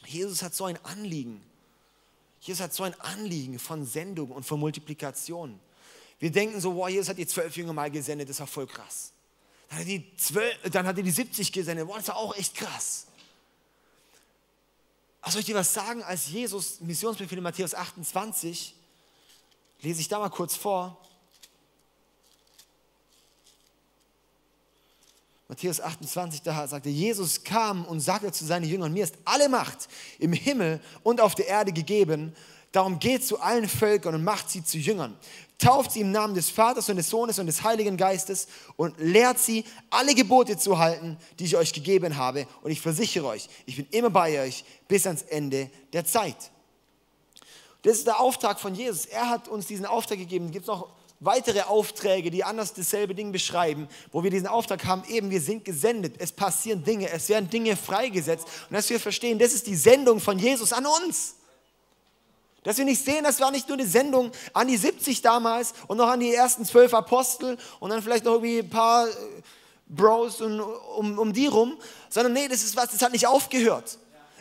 Jesus 0.05 0.41
hat 0.43 0.53
so 0.53 0.65
ein 0.65 0.83
Anliegen. 0.85 1.41
Jesus 2.39 2.61
hat 2.61 2.73
so 2.73 2.83
ein 2.83 2.99
Anliegen 3.01 3.57
von 3.57 3.85
Sendung 3.85 4.31
und 4.31 4.45
von 4.45 4.59
Multiplikation. 4.59 5.59
Wir 6.19 6.31
denken 6.31 6.61
so, 6.61 6.75
wow, 6.75 6.87
Jesus 6.87 7.09
hat 7.09 7.17
die 7.17 7.27
zwölf 7.27 7.55
Jünger 7.57 7.73
mal 7.73 7.89
gesendet, 7.89 8.29
das 8.29 8.39
war 8.39 8.47
voll 8.47 8.67
krass. 8.67 9.11
Dann 9.67 9.79
hat 9.79 9.85
er 9.85 9.97
die, 9.97 10.15
12, 10.15 10.69
dann 10.71 10.85
hat 10.85 10.97
er 10.97 11.03
die 11.03 11.11
70 11.11 11.51
gesendet, 11.51 11.87
wow, 11.87 11.97
das 11.97 12.07
war 12.07 12.17
auch 12.17 12.35
echt 12.35 12.53
krass. 12.53 13.07
Aber 15.21 15.31
soll 15.31 15.39
ich 15.39 15.47
dir 15.47 15.55
was 15.55 15.73
sagen, 15.73 16.03
als 16.03 16.27
Jesus 16.27 16.79
Missionsbefehl 16.81 17.39
in 17.39 17.43
Matthäus 17.43 17.73
28, 17.73 18.75
lese 19.81 20.01
ich 20.01 20.07
da 20.07 20.19
mal 20.19 20.29
kurz 20.29 20.55
vor. 20.55 21.01
Matthäus 25.47 25.79
28, 25.79 26.41
da 26.41 26.67
sagte 26.67 26.89
Jesus 26.89 27.43
kam 27.43 27.85
und 27.85 27.99
sagte 27.99 28.31
zu 28.31 28.45
seinen 28.45 28.65
Jüngern, 28.65 28.93
mir 28.93 29.03
ist 29.03 29.15
alle 29.25 29.47
Macht 29.47 29.87
im 30.17 30.33
Himmel 30.33 30.81
und 31.03 31.21
auf 31.21 31.35
der 31.35 31.47
Erde 31.47 31.71
gegeben. 31.71 32.35
Darum 32.71 32.99
geht 32.99 33.23
zu 33.23 33.39
allen 33.39 33.69
Völkern 33.69 34.15
und 34.15 34.23
macht 34.23 34.49
sie 34.49 34.63
zu 34.63 34.77
Jüngern 34.77 35.17
tauft 35.57 35.91
sie 35.91 36.01
im 36.01 36.11
Namen 36.11 36.33
des 36.33 36.49
Vaters 36.49 36.89
und 36.89 36.97
des 36.97 37.09
Sohnes 37.09 37.39
und 37.39 37.47
des 37.47 37.63
Heiligen 37.63 37.97
Geistes 37.97 38.47
und 38.75 38.97
lehrt 38.99 39.39
sie, 39.39 39.63
alle 39.89 40.13
Gebote 40.13 40.57
zu 40.57 40.77
halten, 40.77 41.17
die 41.39 41.45
ich 41.45 41.55
euch 41.55 41.73
gegeben 41.73 42.17
habe. 42.17 42.47
Und 42.61 42.71
ich 42.71 42.81
versichere 42.81 43.27
euch, 43.27 43.47
ich 43.65 43.75
bin 43.75 43.87
immer 43.91 44.09
bei 44.09 44.41
euch 44.41 44.63
bis 44.87 45.05
ans 45.05 45.21
Ende 45.23 45.69
der 45.93 46.05
Zeit. 46.05 46.51
Das 47.83 47.97
ist 47.97 48.07
der 48.07 48.19
Auftrag 48.19 48.59
von 48.59 48.73
Jesus. 48.73 49.05
Er 49.05 49.29
hat 49.29 49.47
uns 49.47 49.67
diesen 49.67 49.85
Auftrag 49.85 50.17
gegeben. 50.17 50.47
Es 50.47 50.51
gibt 50.51 50.67
noch 50.67 50.89
weitere 51.19 51.61
Aufträge, 51.61 52.29
die 52.29 52.43
anders 52.43 52.73
dasselbe 52.73 53.15
Ding 53.15 53.31
beschreiben, 53.31 53.87
wo 54.11 54.23
wir 54.23 54.31
diesen 54.31 54.47
Auftrag 54.47 54.85
haben, 54.85 55.03
eben 55.07 55.29
wir 55.29 55.41
sind 55.41 55.65
gesendet, 55.65 56.15
es 56.19 56.31
passieren 56.31 56.83
Dinge, 56.83 57.09
es 57.09 57.29
werden 57.29 57.49
Dinge 57.49 57.75
freigesetzt 57.75 58.45
und 58.69 58.75
dass 58.75 58.89
wir 58.89 58.99
verstehen, 58.99 59.39
das 59.39 59.53
ist 59.53 59.67
die 59.67 59.75
Sendung 59.75 60.19
von 60.19 60.37
Jesus 60.37 60.73
an 60.73 60.85
uns. 60.85 61.35
Dass 62.63 62.79
wir 62.79 62.85
nicht 62.85 63.03
sehen, 63.03 63.23
das 63.23 63.39
war 63.39 63.51
nicht 63.51 63.69
nur 63.69 63.77
eine 63.77 63.87
Sendung 63.87 64.31
an 64.53 64.67
die 64.67 64.77
70 64.77 65.21
damals 65.21 65.73
und 65.87 65.97
noch 65.97 66.07
an 66.07 66.19
die 66.19 66.33
ersten 66.33 66.65
zwölf 66.65 66.95
Apostel 66.95 67.57
und 67.79 67.91
dann 67.91 68.01
vielleicht 68.01 68.25
noch 68.25 68.33
irgendwie 68.33 68.59
ein 68.59 68.69
paar 68.69 69.07
äh, 69.07 69.11
Bros 69.87 70.41
und, 70.41 70.59
um, 70.59 71.19
um 71.19 71.31
die 71.31 71.45
rum, 71.45 71.77
sondern 72.09 72.33
nee, 72.33 72.47
das 72.47 72.63
ist 72.63 72.75
was, 72.75 72.89
das 72.89 73.03
hat 73.03 73.11
nicht 73.11 73.27
aufgehört. 73.27 73.99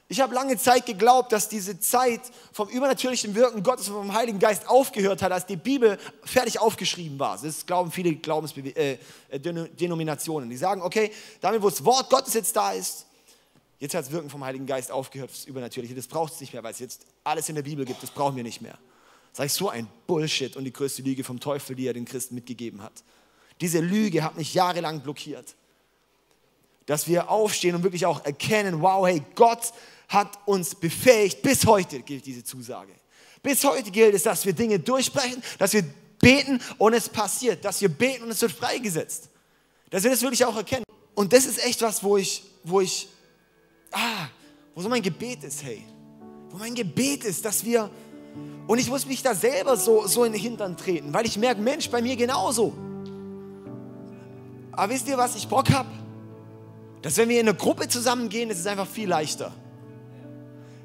Ich 0.09 0.21
habe 0.21 0.35
lange 0.35 0.59
Zeit 0.59 0.85
geglaubt, 0.85 1.33
dass 1.33 1.49
diese 1.49 1.81
Zeit 1.81 2.21
vom 2.53 2.69
übernatürlichen 2.69 3.35
Wirken 3.35 3.63
Gottes 3.63 3.89
und 3.89 3.95
vom 3.95 4.13
Heiligen 4.13 4.39
Geist 4.39 4.69
aufgehört 4.69 5.23
hat, 5.23 5.33
als 5.33 5.47
die 5.47 5.57
Bibel 5.57 5.99
fertig 6.25 6.61
aufgeschrieben 6.61 7.19
war. 7.19 7.39
Das 7.43 7.65
glauben 7.65 7.91
viele 7.91 8.15
Glaubensdenominationen. 8.15 10.49
Äh, 10.49 10.53
die 10.53 10.59
sagen, 10.59 10.83
okay, 10.83 11.11
damit 11.41 11.63
wo 11.63 11.71
das 11.71 11.83
Wort 11.85 12.11
Gottes 12.11 12.35
jetzt 12.35 12.55
da 12.55 12.73
ist, 12.73 13.07
Jetzt 13.85 13.95
hat 13.95 14.07
das 14.07 14.13
Wirken 14.13 14.31
vom 14.31 14.43
Heiligen 14.43 14.65
Geist 14.65 14.91
aufgehört, 14.91 15.31
das 15.31 15.45
Übernatürliche. 15.45 15.95
Das 15.95 16.07
braucht 16.07 16.33
es 16.33 16.41
nicht 16.41 16.55
mehr, 16.55 16.63
weil 16.63 16.73
es 16.73 16.79
jetzt 16.79 17.05
alles 17.23 17.51
in 17.51 17.55
der 17.55 17.63
Bibel 17.63 17.85
gibt. 17.85 18.03
Das 18.03 18.11
brauchen 18.11 18.35
wir 18.35 18.43
nicht 18.43 18.63
mehr. 18.63 18.79
Sag 19.35 19.45
ich 19.45 19.53
so 19.53 19.69
ein 19.69 19.87
Bullshit 20.07 20.57
und 20.57 20.65
die 20.65 20.73
größte 20.73 21.03
Lüge 21.03 21.23
vom 21.23 21.39
Teufel, 21.39 21.77
die 21.77 21.87
er 21.87 21.93
den 21.93 22.07
Christen 22.07 22.35
mitgegeben 22.35 22.83
hat. 22.83 22.93
Diese 23.61 23.81
Lüge 23.81 24.23
hat 24.23 24.39
mich 24.39 24.55
jahrelang 24.55 25.01
blockiert. 25.01 25.55
Dass 26.87 27.09
wir 27.09 27.31
aufstehen 27.31 27.75
und 27.75 27.83
wirklich 27.83 28.07
auch 28.07 28.25
erkennen, 28.25 28.81
wow, 28.81 29.07
hey, 29.07 29.23
Gott 29.35 29.75
hat 30.15 30.39
uns 30.47 30.75
befähigt. 30.75 31.43
Bis 31.43 31.67
heute 31.67 32.01
gilt 32.01 32.25
diese 32.25 32.45
Zusage. 32.45 32.93
Bis 33.43 33.63
heute 33.65 33.91
gilt 33.91 34.15
es, 34.15 34.23
dass 34.23 34.47
wir 34.47 34.55
Dinge 34.55 34.79
durchbrechen, 34.79 35.43
dass 35.59 35.75
wir 35.75 35.85
beten 36.21 36.61
und 36.79 36.95
es 36.95 37.09
passiert. 37.09 37.65
Dass 37.65 37.81
wir 37.81 37.91
beten 37.91 38.25
und 38.25 38.31
es 38.31 38.41
wird 38.41 38.53
freigesetzt. 38.53 39.29
Dass 39.91 40.03
wir 40.05 40.11
das 40.11 40.23
wirklich 40.23 40.45
auch 40.45 40.57
erkennen. 40.57 40.85
Und 41.15 41.33
das 41.33 41.45
ist 41.45 41.63
echt 41.65 41.83
was, 41.83 42.03
wo 42.03 42.17
ich, 42.17 42.43
wo 42.65 42.81
ich 42.81 43.09
ah, 43.95 44.29
wo 44.75 44.83
so 44.83 44.89
mein 44.89 45.03
Gebet 45.03 45.45
ist, 45.45 45.63
hey. 45.63 45.85
Wo 46.51 46.59
mein 46.59 46.75
Gebet 46.75 47.25
ist, 47.25 47.45
dass 47.45 47.65
wir, 47.65 47.91
und 48.67 48.79
ich 48.79 48.89
muss 48.89 49.07
mich 49.07 49.23
da 49.23 49.35
selber 49.35 49.77
so, 49.77 50.07
so 50.07 50.25
in 50.25 50.33
den 50.33 50.41
Hintern 50.41 50.77
treten, 50.77 51.15
weil 51.15 51.27
ich 51.27 51.39
merke, 51.39 51.61
Mensch, 51.61 51.89
bei 51.89 52.03
mir 52.03 52.17
genauso. 52.17 52.75
Aber 54.73 54.93
wisst 54.93 55.07
ihr, 55.09 55.17
was 55.17 55.37
ich 55.37 55.47
Bock 55.47 55.71
habe? 55.71 55.89
Dass 57.03 57.17
wenn 57.17 57.29
wir 57.29 57.41
in 57.41 57.49
eine 57.49 57.57
Gruppe 57.57 57.89
zusammengehen, 57.89 58.51
ist 58.51 58.59
es 58.59 58.67
einfach 58.67 58.89
viel 58.89 59.09
leichter. 59.09 59.53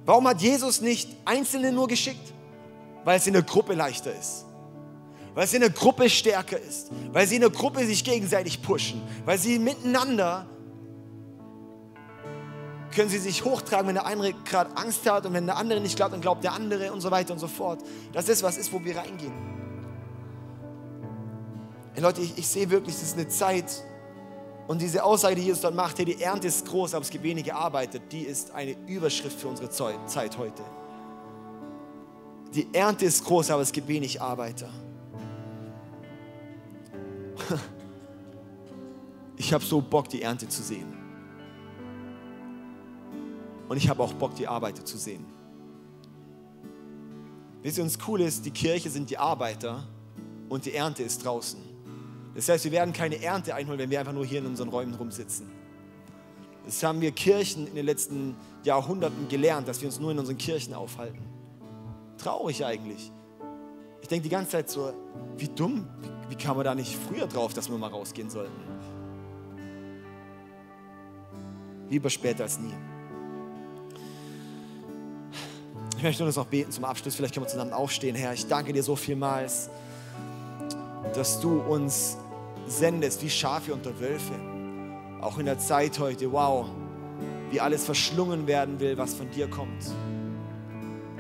Warum 0.10 0.28
hat 0.28 0.42
Jesus 0.42 0.82
nicht 0.82 1.08
Einzelne 1.24 1.72
nur 1.72 1.88
geschickt? 1.88 2.34
Weil 3.04 3.18
es 3.18 3.28
in 3.28 3.34
der 3.34 3.44
Gruppe 3.44 3.76
leichter 3.76 4.12
ist. 4.12 4.44
weil 5.36 5.46
sie 5.46 5.58
in 5.58 5.62
der 5.62 5.70
Gruppe 5.70 6.10
stärker 6.10 6.60
ist, 6.60 6.90
weil 7.14 7.28
sie 7.28 7.36
in 7.36 7.42
der 7.42 7.52
Gruppe 7.52 7.86
sich 7.86 8.04
gegenseitig 8.04 8.64
pushen, 8.64 9.04
weil 9.24 9.38
sie 9.38 9.60
miteinander 9.60 10.48
können 12.92 13.10
sie 13.10 13.20
sich 13.20 13.46
hochtragen, 13.46 13.86
wenn 13.88 13.94
der 13.94 14.08
eine 14.08 14.34
gerade 14.34 14.76
Angst 14.76 15.08
hat 15.08 15.28
und 15.28 15.34
wenn 15.34 15.46
der 15.46 15.58
andere 15.58 15.80
nicht 15.80 15.96
glaubt, 15.96 16.12
dann 16.12 16.22
glaubt 16.22 16.44
der 16.44 16.54
andere 16.54 16.92
und 16.92 17.02
so 17.02 17.12
weiter 17.12 17.34
und 17.34 17.40
so 17.40 17.48
fort. 17.48 17.84
Das 18.12 18.28
ist 18.30 18.42
was 18.42 18.58
ist, 18.58 18.74
wo 18.74 18.84
wir 18.84 18.98
reingehen. 18.98 19.34
Hey 21.94 22.02
Leute, 22.02 22.22
ich, 22.22 22.36
ich 22.36 22.48
sehe 22.48 22.72
wirklich, 22.72 22.96
es 22.96 23.04
ist 23.04 23.14
eine 23.14 23.28
Zeit 23.28 23.84
und 24.70 24.80
diese 24.80 25.04
Aussage, 25.04 25.34
die 25.34 25.42
Jesus 25.42 25.62
dort 25.62 25.74
macht, 25.74 25.98
hey, 25.98 26.06
die 26.06 26.22
Ernte 26.22 26.48
ist 26.48 26.64
groß, 26.68 26.94
aber 26.94 27.02
es 27.02 27.10
gibt 27.10 27.24
wenige 27.24 27.56
arbeitet, 27.56 28.04
die 28.12 28.22
ist 28.22 28.52
eine 28.52 28.76
Überschrift 28.86 29.40
für 29.40 29.48
unsere 29.48 29.68
Zeit 29.72 30.38
heute. 30.38 30.62
Die 32.54 32.68
Ernte 32.72 33.06
ist 33.06 33.26
groß, 33.26 33.50
aber 33.50 33.64
es 33.64 33.72
gibt 33.72 33.88
wenig 33.88 34.22
Arbeiter. 34.22 34.70
Ich 39.38 39.54
habe 39.54 39.64
so 39.64 39.80
Bock, 39.82 40.10
die 40.10 40.22
Ernte 40.22 40.50
zu 40.50 40.62
sehen. 40.62 40.94
Und 43.70 43.78
ich 43.78 43.90
habe 43.90 44.04
auch 44.04 44.12
Bock, 44.14 44.36
die 44.36 44.46
Arbeiter 44.46 44.84
zu 44.84 44.98
sehen. 44.98 45.26
Wisst 47.64 47.78
ihr, 47.78 47.86
uns 47.86 47.98
cool 48.06 48.20
ist, 48.20 48.46
die 48.46 48.52
Kirche 48.52 48.90
sind 48.90 49.10
die 49.10 49.18
Arbeiter 49.18 49.88
und 50.50 50.66
die 50.66 50.74
Ernte 50.74 51.04
ist 51.04 51.24
draußen. 51.24 51.69
Das 52.40 52.48
heißt, 52.48 52.64
wir 52.64 52.72
werden 52.72 52.94
keine 52.94 53.22
Ernte 53.22 53.54
einholen, 53.54 53.80
wenn 53.80 53.90
wir 53.90 54.00
einfach 54.00 54.14
nur 54.14 54.26
hier 54.26 54.40
in 54.40 54.46
unseren 54.46 54.70
Räumen 54.70 54.94
rumsitzen. 54.94 55.52
Das 56.66 56.82
haben 56.84 57.02
wir 57.02 57.12
Kirchen 57.12 57.68
in 57.68 57.76
den 57.76 57.86
letzten 57.86 58.34
Jahrhunderten 58.64 59.28
gelernt, 59.28 59.68
dass 59.68 59.82
wir 59.82 59.90
uns 59.90 60.00
nur 60.00 60.12
in 60.12 60.20
unseren 60.20 60.38
Kirchen 60.38 60.74
aufhalten. 60.74 61.20
Traurig 62.18 62.64
eigentlich. 62.64 63.12
Ich 64.02 64.08
denke 64.08 64.24
die 64.24 64.30
ganze 64.30 64.52
Zeit 64.52 64.70
so, 64.70 64.94
wie 65.38 65.50
dumm, 65.50 65.86
wie, 66.02 66.32
wie 66.32 66.36
kam 66.42 66.56
man 66.56 66.64
da 66.64 66.74
nicht 66.74 66.96
früher 67.10 67.28
drauf, 67.28 67.54
dass 67.54 67.70
wir 67.70 67.78
mal 67.78 67.90
rausgehen 67.90 68.30
sollten? 68.30 68.56
Lieber 71.90 72.10
später 72.10 72.44
als 72.44 72.58
nie. 72.58 72.72
Ich 75.98 76.04
möchte 76.04 76.24
uns 76.24 76.38
noch 76.38 76.46
beten 76.46 76.72
zum 76.72 76.86
Abschluss. 76.86 77.16
Vielleicht 77.16 77.34
können 77.34 77.48
wir 77.48 77.50
zusammen 77.50 77.74
aufstehen, 77.74 78.16
Herr. 78.16 78.32
Ich 78.32 78.48
danke 78.48 78.72
dir 78.72 78.84
so 78.84 78.96
vielmals, 78.96 79.70
dass 81.14 81.42
du 81.42 81.60
uns 81.60 82.16
sendest 82.70 83.22
wie 83.24 83.30
Schafe 83.30 83.74
unter 83.74 84.00
Wölfe. 84.00 84.34
Auch 85.22 85.38
in 85.38 85.46
der 85.46 85.60
Zeit 85.60 86.00
heute, 86.00 86.32
wow, 86.32 86.68
wie 87.52 87.60
alles 87.60 87.84
verschlungen 87.84 88.48
werden 88.48 88.80
will, 88.80 88.98
was 88.98 89.14
von 89.14 89.30
dir 89.32 89.50
kommt. 89.50 89.92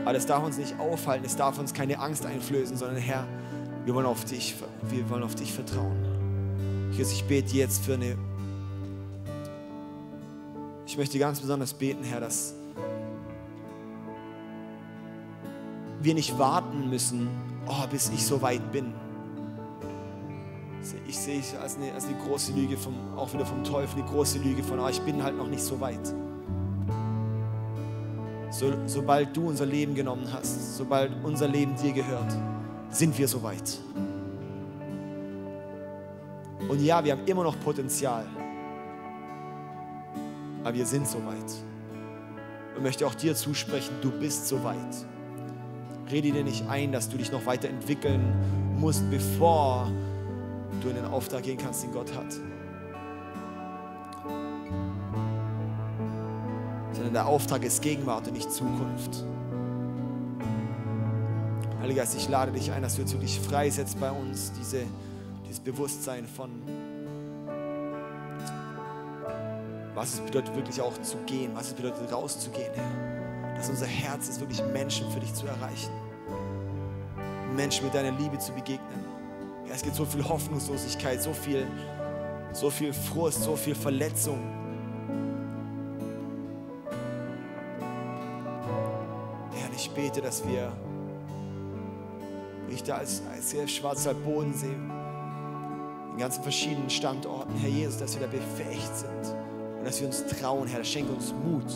Aber 0.01 0.13
das 0.13 0.25
darf 0.25 0.43
uns 0.43 0.57
nicht 0.57 0.79
aufhalten, 0.79 1.25
es 1.25 1.35
darf 1.35 1.59
uns 1.59 1.73
keine 1.73 1.99
Angst 1.99 2.25
einflößen, 2.25 2.77
sondern 2.77 2.97
Herr, 2.97 3.27
wir 3.83 3.93
wollen 3.93 4.05
auf 4.05 4.23
dich, 4.23 4.55
wir 4.83 5.09
wollen 5.09 5.23
auf 5.23 5.35
dich 5.35 5.51
vertrauen. 5.51 5.97
Jesus, 6.91 7.13
ich 7.13 7.25
bete 7.25 7.55
jetzt 7.55 7.83
für 7.83 7.95
eine. 7.95 8.17
Ich 10.85 10.97
möchte 10.97 11.19
ganz 11.19 11.39
besonders 11.39 11.73
beten, 11.73 12.03
Herr, 12.03 12.19
dass 12.19 12.53
wir 16.01 16.13
nicht 16.13 16.37
warten 16.39 16.89
müssen, 16.89 17.27
oh, 17.67 17.87
bis 17.91 18.09
ich 18.09 18.25
so 18.25 18.41
weit 18.41 18.71
bin. 18.71 18.93
Ich 21.07 21.17
sehe 21.17 21.39
es 21.39 21.55
als 21.55 21.75
eine, 21.75 21.93
als 21.93 22.05
eine 22.05 22.15
große 22.17 22.53
Lüge, 22.53 22.77
vom, 22.77 22.95
auch 23.17 23.33
wieder 23.33 23.45
vom 23.45 23.63
Teufel, 23.63 24.01
die 24.01 24.09
große 24.09 24.39
Lüge 24.39 24.63
von, 24.63 24.79
oh, 24.79 24.87
ich 24.87 25.01
bin 25.01 25.21
halt 25.21 25.37
noch 25.37 25.47
nicht 25.47 25.61
so 25.61 25.79
weit. 25.79 26.13
So, 28.51 28.73
sobald 28.87 29.35
du 29.35 29.47
unser 29.47 29.65
Leben 29.65 29.93
genommen 29.93 30.27
hast, 30.31 30.77
sobald 30.77 31.11
unser 31.23 31.47
Leben 31.47 31.75
dir 31.75 31.91
gehört, 31.91 32.35
sind 32.89 33.17
wir 33.17 33.27
so 33.27 33.43
weit. 33.43 33.77
Und 36.67 36.83
ja, 36.83 37.03
wir 37.03 37.11
haben 37.11 37.25
immer 37.25 37.43
noch 37.43 37.59
Potenzial, 37.59 38.25
aber 40.63 40.73
wir 40.73 40.85
sind 40.85 41.07
so 41.07 41.17
weit. 41.25 41.51
Und 42.75 42.83
möchte 42.83 43.05
auch 43.05 43.15
dir 43.15 43.35
zusprechen, 43.35 43.95
du 44.01 44.11
bist 44.11 44.47
so 44.47 44.63
weit. 44.63 45.05
Rede 46.11 46.31
dir 46.31 46.43
nicht 46.43 46.67
ein, 46.67 46.91
dass 46.91 47.09
du 47.09 47.17
dich 47.17 47.31
noch 47.31 47.45
weiterentwickeln 47.45 48.21
musst, 48.79 49.09
bevor 49.11 49.91
du 50.79 50.89
in 50.89 50.95
den 50.95 51.05
Auftrag 51.05 51.43
gehen 51.43 51.57
kannst, 51.57 51.83
den 51.83 51.91
Gott 51.91 52.13
hat. 52.15 52.33
Sondern 56.93 57.13
der 57.13 57.25
Auftrag 57.25 57.63
ist 57.63 57.81
Gegenwart 57.81 58.27
und 58.27 58.33
nicht 58.33 58.51
Zukunft. 58.51 59.25
Heiliger 61.81 62.01
Geist, 62.01 62.15
ich 62.15 62.27
lade 62.29 62.51
dich 62.51 62.71
ein, 62.71 62.81
dass 62.81 62.95
du 62.95 63.01
jetzt 63.01 63.13
wirklich 63.13 63.39
freisetzt 63.39 63.99
bei 63.99 64.11
uns 64.11 64.51
diese, 64.57 64.83
dieses 65.45 65.59
Bewusstsein 65.59 66.25
von, 66.25 66.51
was 69.95 70.13
es 70.13 70.19
bedeutet, 70.19 70.55
wirklich 70.55 70.81
auch 70.81 70.99
zu 71.01 71.17
gehen, 71.25 71.51
was 71.55 71.67
es 71.67 71.73
bedeutet, 71.73 72.11
rauszugehen, 72.11 72.73
Herr 72.73 73.19
dass 73.59 73.69
unser 73.69 73.87
Herz 73.87 74.29
ist, 74.29 74.39
wirklich 74.39 74.63
Menschen 74.71 75.11
für 75.11 75.19
dich 75.19 75.33
zu 75.33 75.45
erreichen. 75.45 75.91
Menschen 77.57 77.83
mit 77.85 77.93
deiner 77.93 78.17
Liebe 78.17 78.39
zu 78.39 78.53
begegnen. 78.53 78.78
Es 79.79 79.83
gibt 79.83 79.95
so 79.95 80.03
viel 80.03 80.27
Hoffnungslosigkeit, 80.27 81.23
so 81.23 81.31
viel, 81.31 81.65
so 82.51 82.69
viel 82.69 82.91
Frust, 82.91 83.43
so 83.43 83.55
viel 83.55 83.73
Verletzung. 83.73 84.37
Herr, 89.53 89.69
ich 89.73 89.89
bete, 89.91 90.19
dass 90.19 90.45
wir, 90.45 90.69
wie 92.67 92.75
ich 92.75 92.83
da 92.83 92.97
als, 92.97 93.21
als 93.29 93.71
schwarzer 93.71 94.13
Bodensee, 94.13 94.67
in 94.67 96.17
ganzen 96.17 96.43
verschiedenen 96.43 96.89
Standorten, 96.89 97.55
Herr 97.61 97.69
Jesus, 97.69 97.99
dass 97.99 98.19
wir 98.19 98.27
da 98.27 98.33
befähigt 98.33 98.97
sind 98.97 99.33
und 99.77 99.85
dass 99.85 100.01
wir 100.01 100.07
uns 100.07 100.25
trauen, 100.25 100.67
Herr, 100.67 100.83
schenke 100.83 101.13
uns 101.13 101.33
Mut. 101.45 101.71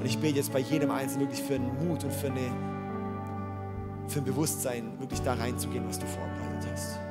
Und 0.00 0.04
ich 0.04 0.18
bete 0.18 0.36
jetzt 0.36 0.52
bei 0.52 0.58
jedem 0.58 0.90
Einzelnen 0.90 1.28
wirklich 1.28 1.42
für 1.42 1.54
einen 1.54 1.88
Mut 1.88 2.04
und 2.04 2.12
für, 2.12 2.26
eine, 2.26 2.73
für 4.08 4.20
ein 4.20 4.24
Bewusstsein, 4.24 4.98
wirklich 4.98 5.20
da 5.22 5.34
reinzugehen, 5.34 5.86
was 5.88 5.98
du 5.98 6.06
vorbereitet 6.06 6.70
hast. 6.72 7.03